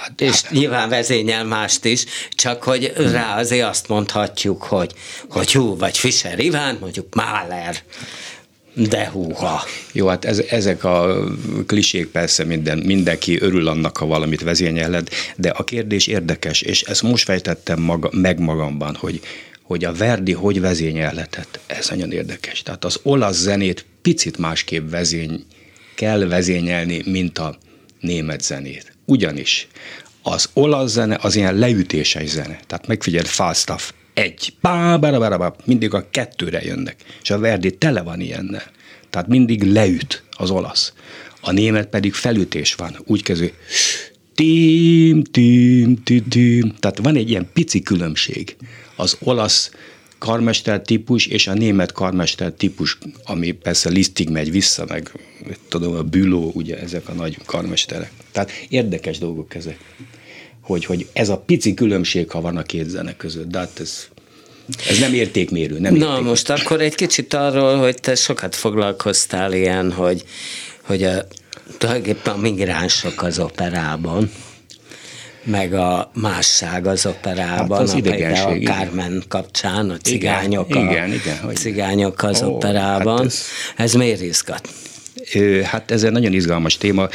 Hát, 0.00 0.20
És 0.20 0.42
nyilván 0.50 0.88
vezényel 0.88 1.44
mást 1.44 1.84
is, 1.84 2.04
csak 2.30 2.62
hogy 2.62 2.92
rá 2.96 3.38
azért 3.38 3.68
azt 3.68 3.88
mondhatjuk, 3.88 4.62
hogy, 4.62 4.92
hogy 5.30 5.52
hú, 5.52 5.76
vagy 5.76 5.98
Fischer 5.98 6.38
Iván, 6.38 6.76
mondjuk 6.80 7.14
Mahler, 7.14 7.76
de 8.74 9.08
húha. 9.08 9.64
Jó, 9.92 10.06
hát 10.06 10.24
ez, 10.24 10.38
ezek 10.38 10.84
a 10.84 11.24
klisék 11.66 12.06
persze 12.06 12.44
minden, 12.44 12.78
mindenki 12.78 13.40
örül 13.40 13.68
annak, 13.68 13.96
ha 13.96 14.06
valamit 14.06 14.42
vezényeled, 14.42 15.08
de 15.36 15.48
a 15.48 15.64
kérdés 15.64 16.06
érdekes, 16.06 16.62
és 16.62 16.82
ezt 16.82 17.02
most 17.02 17.24
fejtettem 17.24 17.80
maga, 17.80 18.10
meg 18.12 18.38
magamban, 18.38 18.94
hogy, 18.94 19.20
hogy 19.62 19.84
a 19.84 19.92
Verdi 19.92 20.32
hogy 20.32 20.60
vezényelhetett. 20.60 21.60
Ez 21.66 21.88
nagyon 21.88 22.12
érdekes. 22.12 22.62
Tehát 22.62 22.84
az 22.84 22.98
olasz 23.02 23.36
zenét 23.36 23.84
picit 24.02 24.38
másképp 24.38 24.90
vezény, 24.90 25.44
kell 25.94 26.26
vezényelni, 26.26 27.02
mint 27.04 27.38
a 27.38 27.58
német 28.00 28.42
zenét. 28.42 28.92
Ugyanis 29.04 29.68
az 30.22 30.48
olasz 30.52 30.90
zene 30.90 31.18
az 31.20 31.36
ilyen 31.36 31.54
leütéses 31.54 32.28
zene. 32.28 32.60
Tehát 32.66 32.86
megfigyeld 32.86 33.26
Falstaff, 33.26 33.90
egy, 34.14 34.54
bá, 34.60 34.96
bá, 34.96 35.18
bá, 35.18 35.36
bá, 35.36 35.54
mindig 35.64 35.94
a 35.94 36.10
kettőre 36.10 36.62
jönnek. 36.62 36.96
És 37.22 37.30
a 37.30 37.38
Verdi 37.38 37.76
tele 37.76 38.02
van 38.02 38.20
ilyennel. 38.20 38.70
Tehát 39.10 39.28
mindig 39.28 39.62
leüt 39.62 40.22
az 40.30 40.50
olasz. 40.50 40.92
A 41.40 41.52
német 41.52 41.88
pedig 41.88 42.12
felütés 42.12 42.74
van. 42.74 42.96
Úgy 43.04 43.22
kezdő, 43.22 43.52
tím, 44.34 45.22
tím, 45.22 46.02
tím, 46.02 46.28
tím. 46.28 46.74
Tehát 46.78 46.98
van 46.98 47.16
egy 47.16 47.30
ilyen 47.30 47.48
pici 47.52 47.82
különbség. 47.82 48.56
Az 48.96 49.16
olasz 49.20 49.70
karmester 50.18 50.80
típus 50.80 51.26
és 51.26 51.46
a 51.46 51.54
német 51.54 51.92
karmester 51.92 52.52
típus, 52.52 52.98
ami 53.24 53.50
persze 53.50 53.88
Lisztig 53.88 54.28
megy 54.28 54.50
vissza, 54.50 54.84
meg 54.88 55.10
tudom, 55.68 55.94
a 55.94 56.02
Büló, 56.02 56.50
ugye 56.54 56.78
ezek 56.80 57.08
a 57.08 57.12
nagy 57.12 57.38
karmesterek. 57.44 58.10
Tehát 58.32 58.50
érdekes 58.68 59.18
dolgok 59.18 59.54
ezek, 59.54 59.78
hogy, 60.62 60.84
hogy 60.84 61.06
ez 61.12 61.28
a 61.28 61.36
pici 61.36 61.74
különbség, 61.74 62.30
ha 62.30 62.40
van 62.40 62.56
a 62.56 62.62
két 62.62 62.88
zene 62.88 63.16
között, 63.16 63.50
de 63.50 63.58
hát 63.58 63.80
ez, 63.80 64.06
ez 64.88 64.98
nem 64.98 65.14
értékmérő. 65.14 65.78
Nem 65.78 65.92
Na 65.94 65.98
értékmérő. 65.98 66.28
most 66.28 66.50
akkor 66.50 66.80
egy 66.80 66.94
kicsit 66.94 67.34
arról, 67.34 67.76
hogy 67.78 67.94
te 68.00 68.14
sokat 68.14 68.54
foglalkoztál 68.54 69.52
ilyen, 69.52 69.92
hogy, 69.92 70.24
hogy 70.82 71.02
a, 71.02 71.26
tulajdonképpen 71.78 72.34
a 72.34 72.36
migránsok 72.36 73.22
az 73.22 73.38
operában, 73.38 74.30
meg 75.44 75.74
a 75.74 76.10
másság 76.14 76.86
az 76.86 77.06
operában, 77.06 77.78
Hát 77.78 77.86
az 77.86 77.92
a, 77.92 77.96
idegenség, 77.96 78.46
a 78.46 78.54
igen. 78.54 78.74
Carmen 78.74 79.22
kapcsán, 79.28 79.90
a 79.90 79.96
cigányok, 79.96 80.68
Igen, 80.70 80.86
a, 80.86 80.90
igen, 80.90 81.12
igen, 81.12 81.38
hogy- 81.38 81.56
cigányok 81.56 82.22
az 82.22 82.42
Ó, 82.42 82.46
operában. 82.54 83.16
hát 83.16 83.26
ez... 83.26 83.44
ez- 83.76 83.92
miért 83.94 84.22
izgat? 84.22 84.68
Hát 85.64 85.90
ez 85.90 86.02
egy 86.02 86.10
nagyon 86.12 86.32
izgalmas 86.32 86.76
téma. 86.76 87.08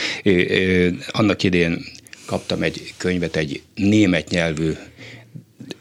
Annak 1.12 1.44
idén 1.44 1.86
kaptam 2.28 2.64
egy 2.64 2.94
könyvet, 2.98 3.36
egy 3.36 3.62
német 3.76 4.30
nyelvű, 4.30 4.72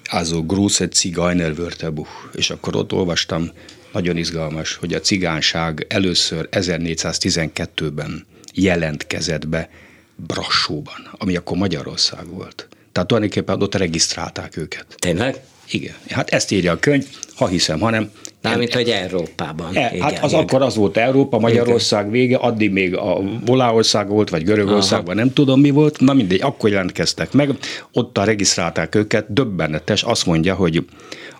also 0.05 0.43
Große 0.43 0.89
Zigeuner 0.93 1.53
Wörterbuch, 1.59 2.11
és 2.35 2.51
akkor 2.51 2.77
ott 2.77 2.93
olvastam, 2.93 3.51
nagyon 3.93 4.17
izgalmas, 4.17 4.75
hogy 4.75 4.95
a 4.95 5.01
cigánság 5.01 5.87
először 5.89 6.49
1412-ben 6.51 8.27
jelentkezett 8.55 9.49
be 9.49 9.71
Brassóban, 10.17 11.09
ami 11.13 11.37
akkor 11.37 11.57
Magyarország 11.57 12.27
volt. 12.27 12.69
Tehát 12.93 13.09
tulajdonképpen 13.09 13.63
ott 13.63 13.75
regisztrálták 13.75 14.57
őket. 14.57 14.87
Tényleg? 14.99 15.41
Igen. 15.71 15.95
Hát 16.09 16.31
ezt 16.31 16.53
írja 16.53 16.73
a 16.73 16.79
könyv, 16.79 17.07
ha 17.37 17.47
hiszem, 17.47 17.81
hanem 17.81 18.11
Mármint, 18.43 18.75
hogy 18.75 18.89
Európában. 18.89 19.77
E, 19.77 19.81
hát 19.81 19.93
Igen, 19.93 20.23
az 20.23 20.33
igen. 20.33 20.43
akkor 20.43 20.63
az 20.63 20.77
volt 20.77 20.97
Európa, 20.97 21.39
Magyarország 21.39 22.11
vége, 22.11 22.37
addig 22.37 22.71
még 22.71 22.97
a 22.97 23.21
Voláország 23.45 24.09
volt, 24.09 24.31
vagy 24.31 24.45
Görögországban, 24.45 25.15
nem 25.17 25.33
tudom 25.33 25.61
mi 25.61 25.71
volt, 25.71 26.01
na 26.01 26.13
mindegy, 26.13 26.41
akkor 26.43 26.71
jelentkeztek 26.71 27.33
meg, 27.33 27.51
ott 27.93 28.19
regisztrálták 28.25 28.95
őket, 28.95 29.33
döbbenetes, 29.33 30.03
azt 30.03 30.27
mondja, 30.27 30.55
hogy 30.55 30.85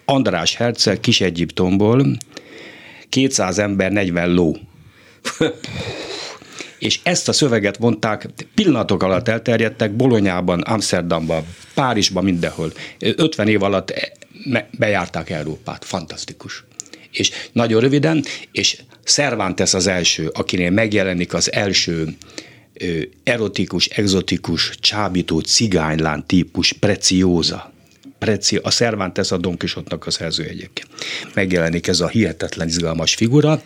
András 0.05 0.55
Herceg 0.55 1.01
Kis-Egyiptomból 1.01 2.07
200 3.09 3.59
ember, 3.59 3.93
40 3.93 4.35
ló. 4.35 4.57
És 6.79 7.01
ezt 7.03 7.29
a 7.29 7.33
szöveget 7.33 7.79
mondták, 7.79 8.29
pillanatok 8.55 9.03
alatt 9.03 9.29
elterjedtek 9.29 9.93
Bolonyában, 9.93 10.61
Amsterdamban, 10.61 11.45
Párizsban, 11.75 12.25
mindenhol. 12.25 12.73
50 12.99 13.49
év 13.49 13.63
alatt 13.63 14.15
bejárták 14.79 15.31
Európát. 15.31 15.85
Fantasztikus. 15.85 16.65
És 17.11 17.31
nagyon 17.53 17.81
röviden, 17.81 18.25
és 18.53 18.81
Cervantes 19.05 19.75
az 19.75 19.87
első, 19.87 20.29
akinél 20.29 20.71
megjelenik 20.71 21.35
az 21.35 21.53
első 21.53 22.17
ö, 22.73 23.01
erotikus, 23.25 23.87
exotikus, 23.87 24.71
csábító 24.81 25.41
cigánylán 25.41 26.27
típus, 26.27 26.73
precióza. 26.73 27.75
Preci, 28.19 28.57
a 28.57 28.71
Cervantes 28.71 29.31
a 29.31 29.37
Don 29.37 29.57
Quixote-nak 29.57 30.07
a 30.07 30.11
szerző 30.11 30.45
egyébként. 30.45 30.89
Megjelenik 31.35 31.87
ez 31.87 32.01
a 32.01 32.09
hihetetlen 32.09 32.69
izgalmas 32.69 33.15
figura, 33.15 33.63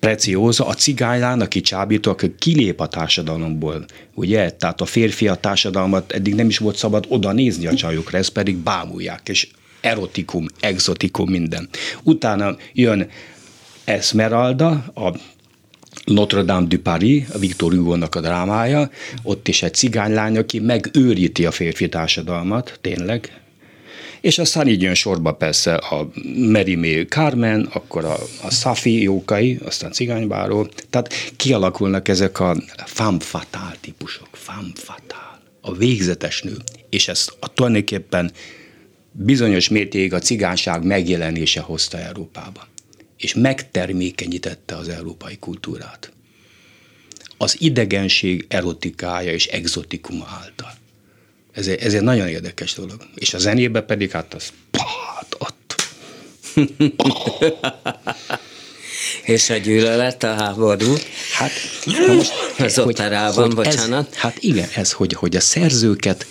Precióza, 0.00 0.66
a 0.66 0.74
cigánylán, 0.74 1.40
aki 1.40 1.60
csábító, 1.60 2.10
aki 2.10 2.34
kilép 2.38 2.80
a 2.80 2.86
társadalomból, 2.86 3.84
ugye? 4.14 4.50
Tehát 4.50 4.80
a 4.80 4.84
férfi 4.84 5.28
a 5.28 5.34
társadalmat 5.34 6.12
eddig 6.12 6.34
nem 6.34 6.48
is 6.48 6.58
volt 6.58 6.76
szabad 6.76 7.04
oda 7.08 7.32
nézni 7.32 7.66
a 7.66 7.74
csajokra, 7.74 8.18
ezt 8.18 8.30
pedig 8.30 8.56
bámulják, 8.56 9.28
és 9.28 9.48
erotikum, 9.80 10.46
exotikum, 10.60 11.30
minden. 11.30 11.68
Utána 12.02 12.56
jön 12.72 13.08
Esmeralda, 13.84 14.70
a 14.94 15.14
Notre 16.04 16.42
Dame 16.42 16.66
du 16.66 16.78
Paris, 16.78 17.24
a 17.32 17.38
Victor 17.38 17.72
Hugo-nak 17.72 18.14
a 18.14 18.20
drámája, 18.20 18.90
ott 19.22 19.48
is 19.48 19.62
egy 19.62 19.74
cigánylány, 19.74 20.38
aki 20.38 20.58
megőríti 20.58 21.46
a 21.46 21.50
férfi 21.50 21.88
társadalmat, 21.88 22.78
tényleg, 22.80 23.40
és 24.20 24.38
aztán 24.38 24.68
így 24.68 24.82
jön 24.82 24.94
sorba 24.94 25.32
persze 25.32 25.74
a 25.74 26.10
Merimé 26.36 27.02
Carmen, 27.02 27.68
akkor 27.72 28.04
a, 28.04 28.16
a 28.42 28.50
Safi 28.50 29.02
Jókai, 29.02 29.58
aztán 29.64 29.92
Cigánybáró, 29.92 30.68
tehát 30.90 31.14
kialakulnak 31.36 32.08
ezek 32.08 32.40
a 32.40 32.56
femme 32.86 33.18
típusok, 33.80 34.28
femme 34.32 34.72
fatale, 34.74 35.40
a 35.60 35.74
végzetes 35.74 36.42
nő, 36.42 36.56
és 36.90 37.08
ezt 37.08 37.36
a 37.40 37.52
tulajdonképpen 37.52 38.32
bizonyos 39.12 39.68
mértékig 39.68 40.12
a 40.12 40.18
cigánság 40.18 40.84
megjelenése 40.84 41.60
hozta 41.60 41.98
Európába, 41.98 42.66
és 43.16 43.34
megtermékenyítette 43.34 44.76
az 44.76 44.88
európai 44.88 45.36
kultúrát. 45.36 46.12
Az 47.36 47.56
idegenség 47.60 48.44
erotikája 48.48 49.32
és 49.32 49.46
exotikuma 49.46 50.26
által. 50.42 50.72
Ez 51.52 51.66
egy, 51.66 51.80
ez 51.80 51.94
egy 51.94 52.02
nagyon 52.02 52.28
érdekes 52.28 52.74
dolog. 52.74 53.08
És 53.14 53.34
a 53.34 53.38
zenébe 53.38 53.80
pedig 53.80 54.10
hát 54.10 54.34
az 54.34 54.52
hát 55.16 55.36
ott. 55.38 55.74
És 59.22 59.50
a 59.50 59.56
gyűlölet, 59.56 60.22
a 60.22 60.34
háború. 60.34 60.94
Hát, 61.32 61.50
most, 62.16 62.32
Az 62.58 62.78
operában, 62.78 63.50
bocsánat. 63.54 64.08
Ez, 64.10 64.16
hát 64.16 64.36
igen, 64.42 64.68
ez, 64.74 64.92
hogy, 64.92 65.12
hogy 65.12 65.36
a 65.36 65.40
szerzőket 65.40 66.26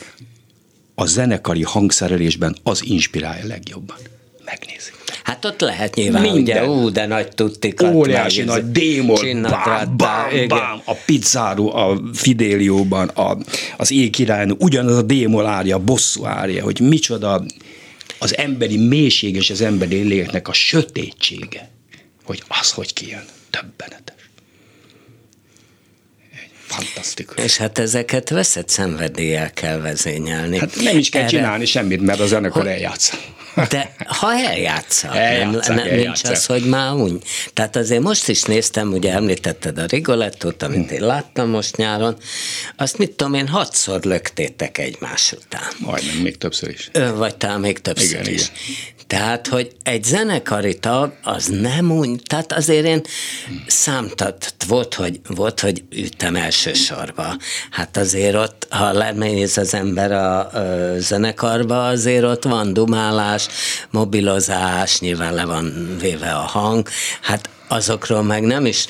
a 0.99 1.05
zenekari 1.05 1.63
hangszerelésben 1.63 2.57
az 2.63 2.85
inspirálja 2.85 3.45
legjobban. 3.45 3.97
Megnézzük. 4.45 4.95
Hát 5.23 5.45
ott 5.45 5.59
lehet 5.59 5.95
nyilván, 5.95 6.21
Minden. 6.21 6.41
ugye, 6.41 6.67
ú, 6.67 6.89
de 6.89 7.05
nagy 7.05 7.27
tuttikat. 7.27 7.93
Óriási 7.93 8.43
meg 8.43 8.47
nagy 8.47 8.71
csinnadratta, 9.13 9.69
bám, 9.69 9.97
bám, 9.97 10.29
igen. 10.31 10.47
bám, 10.47 10.81
a 10.85 10.93
pizzáró, 11.05 11.75
a 11.75 12.01
Fidélióban, 12.13 13.07
a, 13.07 13.37
az 13.77 13.91
ékirálynő, 13.91 14.55
ugyanaz 14.59 14.97
a 14.97 15.01
démol 15.01 15.45
árja, 15.45 15.75
a 15.75 15.79
bosszú 15.79 16.25
árja, 16.25 16.63
hogy 16.63 16.79
micsoda 16.79 17.45
az 18.19 18.37
emberi 18.37 18.77
mélység 18.77 19.35
és 19.35 19.49
az 19.49 19.61
emberi 19.61 20.01
léleknek 20.01 20.47
a 20.47 20.53
sötétsége, 20.53 21.69
hogy 22.23 22.43
az, 22.47 22.71
hogy 22.71 22.93
kijön, 22.93 23.25
többenetes. 23.49 24.15
Fantasztikus. 26.67 27.43
És 27.43 27.57
hát 27.57 27.77
ezeket 27.77 28.29
veszett 28.29 28.69
szenvedéllyel 28.69 29.51
kell 29.51 29.77
vezényelni. 29.79 30.59
Hát 30.59 30.75
nem 30.75 30.97
is 30.97 31.09
kell 31.09 31.21
Erre- 31.21 31.31
csinálni 31.33 31.65
semmit, 31.65 32.01
mert 32.01 32.19
a 32.19 32.25
zenekar 32.27 32.67
eljátsz. 32.67 33.13
De 33.69 33.95
ha 34.05 34.33
eljátsza, 34.33 35.07
nem, 35.07 35.17
Eljátszák, 35.17 35.67
nem, 35.67 35.75
nincs 35.85 35.87
eljátszák. 35.91 36.31
az, 36.31 36.45
hogy 36.45 36.63
már 36.63 36.93
úgy. 36.93 37.23
Tehát 37.53 37.75
azért 37.75 38.01
most 38.01 38.27
is 38.27 38.43
néztem, 38.43 38.91
ugye 38.91 39.11
említetted 39.13 39.77
a 39.77 39.85
Rigolettót, 39.85 40.63
amit 40.63 40.91
én 40.91 41.01
láttam 41.05 41.49
most 41.49 41.75
nyáron, 41.77 42.17
azt 42.75 42.97
mit 42.97 43.11
tudom 43.11 43.33
én, 43.33 43.47
hatszor 43.47 44.03
löktétek 44.03 44.77
egymás 44.77 45.31
után. 45.31 45.61
Majdnem, 45.79 46.15
még 46.15 46.37
többször 46.37 46.69
is. 46.69 46.89
Vagy 47.15 47.35
talán 47.35 47.59
még 47.59 47.79
többször 47.79 48.19
Igen, 48.19 48.33
is. 48.33 48.41
igen. 48.41 48.96
Tehát, 49.07 49.47
hogy 49.47 49.71
egy 49.83 50.03
zenekari 50.03 50.79
tag, 50.79 51.13
az 51.23 51.45
nem 51.45 51.91
úgy, 51.91 52.21
tehát 52.25 52.53
azért 52.53 52.85
én 52.85 53.01
számtat, 53.67 54.53
volt, 54.67 54.93
hogy, 54.93 55.19
volt, 55.27 55.59
hogy 55.59 55.83
üttem 55.89 56.35
elsősorba. 56.35 57.37
Hát 57.71 57.97
azért 57.97 58.35
ott, 58.35 58.67
ha 58.69 58.91
lemész 58.91 59.57
az 59.57 59.73
ember 59.73 60.11
a, 60.11 60.39
a 60.39 60.99
zenekarba, 60.99 61.87
azért 61.87 62.23
ott 62.23 62.43
van 62.43 62.73
dumálás, 62.73 63.47
mobilozás, 63.89 64.99
nyilván 64.99 65.33
le 65.33 65.45
van 65.45 65.95
véve 65.99 66.31
a 66.31 66.45
hang, 66.45 66.87
hát 67.21 67.49
azokról 67.67 68.23
meg 68.23 68.43
nem 68.43 68.65
is. 68.65 68.85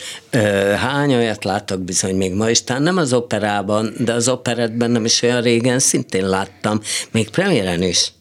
Hány 0.78 1.16
olyat 1.16 1.44
látok 1.44 1.80
bizony 1.80 2.16
még 2.16 2.34
ma 2.34 2.50
is, 2.50 2.64
talán 2.64 2.84
nem 2.84 2.98
az 2.98 3.14
operában, 3.14 3.94
de 3.98 4.14
az 4.14 4.28
operetben 4.28 4.92
nem 4.92 5.06
is 5.06 5.22
olyan 5.22 5.42
régen 5.42 5.80
szintén 5.80 6.28
láttam, 6.28 6.82
még 7.12 7.30
premiéren 7.30 7.82
is 7.82 8.12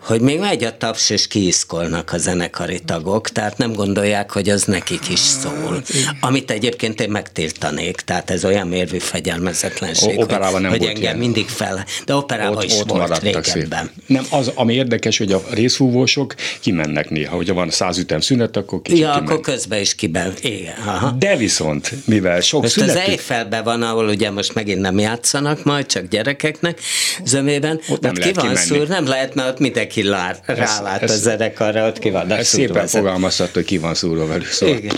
hogy 0.00 0.20
még 0.20 0.38
megy 0.38 0.64
a 0.64 0.76
taps, 0.76 1.10
és 1.10 1.26
kiiszkolnak 1.26 2.12
a 2.12 2.18
zenekari 2.18 2.80
tagok, 2.80 3.28
tehát 3.28 3.58
nem 3.58 3.72
gondolják, 3.72 4.30
hogy 4.32 4.48
az 4.48 4.64
nekik 4.64 5.08
is 5.08 5.18
szól. 5.18 5.82
Amit 6.20 6.50
egyébként 6.50 7.00
én 7.00 7.10
megtiltanék, 7.10 7.96
tehát 8.00 8.30
ez 8.30 8.44
olyan 8.44 8.68
mérvű 8.68 8.98
fegyelmezetlenség, 8.98 10.18
O- 10.18 10.22
operában 10.22 10.52
hogy, 10.52 10.60
nem 10.62 10.70
hogy 10.70 10.78
volt 10.78 10.90
engem 10.90 11.02
ilyen. 11.04 11.16
mindig 11.18 11.48
fel, 11.48 11.84
de 12.06 12.14
operában 12.14 12.64
is 12.64 12.74
volt 12.74 12.92
maradtak 12.92 13.22
régebben. 13.44 13.90
szép. 13.96 14.04
Nem, 14.06 14.24
az, 14.30 14.50
ami 14.54 14.74
érdekes, 14.74 15.18
hogy 15.18 15.32
a 15.32 15.42
részfúvósok 15.50 16.34
kimennek 16.60 17.10
néha. 17.10 17.36
Hogyha 17.36 17.54
van 17.54 17.70
száz 17.70 17.98
ütem 17.98 18.20
szünet, 18.20 18.56
akkor 18.56 18.82
kicsit 18.82 19.00
Ja, 19.00 19.06
kimennek. 19.06 19.30
akkor 19.30 19.40
közben 19.54 19.80
is 19.80 19.94
kiben. 19.94 20.32
Igen, 20.40 20.74
aha. 20.86 21.10
De 21.18 21.36
viszont, 21.36 21.92
mivel 22.04 22.40
sok 22.40 22.62
Most 22.62 22.76
az 22.76 22.82
szünetük, 22.82 23.08
Eiffelben 23.08 23.64
van, 23.64 23.82
ahol 23.82 24.08
ugye 24.08 24.30
most 24.30 24.54
megint 24.54 24.80
nem 24.80 24.98
játszanak 24.98 25.64
majd, 25.64 25.86
csak 25.86 26.08
gyerekeknek 26.08 26.80
zömében. 27.24 27.80
Ott 27.88 28.00
nem 28.00 28.10
ott 28.10 28.16
ki 28.16 28.20
lehet 28.20 28.36
van 28.36 28.44
kimenni. 28.48 28.66
szúr, 28.66 28.88
nem 28.88 29.06
lehet, 29.06 29.34
mert 29.34 29.48
ott 29.48 29.58
mindenki 29.58 29.89
lár, 29.96 30.38
rálát 30.46 31.02
ez- 31.02 31.10
a 31.10 31.16
zenekarra, 31.16 31.86
ott 31.86 31.98
ki 31.98 32.10
van. 32.10 32.30
ez 32.32 32.46
szépen 32.48 32.86
fogalmazhat, 32.86 33.54
hogy 33.54 33.64
ki 33.64 33.78
van 33.78 33.94
szúrva 33.94 34.26
velük. 34.26 34.46
Szóval. 34.50 34.76
Igen. 34.76 34.96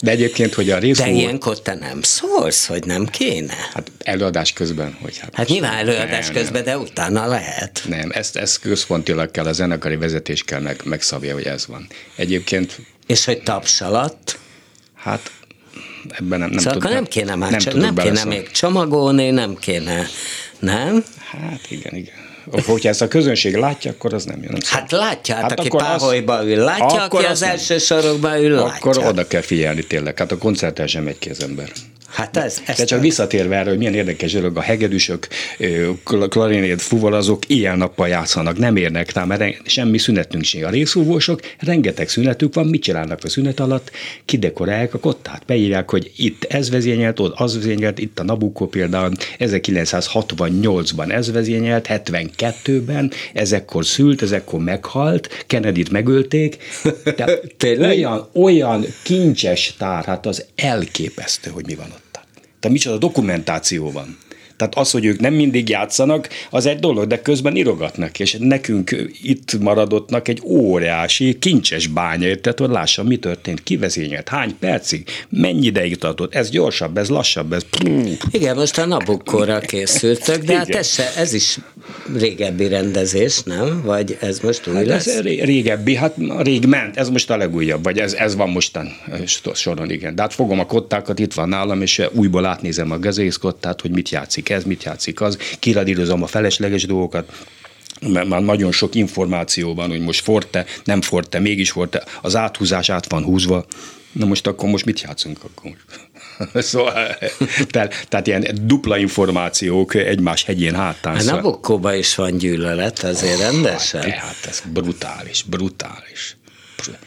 De 0.00 0.10
egyébként, 0.10 0.54
hogy 0.54 0.70
a 0.70 0.74
De 0.74 0.80
részfúvó, 0.80 1.10
ilyenkor 1.18 1.60
te 1.62 1.74
nem 1.74 2.02
szólsz, 2.02 2.66
hogy 2.66 2.84
nem 2.86 3.06
kéne? 3.06 3.54
hát 3.74 3.90
előadás 4.04 4.52
közben, 4.52 4.96
hogy 5.02 5.18
hát, 5.18 5.34
Hát 5.34 5.48
nyilván 5.48 5.74
előadás 5.74 6.24
nem, 6.26 6.34
közben, 6.34 6.64
de 6.64 6.78
utána 6.78 7.26
lehet. 7.26 7.82
Nem, 7.88 8.10
ezt, 8.12 8.36
ezt 8.36 8.60
központilag 8.60 9.30
kell, 9.30 9.46
a 9.46 9.52
zenekari 9.52 9.96
vezetés 9.96 10.42
kell 10.42 10.60
meg, 10.60 10.80
megszabja, 10.84 11.34
hogy 11.34 11.44
ez 11.44 11.66
van. 11.66 11.86
Egyébként, 12.16 12.80
És 13.06 13.24
hogy 13.24 13.42
taps 13.42 13.80
alatt, 13.80 14.38
hát 14.94 15.30
ebben 16.08 16.38
nem, 16.38 16.50
nem 16.50 16.58
szóval 16.58 16.72
tud- 16.72 16.82
akkor 16.82 16.94
nem 16.94 17.04
kéne 17.04 17.34
már, 17.34 17.50
nem, 17.50 17.60
nem, 17.64 17.72
tudok 17.72 17.94
nem 17.94 18.04
kéne 18.04 18.24
még 18.24 18.50
csomagolni, 18.50 19.30
nem 19.30 19.56
kéne, 19.56 20.06
nem? 20.58 21.04
Hát 21.30 21.60
igen, 21.68 21.94
igen. 21.94 22.21
Hogyha 22.66 22.88
ezt 22.88 23.02
a 23.02 23.08
közönség 23.08 23.56
látja, 23.56 23.90
akkor 23.90 24.14
az 24.14 24.24
nem 24.24 24.42
jön. 24.42 24.50
Nem. 24.52 24.60
Hát 24.64 24.90
látja, 24.90 25.34
hát, 25.34 25.42
Hát 25.42 25.58
aki 25.58 25.68
páholyba 25.68 26.44
ül, 26.46 26.56
látja, 26.56 27.02
akkor 27.02 27.20
aki 27.20 27.28
az 27.28 27.40
nem. 27.40 27.50
első 27.50 27.78
sorokban 27.78 28.36
ül, 28.36 28.54
látja. 28.54 28.74
Akkor 28.74 29.06
oda 29.06 29.26
kell 29.26 29.40
figyelni 29.40 29.82
tényleg. 29.82 30.18
Hát 30.18 30.32
a 30.32 30.38
koncerten 30.38 30.86
sem 30.86 31.02
megy 31.04 31.18
ki 31.18 31.30
az 31.30 31.42
ember. 31.42 31.68
Hát 32.12 32.36
ez, 32.36 32.62
ez 32.66 32.76
De 32.76 32.84
csak 32.84 33.00
visszatérve 33.00 33.56
erre, 33.56 33.68
hogy 33.68 33.78
milyen 33.78 33.94
érdekes 33.94 34.32
dolog, 34.32 34.56
a 34.56 34.60
hegedűsök, 34.60 35.28
klarinét, 36.28 36.82
fuvalazók 36.82 37.42
ilyen-nappal 37.46 38.08
játszanak, 38.08 38.58
nem 38.58 38.76
érnek 38.76 39.12
rá, 39.12 39.24
mert 39.24 39.68
semmi 39.68 39.98
szünetünk 39.98 40.44
sincs. 40.44 40.64
A 40.64 40.70
részfúvósok, 40.70 41.40
rengeteg 41.58 42.08
szünetük 42.08 42.54
van, 42.54 42.66
mit 42.66 42.82
csinálnak 42.82 43.18
a 43.22 43.28
szünet 43.28 43.60
alatt? 43.60 43.90
Kidekorálják 44.24 44.94
a 44.94 44.98
kottát, 44.98 45.42
beírják, 45.46 45.90
hogy 45.90 46.12
itt 46.16 46.44
ez 46.44 46.70
vezényelt, 46.70 47.20
ott 47.20 47.34
az 47.36 47.54
vezényelt, 47.54 47.98
itt 47.98 48.18
a 48.18 48.24
Nabucco 48.24 48.66
például 48.66 49.12
1968-ban 49.38 51.12
ez 51.12 51.32
vezényelt, 51.32 51.86
72-ben, 51.88 53.12
ezekkor 53.32 53.86
szült, 53.86 54.22
ezekkor 54.22 54.60
meghalt, 54.60 55.44
Kennedy-t 55.46 55.90
megölték. 55.90 56.56
De 57.16 57.38
Tényleg? 57.56 57.90
olyan, 57.90 58.28
olyan 58.32 58.84
kincses 59.02 59.74
tár, 59.78 60.04
hát 60.04 60.26
az 60.26 60.44
elképesztő, 60.56 61.50
hogy 61.50 61.66
mi 61.66 61.74
van 61.74 61.86
ott. 61.90 62.01
Tehát 62.62 62.76
micsoda 62.76 62.98
dokumentáció 62.98 63.90
van. 63.90 64.16
Tehát 64.62 64.76
az, 64.86 64.90
hogy 64.90 65.04
ők 65.04 65.20
nem 65.20 65.34
mindig 65.34 65.68
játszanak, 65.68 66.28
az 66.50 66.66
egy 66.66 66.78
dolog, 66.78 67.06
de 67.06 67.22
közben 67.22 67.56
irogatnak, 67.56 68.20
és 68.20 68.36
nekünk 68.38 68.96
itt 69.22 69.58
maradottnak 69.60 70.28
egy 70.28 70.40
óriási, 70.44 71.38
kincses 71.38 71.86
bánya, 71.86 72.26
érted, 72.26 72.58
hogy 72.58 72.68
lássam, 72.68 73.06
mi 73.06 73.16
történt, 73.16 73.62
kivezényelt, 73.62 74.28
hány 74.28 74.58
percig, 74.58 75.08
mennyi 75.28 75.66
ideig 75.66 75.98
tartott, 75.98 76.34
ez 76.34 76.50
gyorsabb, 76.50 76.98
ez 76.98 77.08
lassabb, 77.08 77.52
ez... 77.52 77.62
Igen, 78.30 78.56
most 78.56 78.78
a 78.78 78.86
Nabukkóra 78.86 79.58
készültök, 79.58 80.44
de 80.44 80.56
hát 80.56 80.68
Igen. 80.68 80.80
ez, 80.80 80.88
se, 80.88 81.12
ez 81.16 81.32
is 81.32 81.58
régebbi 82.18 82.68
rendezés, 82.68 83.42
nem? 83.42 83.82
Vagy 83.84 84.16
ez 84.20 84.40
most 84.40 84.66
új 84.66 84.74
Hát 84.74 84.86
lesz? 84.86 85.06
ez 85.06 85.20
ré- 85.20 85.44
régebbi, 85.44 85.94
hát 85.94 86.14
rég 86.38 86.66
ment, 86.66 86.96
ez 86.96 87.08
most 87.08 87.30
a 87.30 87.36
legújabb, 87.36 87.82
vagy 87.82 87.98
ez, 87.98 88.12
ez 88.12 88.36
van 88.36 88.48
mostan 88.48 88.88
soron, 89.54 89.90
igen. 89.90 90.14
De 90.14 90.22
hát 90.22 90.34
fogom 90.34 90.58
a 90.58 90.66
kottákat, 90.66 91.18
itt 91.18 91.34
van 91.34 91.48
nálam, 91.48 91.82
és 91.82 92.02
újból 92.12 92.44
átnézem 92.44 92.90
a 92.90 92.98
gazészkottát, 92.98 93.80
hogy 93.80 93.90
mit 93.90 94.08
játszik 94.08 94.48
ez, 94.52 94.64
mit 94.64 94.82
játszik 94.82 95.20
az, 95.20 95.38
kiradírozom 95.58 96.22
a 96.22 96.26
felesleges 96.26 96.86
dolgokat, 96.86 97.32
mert 98.00 98.28
már 98.28 98.40
nagyon 98.40 98.72
sok 98.72 98.94
információ 98.94 99.74
van, 99.74 99.88
hogy 99.88 100.00
most 100.00 100.20
forte, 100.22 100.64
nem 100.84 101.02
forte, 101.02 101.38
mégis 101.38 101.70
forte, 101.70 102.04
az 102.22 102.36
áthúzás 102.36 102.88
át 102.88 103.10
van 103.10 103.24
húzva, 103.24 103.66
na 104.12 104.26
most 104.26 104.46
akkor 104.46 104.68
most 104.68 104.84
mit 104.84 105.00
játszunk 105.00 105.38
akkor? 105.44 105.70
szóval, 106.62 107.16
tehát, 107.70 108.06
tehát 108.08 108.26
ilyen 108.26 108.46
dupla 108.62 108.96
információk 108.96 109.94
egymás 109.94 110.44
hegyén 110.44 110.74
hátán. 110.74 111.16
A 111.16 111.20
szóval- 111.20 111.40
Nabukkóban 111.40 111.94
is 111.94 112.14
van 112.14 112.36
gyűlölet, 112.36 112.98
azért 112.98 113.38
rendesen. 113.38 114.00
tehát 114.00 114.46
ez 114.48 114.62
brutális, 114.72 115.42
brutális, 115.42 116.36
br- 116.76 116.98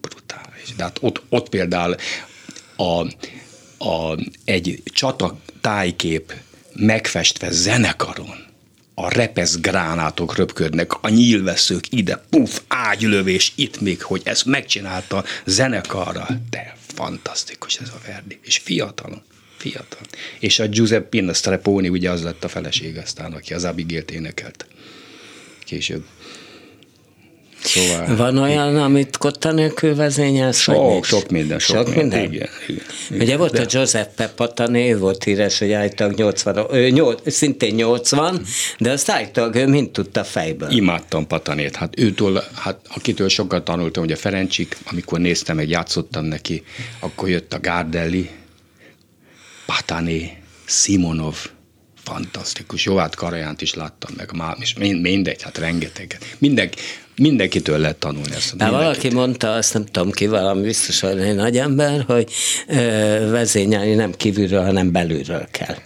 brutális. 0.00 0.74
De 0.76 0.82
hát 0.82 0.98
ott, 1.00 1.22
ott 1.28 1.48
például 1.48 1.94
a, 2.76 3.00
a, 3.88 4.18
egy 4.44 4.82
csata 4.84 5.38
tájkép 5.60 6.32
megfestve 6.74 7.50
zenekaron, 7.50 8.52
a 8.94 9.14
repesz 9.14 9.60
gránátok 9.60 10.36
röpködnek, 10.36 11.02
a 11.02 11.08
nyílveszők 11.08 11.92
ide, 11.92 12.24
puf, 12.30 12.60
ágylövés, 12.68 13.52
itt 13.54 13.80
még, 13.80 14.02
hogy 14.02 14.20
ezt 14.24 14.44
megcsinálta 14.44 15.24
zenekarra. 15.44 16.26
De 16.50 16.76
fantasztikus 16.94 17.76
ez 17.76 17.88
a 17.88 18.00
Verdi, 18.06 18.38
és 18.42 18.56
fiatalon. 18.56 19.22
Fiatal. 19.56 20.00
És 20.38 20.58
a 20.58 20.66
Giuseppina 20.66 21.32
Streponi 21.32 21.88
ugye 21.88 22.10
az 22.10 22.22
lett 22.22 22.44
a 22.44 22.48
feleség 22.48 22.96
aztán, 22.96 23.32
aki 23.32 23.54
az 23.54 23.64
Abigail-t 23.64 24.10
énekelt 24.10 24.66
később. 25.64 26.04
Szóval 27.64 28.16
Van 28.16 28.38
olyan, 28.38 28.76
amit 28.76 29.16
kotta 29.16 29.52
nélkül 29.52 29.94
vezényelsz? 29.94 30.58
sok, 30.58 31.04
sok 31.04 31.30
minden, 31.30 31.58
sok, 31.58 31.76
sok 31.76 31.94
minden. 31.94 32.18
Igen, 32.32 32.48
igen, 32.68 32.82
igen. 33.08 33.20
Ugye 33.20 33.36
volt 33.36 33.58
a 33.58 33.64
Giuseppe 33.64 34.28
Patani, 34.28 34.92
ő 34.92 34.98
volt 34.98 35.24
híres, 35.24 35.58
hogy 35.58 35.72
állítólag 35.72 36.14
80, 36.14 36.66
ő, 36.72 36.88
8, 36.88 37.32
szintén 37.32 37.74
80, 37.74 38.42
de 38.78 38.90
azt 38.90 39.10
állítólag 39.10 39.54
ő 39.54 39.66
mind 39.66 39.90
tudta 39.90 40.24
fejből. 40.24 40.70
Imádtam 40.70 41.26
Patanét. 41.26 41.76
Hát 41.76 41.98
őtől, 42.00 42.42
hát 42.54 42.80
akitől 42.94 43.28
sokat 43.28 43.64
tanultam, 43.64 44.02
ugye 44.04 44.16
Ferencsik, 44.16 44.76
amikor 44.84 45.18
néztem, 45.18 45.56
meg 45.56 45.68
játszottam 45.68 46.24
neki, 46.24 46.62
akkor 47.00 47.28
jött 47.28 47.52
a 47.52 47.58
Gárdelli, 47.60 48.30
Patané, 49.66 50.36
Simonov, 50.64 51.36
fantasztikus. 52.04 52.84
Jó, 52.84 52.96
hát 52.96 53.14
Karajánt 53.14 53.62
is 53.62 53.74
láttam 53.74 54.14
meg, 54.16 54.32
már, 54.36 54.56
és 54.60 54.74
mind- 54.74 55.00
mindegy, 55.00 55.42
hát 55.42 55.58
rengeteget. 55.58 56.24
Mindenki, 56.38 56.78
mindenkitől 57.16 57.78
lehet 57.78 57.96
tanulni 57.96 58.34
ezt. 58.34 58.54
Hát 58.58 58.70
valaki 58.70 59.12
mondta, 59.12 59.52
azt 59.52 59.74
nem 59.74 59.84
tudom 59.84 60.10
ki, 60.10 60.26
valami 60.26 60.62
biztos, 60.62 61.02
egy 61.02 61.34
nagy 61.34 61.58
ember, 61.58 62.04
hogy 62.06 62.32
ö, 62.68 62.76
vezényelni 63.30 63.94
nem 63.94 64.12
kívülről, 64.12 64.62
hanem 64.62 64.92
belülről 64.92 65.46
kell. 65.50 65.76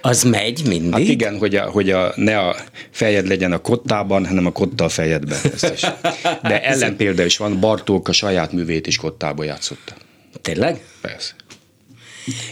Az 0.00 0.22
megy 0.22 0.62
mindig? 0.66 0.92
Hát 0.92 1.00
igen, 1.00 1.38
hogy, 1.38 1.54
a, 1.54 1.70
hogy 1.70 1.90
a, 1.90 2.12
ne 2.16 2.38
a 2.38 2.56
fejed 2.90 3.26
legyen 3.26 3.52
a 3.52 3.58
kottában, 3.58 4.26
hanem 4.26 4.46
a 4.46 4.52
kotta 4.52 4.84
a 4.84 4.88
fejedben. 4.88 5.38
De 6.42 6.62
ellenpélda 6.62 7.24
is 7.24 7.36
van, 7.36 7.60
Bartók 7.60 8.08
a 8.08 8.12
saját 8.12 8.52
művét 8.52 8.86
is 8.86 8.96
kottába 8.96 9.44
játszotta. 9.44 9.94
Tényleg? 10.42 10.80
Persze. 11.00 11.32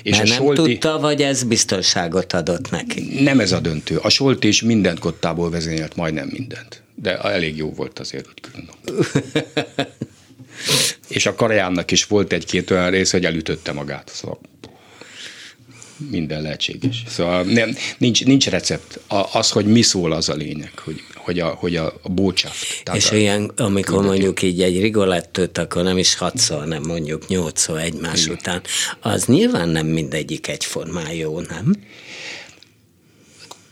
És 0.02 0.16
Mert 0.16 0.22
a 0.22 0.28
nem 0.28 0.36
Solti, 0.36 0.62
tudta, 0.62 0.98
vagy 0.98 1.22
ez 1.22 1.42
biztonságot 1.42 2.32
adott 2.32 2.70
neki? 2.70 3.22
nem 3.22 3.40
ez 3.40 3.52
a 3.52 3.60
döntő. 3.60 3.96
A 3.96 4.08
Solti 4.08 4.48
is 4.48 4.62
mindent 4.62 4.98
kottából 4.98 5.50
vezényelt, 5.50 5.96
majdnem 5.96 6.28
mindent. 6.32 6.82
De 6.94 7.18
elég 7.18 7.56
jó 7.56 7.72
volt 7.72 7.98
azért, 7.98 8.26
úgy 8.28 8.40
külön. 8.40 8.68
És 11.08 11.26
a 11.26 11.34
Karajánnak 11.34 11.90
is 11.90 12.04
volt 12.04 12.32
egy-két 12.32 12.70
olyan 12.70 12.90
rész, 12.90 13.10
hogy 13.10 13.24
elütötte 13.24 13.72
magát. 13.72 14.10
Szóval 14.14 14.40
minden 16.10 16.42
lehetséges. 16.42 17.02
Szóval 17.08 17.42
nem, 17.42 17.76
nincs, 17.98 18.24
nincs 18.24 18.48
recept. 18.48 19.00
A, 19.06 19.26
az, 19.32 19.50
hogy 19.50 19.66
mi 19.66 19.82
szól, 19.82 20.12
az 20.12 20.28
a 20.28 20.34
lényeg, 20.34 20.72
hogy, 20.78 21.02
hogy 21.30 21.38
a, 21.38 21.48
hogy 21.48 21.76
a, 21.76 21.86
a. 21.86 22.94
És 22.94 23.10
a, 23.10 23.16
ilyen, 23.16 23.50
amikor 23.56 24.04
mondjuk 24.04 24.42
így 24.42 24.62
egy 24.62 24.80
rigolettőt, 24.80 25.58
akkor 25.58 25.82
nem 25.82 25.98
is 25.98 26.14
hatszor, 26.16 26.58
hanem 26.58 26.82
mondjuk 26.82 27.28
nyolcszor 27.28 27.78
egymás 27.78 28.22
Igen. 28.22 28.34
után, 28.34 28.62
az 29.00 29.24
nyilván 29.24 29.68
nem 29.68 29.86
mindegyik 29.86 30.48
egyformán 30.48 31.12
jó, 31.12 31.40
nem? 31.40 31.76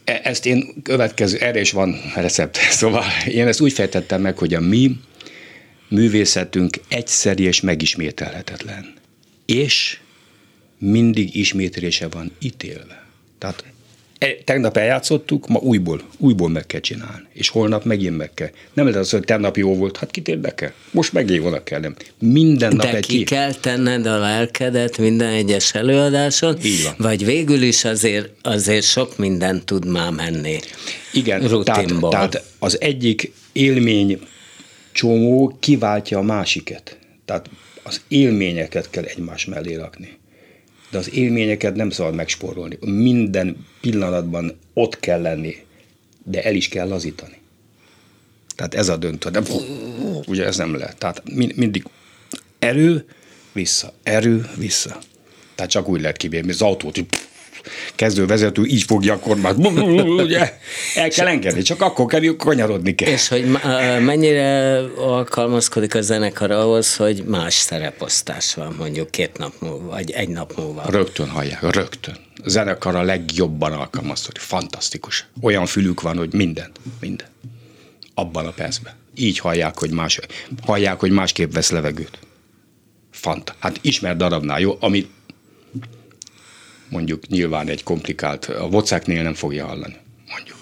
E, 0.05 0.21
ezt 0.23 0.47
én 0.47 0.83
következő, 0.83 1.39
erre 1.39 1.61
is 1.61 1.71
van 1.71 2.01
recept. 2.15 2.59
Szóval 2.81 3.05
én 3.29 3.47
ezt 3.47 3.61
úgy 3.61 3.73
fejtettem 3.73 4.21
meg, 4.21 4.39
hogy 4.39 4.55
a 4.55 4.61
mi 4.61 4.97
művészetünk 5.89 6.81
egyszeri 6.89 7.43
és 7.43 7.61
megismételhetetlen. 7.61 8.95
És 9.47 9.99
mindig 10.79 11.35
ismétlése 11.37 12.09
van 12.09 12.33
ítélve. 12.41 13.07
Tehát 13.39 13.65
tegnap 14.45 14.77
eljátszottuk, 14.77 15.49
ma 15.49 15.59
újból, 15.59 16.01
újból 16.17 16.49
meg 16.49 16.67
kell 16.67 16.81
csinálni. 16.81 17.27
És 17.33 17.49
holnap 17.49 17.85
megint 17.85 18.17
meg 18.17 18.35
kell. 18.35 18.51
Nem 18.73 18.87
lehet 18.87 19.01
az, 19.01 19.11
hogy 19.11 19.25
tegnap 19.25 19.57
jó 19.57 19.75
volt, 19.75 19.97
hát 19.97 20.11
kit 20.11 20.29
érdekel? 20.29 20.73
Most 20.91 21.13
megint 21.13 21.43
volna 21.43 21.63
kell, 21.63 21.81
nem. 21.81 21.95
Minden 22.19 22.77
nap 22.77 22.87
De 22.87 22.97
egy 22.97 23.07
ki 23.07 23.25
kell 23.25 23.55
tenned 23.55 24.07
a 24.07 24.19
lelkedet 24.19 24.99
minden 24.99 25.33
egyes 25.33 25.75
előadáson, 25.75 26.57
Így 26.63 26.83
van. 26.83 26.95
vagy 26.99 27.25
végül 27.25 27.63
is 27.63 27.85
azért, 27.85 28.29
azért 28.43 28.85
sok 28.85 29.19
minden 29.19 29.65
tud 29.65 29.87
már 29.87 30.11
menni. 30.11 30.59
Igen, 31.13 31.63
tehát, 31.65 31.87
tehát 32.11 32.45
az 32.59 32.81
egyik 32.81 33.33
élmény 33.53 34.21
csomó 34.93 35.57
kiváltja 35.61 36.19
a 36.19 36.23
másiket. 36.23 36.99
Tehát 37.25 37.51
az 37.83 38.01
élményeket 38.09 38.91
kell 38.91 39.05
egymás 39.05 39.45
mellé 39.45 39.75
rakni 39.75 40.18
de 40.91 40.99
az 40.99 41.13
élményeket 41.13 41.75
nem 41.75 41.91
szabad 41.91 42.15
megspórolni. 42.15 42.79
Minden 42.81 43.67
pillanatban 43.81 44.59
ott 44.75 45.01
kell 45.01 45.21
lenni, 45.21 45.57
de 46.25 46.43
el 46.43 46.55
is 46.55 46.69
kell 46.69 46.89
lazítani. 46.89 47.37
Tehát 48.55 48.75
ez 48.75 48.89
a 48.89 48.97
döntő. 48.97 49.31
De 49.31 49.41
ugye 50.27 50.45
ez 50.45 50.57
nem 50.57 50.75
lehet. 50.75 50.99
Tehát 50.99 51.23
mindig 51.57 51.85
erő, 52.59 53.05
vissza, 53.53 53.93
erő, 54.03 54.51
vissza. 54.57 54.99
Tehát 55.55 55.71
csak 55.71 55.89
úgy 55.89 56.01
lehet 56.01 56.17
kibírni, 56.17 56.51
az 56.51 56.63
autót, 56.63 56.95
hogy 56.95 57.07
kezdő 57.95 58.27
vezető 58.27 58.65
így 58.65 58.83
fogja 58.83 59.13
a 59.13 59.19
kormányt, 59.19 59.67
ugye, 60.07 60.39
el 60.95 61.09
kell 61.09 61.27
engedni, 61.27 61.63
csak 61.63 61.83
akkor 61.83 62.07
kell, 62.07 62.37
kanyarodni 62.37 62.95
kell. 62.95 63.11
És 63.11 63.29
hogy 63.29 63.45
mennyire 64.01 64.79
alkalmazkodik 64.97 65.95
a 65.95 66.01
zenekar 66.01 66.51
ahhoz, 66.51 66.97
hogy 66.97 67.25
más 67.27 67.55
szereposztás 67.55 68.55
van 68.55 68.75
mondjuk 68.79 69.11
két 69.11 69.39
nap 69.39 69.53
múlva, 69.59 69.89
vagy 69.91 70.11
egy 70.11 70.29
nap 70.29 70.57
múlva? 70.57 70.83
Rögtön 70.89 71.29
hallják, 71.29 71.63
rögtön. 71.75 72.17
A 72.45 72.49
zenekar 72.49 72.95
a 72.95 73.03
legjobban 73.03 73.73
alkalmazkodik, 73.73 74.43
fantasztikus. 74.43 75.27
Olyan 75.41 75.67
fülük 75.67 76.01
van, 76.01 76.17
hogy 76.17 76.33
minden, 76.33 76.71
minden. 77.01 77.27
Abban 78.15 78.47
a 78.47 78.51
percben. 78.51 78.93
Így 79.15 79.39
hallják, 79.39 79.79
hogy, 79.79 79.91
más, 79.91 80.21
hallják, 80.63 81.01
hogy 81.01 81.11
másképp 81.11 81.53
vesz 81.53 81.71
levegőt. 81.71 82.19
Fanta. 83.11 83.55
Hát 83.59 83.79
ismer 83.83 84.17
darabnál, 84.17 84.61
jó? 84.61 84.77
Amit 84.81 85.11
mondjuk 86.89 87.27
nyilván 87.29 87.69
egy 87.69 87.83
komplikált, 87.83 88.45
a 88.45 88.69
vocáknél 88.69 89.23
nem 89.23 89.35
fogja 89.35 89.67
hallani, 89.67 89.97
mondjuk. 90.31 90.57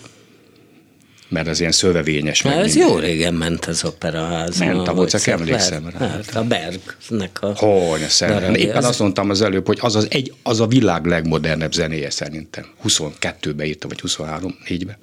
Mert 1.29 1.49
az 1.49 1.61
ilyen 1.61 1.72
szövevényes. 1.72 2.43
Mert 2.43 2.57
ez 2.57 2.77
jó 2.77 2.99
régen 2.99 3.35
ment 3.35 3.64
az 3.64 3.85
operaház. 3.85 4.59
Ment 4.59 4.89
a 4.89 4.95
vocák, 4.95 5.27
emlékszem 5.27 5.89
rá. 5.89 6.09
Hát 6.09 6.35
a 6.35 6.45
Bergnek 6.45 7.43
a 7.43 7.53
Hogy, 7.57 8.57
Éppen 8.57 8.77
az... 8.77 8.85
azt 8.85 8.99
mondtam 8.99 9.31
az 9.31 9.43
előbb, 9.43 9.66
hogy 9.66 9.79
az, 9.81 9.97
az, 9.97 10.07
egy, 10.11 10.33
az 10.43 10.61
a 10.61 10.66
világ 10.66 11.05
legmodernebb 11.05 11.72
zenéje 11.72 12.11
szerintem. 12.11 12.66
22-be 12.85 13.64
írta, 13.64 13.89
vagy 13.89 14.01
23, 14.01 14.59
4-be. 14.66 14.99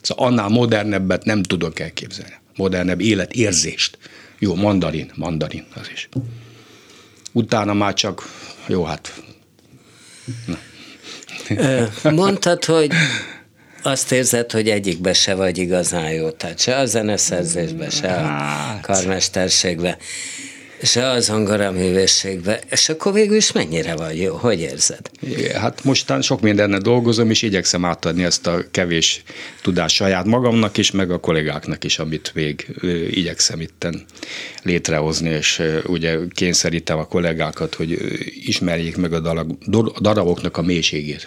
Szóval 0.00 0.26
annál 0.26 0.48
modernebbet 0.48 1.24
nem 1.24 1.42
tudok 1.42 1.80
elképzelni. 1.80 2.34
Modernebb 2.56 3.00
életérzést. 3.00 3.98
Jó, 4.38 4.54
mandarin, 4.54 5.10
mandarin 5.14 5.66
az 5.74 5.90
is. 5.92 6.08
Utána 7.32 7.72
már 7.72 7.94
csak, 7.94 8.22
jó, 8.66 8.84
hát 8.84 9.22
Mondtad, 12.02 12.64
hogy 12.64 12.92
azt 13.82 14.12
érzed, 14.12 14.50
hogy 14.50 14.68
egyikbe 14.68 15.12
se 15.12 15.34
vagy 15.34 15.58
igazán 15.58 16.12
jó, 16.12 16.30
tehát 16.30 16.58
se 16.58 16.76
a 16.76 16.86
zeneszerzésbe, 16.86 17.90
se 17.90 18.14
a 18.14 18.20
hát. 18.20 18.80
karmesterségbe, 18.80 19.98
se 20.82 21.10
a 21.10 21.20
zongoraművészségbe, 21.20 22.60
és 22.70 22.88
akkor 22.88 23.12
végül 23.12 23.36
is 23.36 23.52
mennyire 23.52 23.96
vagy 23.96 24.20
jó, 24.20 24.34
hogy 24.34 24.60
érzed? 24.60 25.10
Hát 25.54 25.84
mostan 25.84 26.22
sok 26.22 26.40
mindennel 26.40 26.78
dolgozom, 26.78 27.30
és 27.30 27.42
igyekszem 27.42 27.84
átadni 27.84 28.24
ezt 28.24 28.46
a 28.46 28.64
kevés 28.70 29.22
tudást 29.62 29.94
saját 29.94 30.24
magamnak 30.24 30.76
is, 30.76 30.90
meg 30.90 31.10
a 31.10 31.20
kollégáknak 31.20 31.84
is, 31.84 31.98
amit 31.98 32.30
még 32.34 32.66
igyekszem 33.10 33.60
itten 33.60 34.04
létrehozni, 34.62 35.30
és 35.30 35.62
ugye 35.86 36.18
kényszerítem 36.30 36.98
a 36.98 37.06
kollégákat, 37.06 37.74
hogy 37.74 37.98
ismerjék 38.44 38.96
meg 38.96 39.12
a 39.12 39.44
daraboknak 40.00 40.56
a 40.56 40.62
mélységét. 40.62 41.26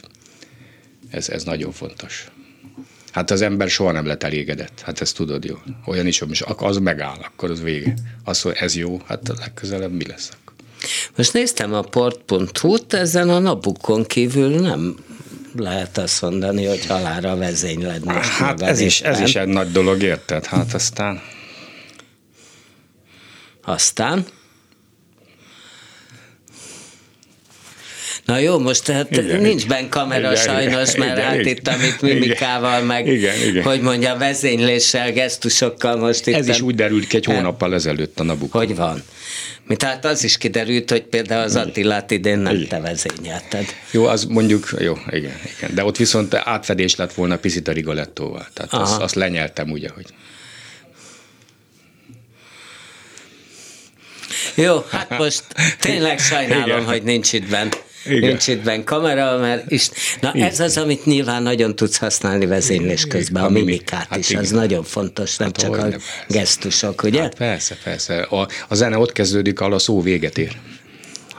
Ez, 1.09 1.29
ez 1.29 1.43
nagyon 1.43 1.71
fontos. 1.71 2.27
Hát 3.15 3.31
az 3.31 3.41
ember 3.41 3.69
soha 3.69 3.91
nem 3.91 4.05
lett 4.05 4.23
elégedett, 4.23 4.81
hát 4.85 5.01
ezt 5.01 5.15
tudod 5.15 5.43
jó. 5.43 5.55
Olyan 5.85 6.07
is, 6.07 6.19
hogy 6.19 6.43
az 6.57 6.77
megáll, 6.77 7.17
akkor 7.19 7.49
az 7.49 7.61
vége. 7.61 7.93
Az, 8.23 8.41
hogy 8.41 8.55
ez 8.59 8.75
jó, 8.75 9.01
hát 9.05 9.31
legközelebb 9.39 9.91
mi 9.91 10.07
lesz 10.07 10.29
akkor. 10.29 10.53
Most 11.15 11.33
néztem 11.33 11.73
a 11.73 11.81
port.hu-t, 11.81 12.93
ezen 12.93 13.29
a 13.29 13.39
napukon 13.39 14.05
kívül 14.05 14.59
nem 14.59 14.95
lehet 15.55 15.97
azt 15.97 16.21
mondani, 16.21 16.65
hogy 16.65 16.85
halára 16.85 17.35
vezényled 17.35 18.03
most 18.05 18.29
Hát 18.29 18.61
ez 18.61 18.79
is, 18.79 19.01
ez 19.01 19.19
is 19.19 19.35
egy 19.35 19.47
nagy 19.47 19.71
dolog, 19.71 20.01
érted? 20.01 20.45
Hát 20.45 20.73
aztán... 20.73 21.21
Aztán? 23.63 24.25
Na 28.25 28.37
jó, 28.37 28.59
most 28.59 28.83
tehát 28.83 29.11
igen, 29.11 29.41
nincs 29.41 29.67
benne 29.67 29.89
kamera 29.89 30.31
igen, 30.31 30.43
sajnos, 30.43 30.93
igen, 30.93 31.07
mert 31.07 31.17
igen, 31.17 31.29
hát 31.29 31.39
igen, 31.39 31.55
itt, 31.55 31.67
amit 31.67 32.01
mimikával, 32.01 32.81
meg 32.81 33.07
igen, 33.07 33.41
igen. 33.47 33.63
hogy 33.63 33.81
mondja, 33.81 34.17
vezényléssel, 34.17 35.11
gesztusokkal 35.11 35.95
most 35.95 36.27
itt. 36.27 36.35
Ez 36.35 36.47
is 36.47 36.61
úgy 36.61 36.75
derült 36.75 37.07
ki 37.07 37.15
egy 37.15 37.25
hónappal 37.25 37.73
ezelőtt 37.73 38.19
a 38.19 38.23
Nabucco. 38.23 38.57
Hogy 38.57 38.75
van? 38.75 39.03
Mi 39.67 39.75
tehát 39.75 40.05
az 40.05 40.23
is 40.23 40.37
kiderült, 40.37 40.91
hogy 40.91 41.01
például 41.01 41.43
az 41.43 41.55
Attilát 41.55 42.11
idén 42.11 42.37
nem 42.37 42.55
igen. 42.55 42.67
te 42.67 42.79
vezényelted. 42.79 43.65
Jó, 43.91 44.05
az 44.05 44.25
mondjuk, 44.25 44.75
jó, 44.79 44.93
igen, 45.09 45.39
igen. 45.57 45.75
De 45.75 45.83
ott 45.83 45.97
viszont 45.97 46.33
átfedés 46.33 46.95
lett 46.95 47.13
volna 47.13 47.37
picit 47.37 47.67
a 47.67 47.71
Rigolettóval. 47.71 48.47
Tehát 48.53 48.73
azt, 48.73 49.01
azt 49.01 49.15
lenyeltem 49.15 49.71
ugye, 49.71 49.89
hogy 49.89 50.05
Jó, 54.55 54.85
hát 54.89 55.17
most 55.17 55.43
tényleg 55.79 56.19
sajnálom, 56.19 56.65
Igen. 56.65 56.85
hogy 56.85 57.03
nincs 57.03 57.33
itt 57.33 57.49
bent. 57.49 57.83
Igen. 58.05 58.29
nincs 58.29 58.47
itt 58.47 58.63
benne 58.63 58.83
kamera, 58.83 59.37
mert 59.37 59.71
is, 59.71 59.89
na 60.21 60.31
igen. 60.33 60.47
ez 60.47 60.59
az, 60.59 60.77
amit 60.77 61.05
nyilván 61.05 61.43
nagyon 61.43 61.75
tudsz 61.75 61.97
használni 61.97 62.45
vezénylés 62.45 63.05
közben, 63.05 63.43
a, 63.43 63.49
mimikát 63.49 64.07
hát 64.09 64.19
is, 64.19 64.29
igen. 64.29 64.41
az 64.41 64.51
nagyon 64.51 64.83
fontos, 64.83 65.37
nem 65.37 65.47
hát 65.47 65.57
csak 65.57 65.77
a 65.77 65.81
persze. 65.81 66.25
gesztusok, 66.27 67.03
ugye? 67.03 67.21
Hát 67.21 67.35
persze, 67.35 67.77
persze. 67.83 68.21
A, 68.21 68.47
a 68.67 68.75
zene 68.75 68.97
ott 68.97 69.11
kezdődik, 69.11 69.59
ahol 69.59 69.73
a 69.73 69.79
szó 69.79 70.01
véget 70.01 70.37
ér. 70.37 70.55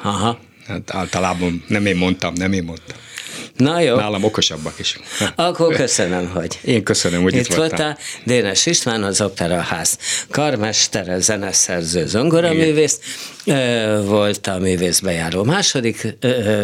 Aha. 0.03 0.39
Hát 0.67 0.95
általában 0.95 1.65
nem 1.69 1.87
én 1.87 1.97
mondtam, 1.97 2.33
nem 2.35 2.53
én 2.53 2.65
mondtam. 2.65 2.97
Na 3.57 3.81
jó. 3.81 3.97
Nálam 3.97 4.25
okosabbak 4.25 4.79
is. 4.79 4.99
Akkor 5.35 5.75
köszönöm, 5.75 6.31
hogy 6.31 6.59
Én 6.65 6.83
köszönöm, 6.83 7.23
hogy 7.23 7.35
itt, 7.35 7.47
itt 7.47 7.55
voltál. 7.55 7.99
Dénes 8.25 8.67
István, 8.67 9.03
az 9.03 9.21
Operaház 9.21 9.99
karmestere, 10.31 11.19
zeneszerző, 11.21 12.07
zongoraművész 12.07 13.01
volt 14.05 14.47
a 14.47 14.59
művészbejáró 14.59 15.45
második 15.45 16.17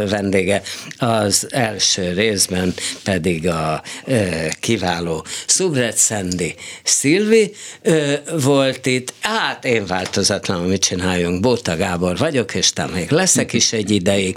vendége, 0.08 0.62
az 0.96 1.46
első 1.50 2.12
részben 2.12 2.74
pedig 3.04 3.48
a 3.48 3.82
kiváló 4.60 5.24
Szubret 5.46 5.96
Szendi 5.96 6.54
Szilvi 6.82 7.54
volt 8.42 8.86
itt. 8.86 9.14
Hát 9.20 9.64
én 9.64 9.86
változatlanul 9.86 10.66
mit 10.66 10.82
csináljunk, 10.82 11.40
Bóta 11.40 11.76
Gábor 11.76 12.16
vagyok, 12.16 12.54
és 12.54 12.72
te 12.72 12.86
még 12.86 13.10
leszek 13.10 13.52
is 13.52 13.72
egy 13.72 13.90
ideig. 13.90 14.36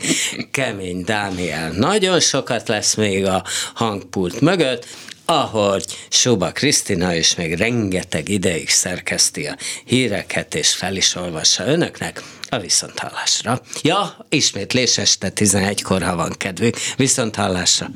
Kemény 0.51 1.03
Dániel 1.03 1.71
nagyon 1.71 2.19
sokat 2.45 2.67
lesz 2.67 2.95
még 2.95 3.25
a 3.25 3.43
hangpult 3.73 4.41
mögött, 4.41 4.87
ahogy 5.25 5.85
Suba 6.09 6.51
Krisztina 6.51 7.13
is 7.13 7.35
még 7.35 7.53
rengeteg 7.53 8.29
ideig 8.29 8.69
szerkeszti 8.69 9.45
a 9.45 9.57
híreket, 9.85 10.55
és 10.55 10.73
fel 10.73 10.95
is 10.95 11.15
olvassa 11.15 11.65
önöknek 11.65 12.23
a 12.49 12.59
viszonthallásra. 12.59 13.61
Ja, 13.81 14.25
ismétlés 14.29 14.97
este 14.97 15.31
11-kor, 15.35 16.01
ha 16.01 16.15
van 16.15 16.33
kedvük. 16.37 16.77
Viszonthallásra. 16.97 17.89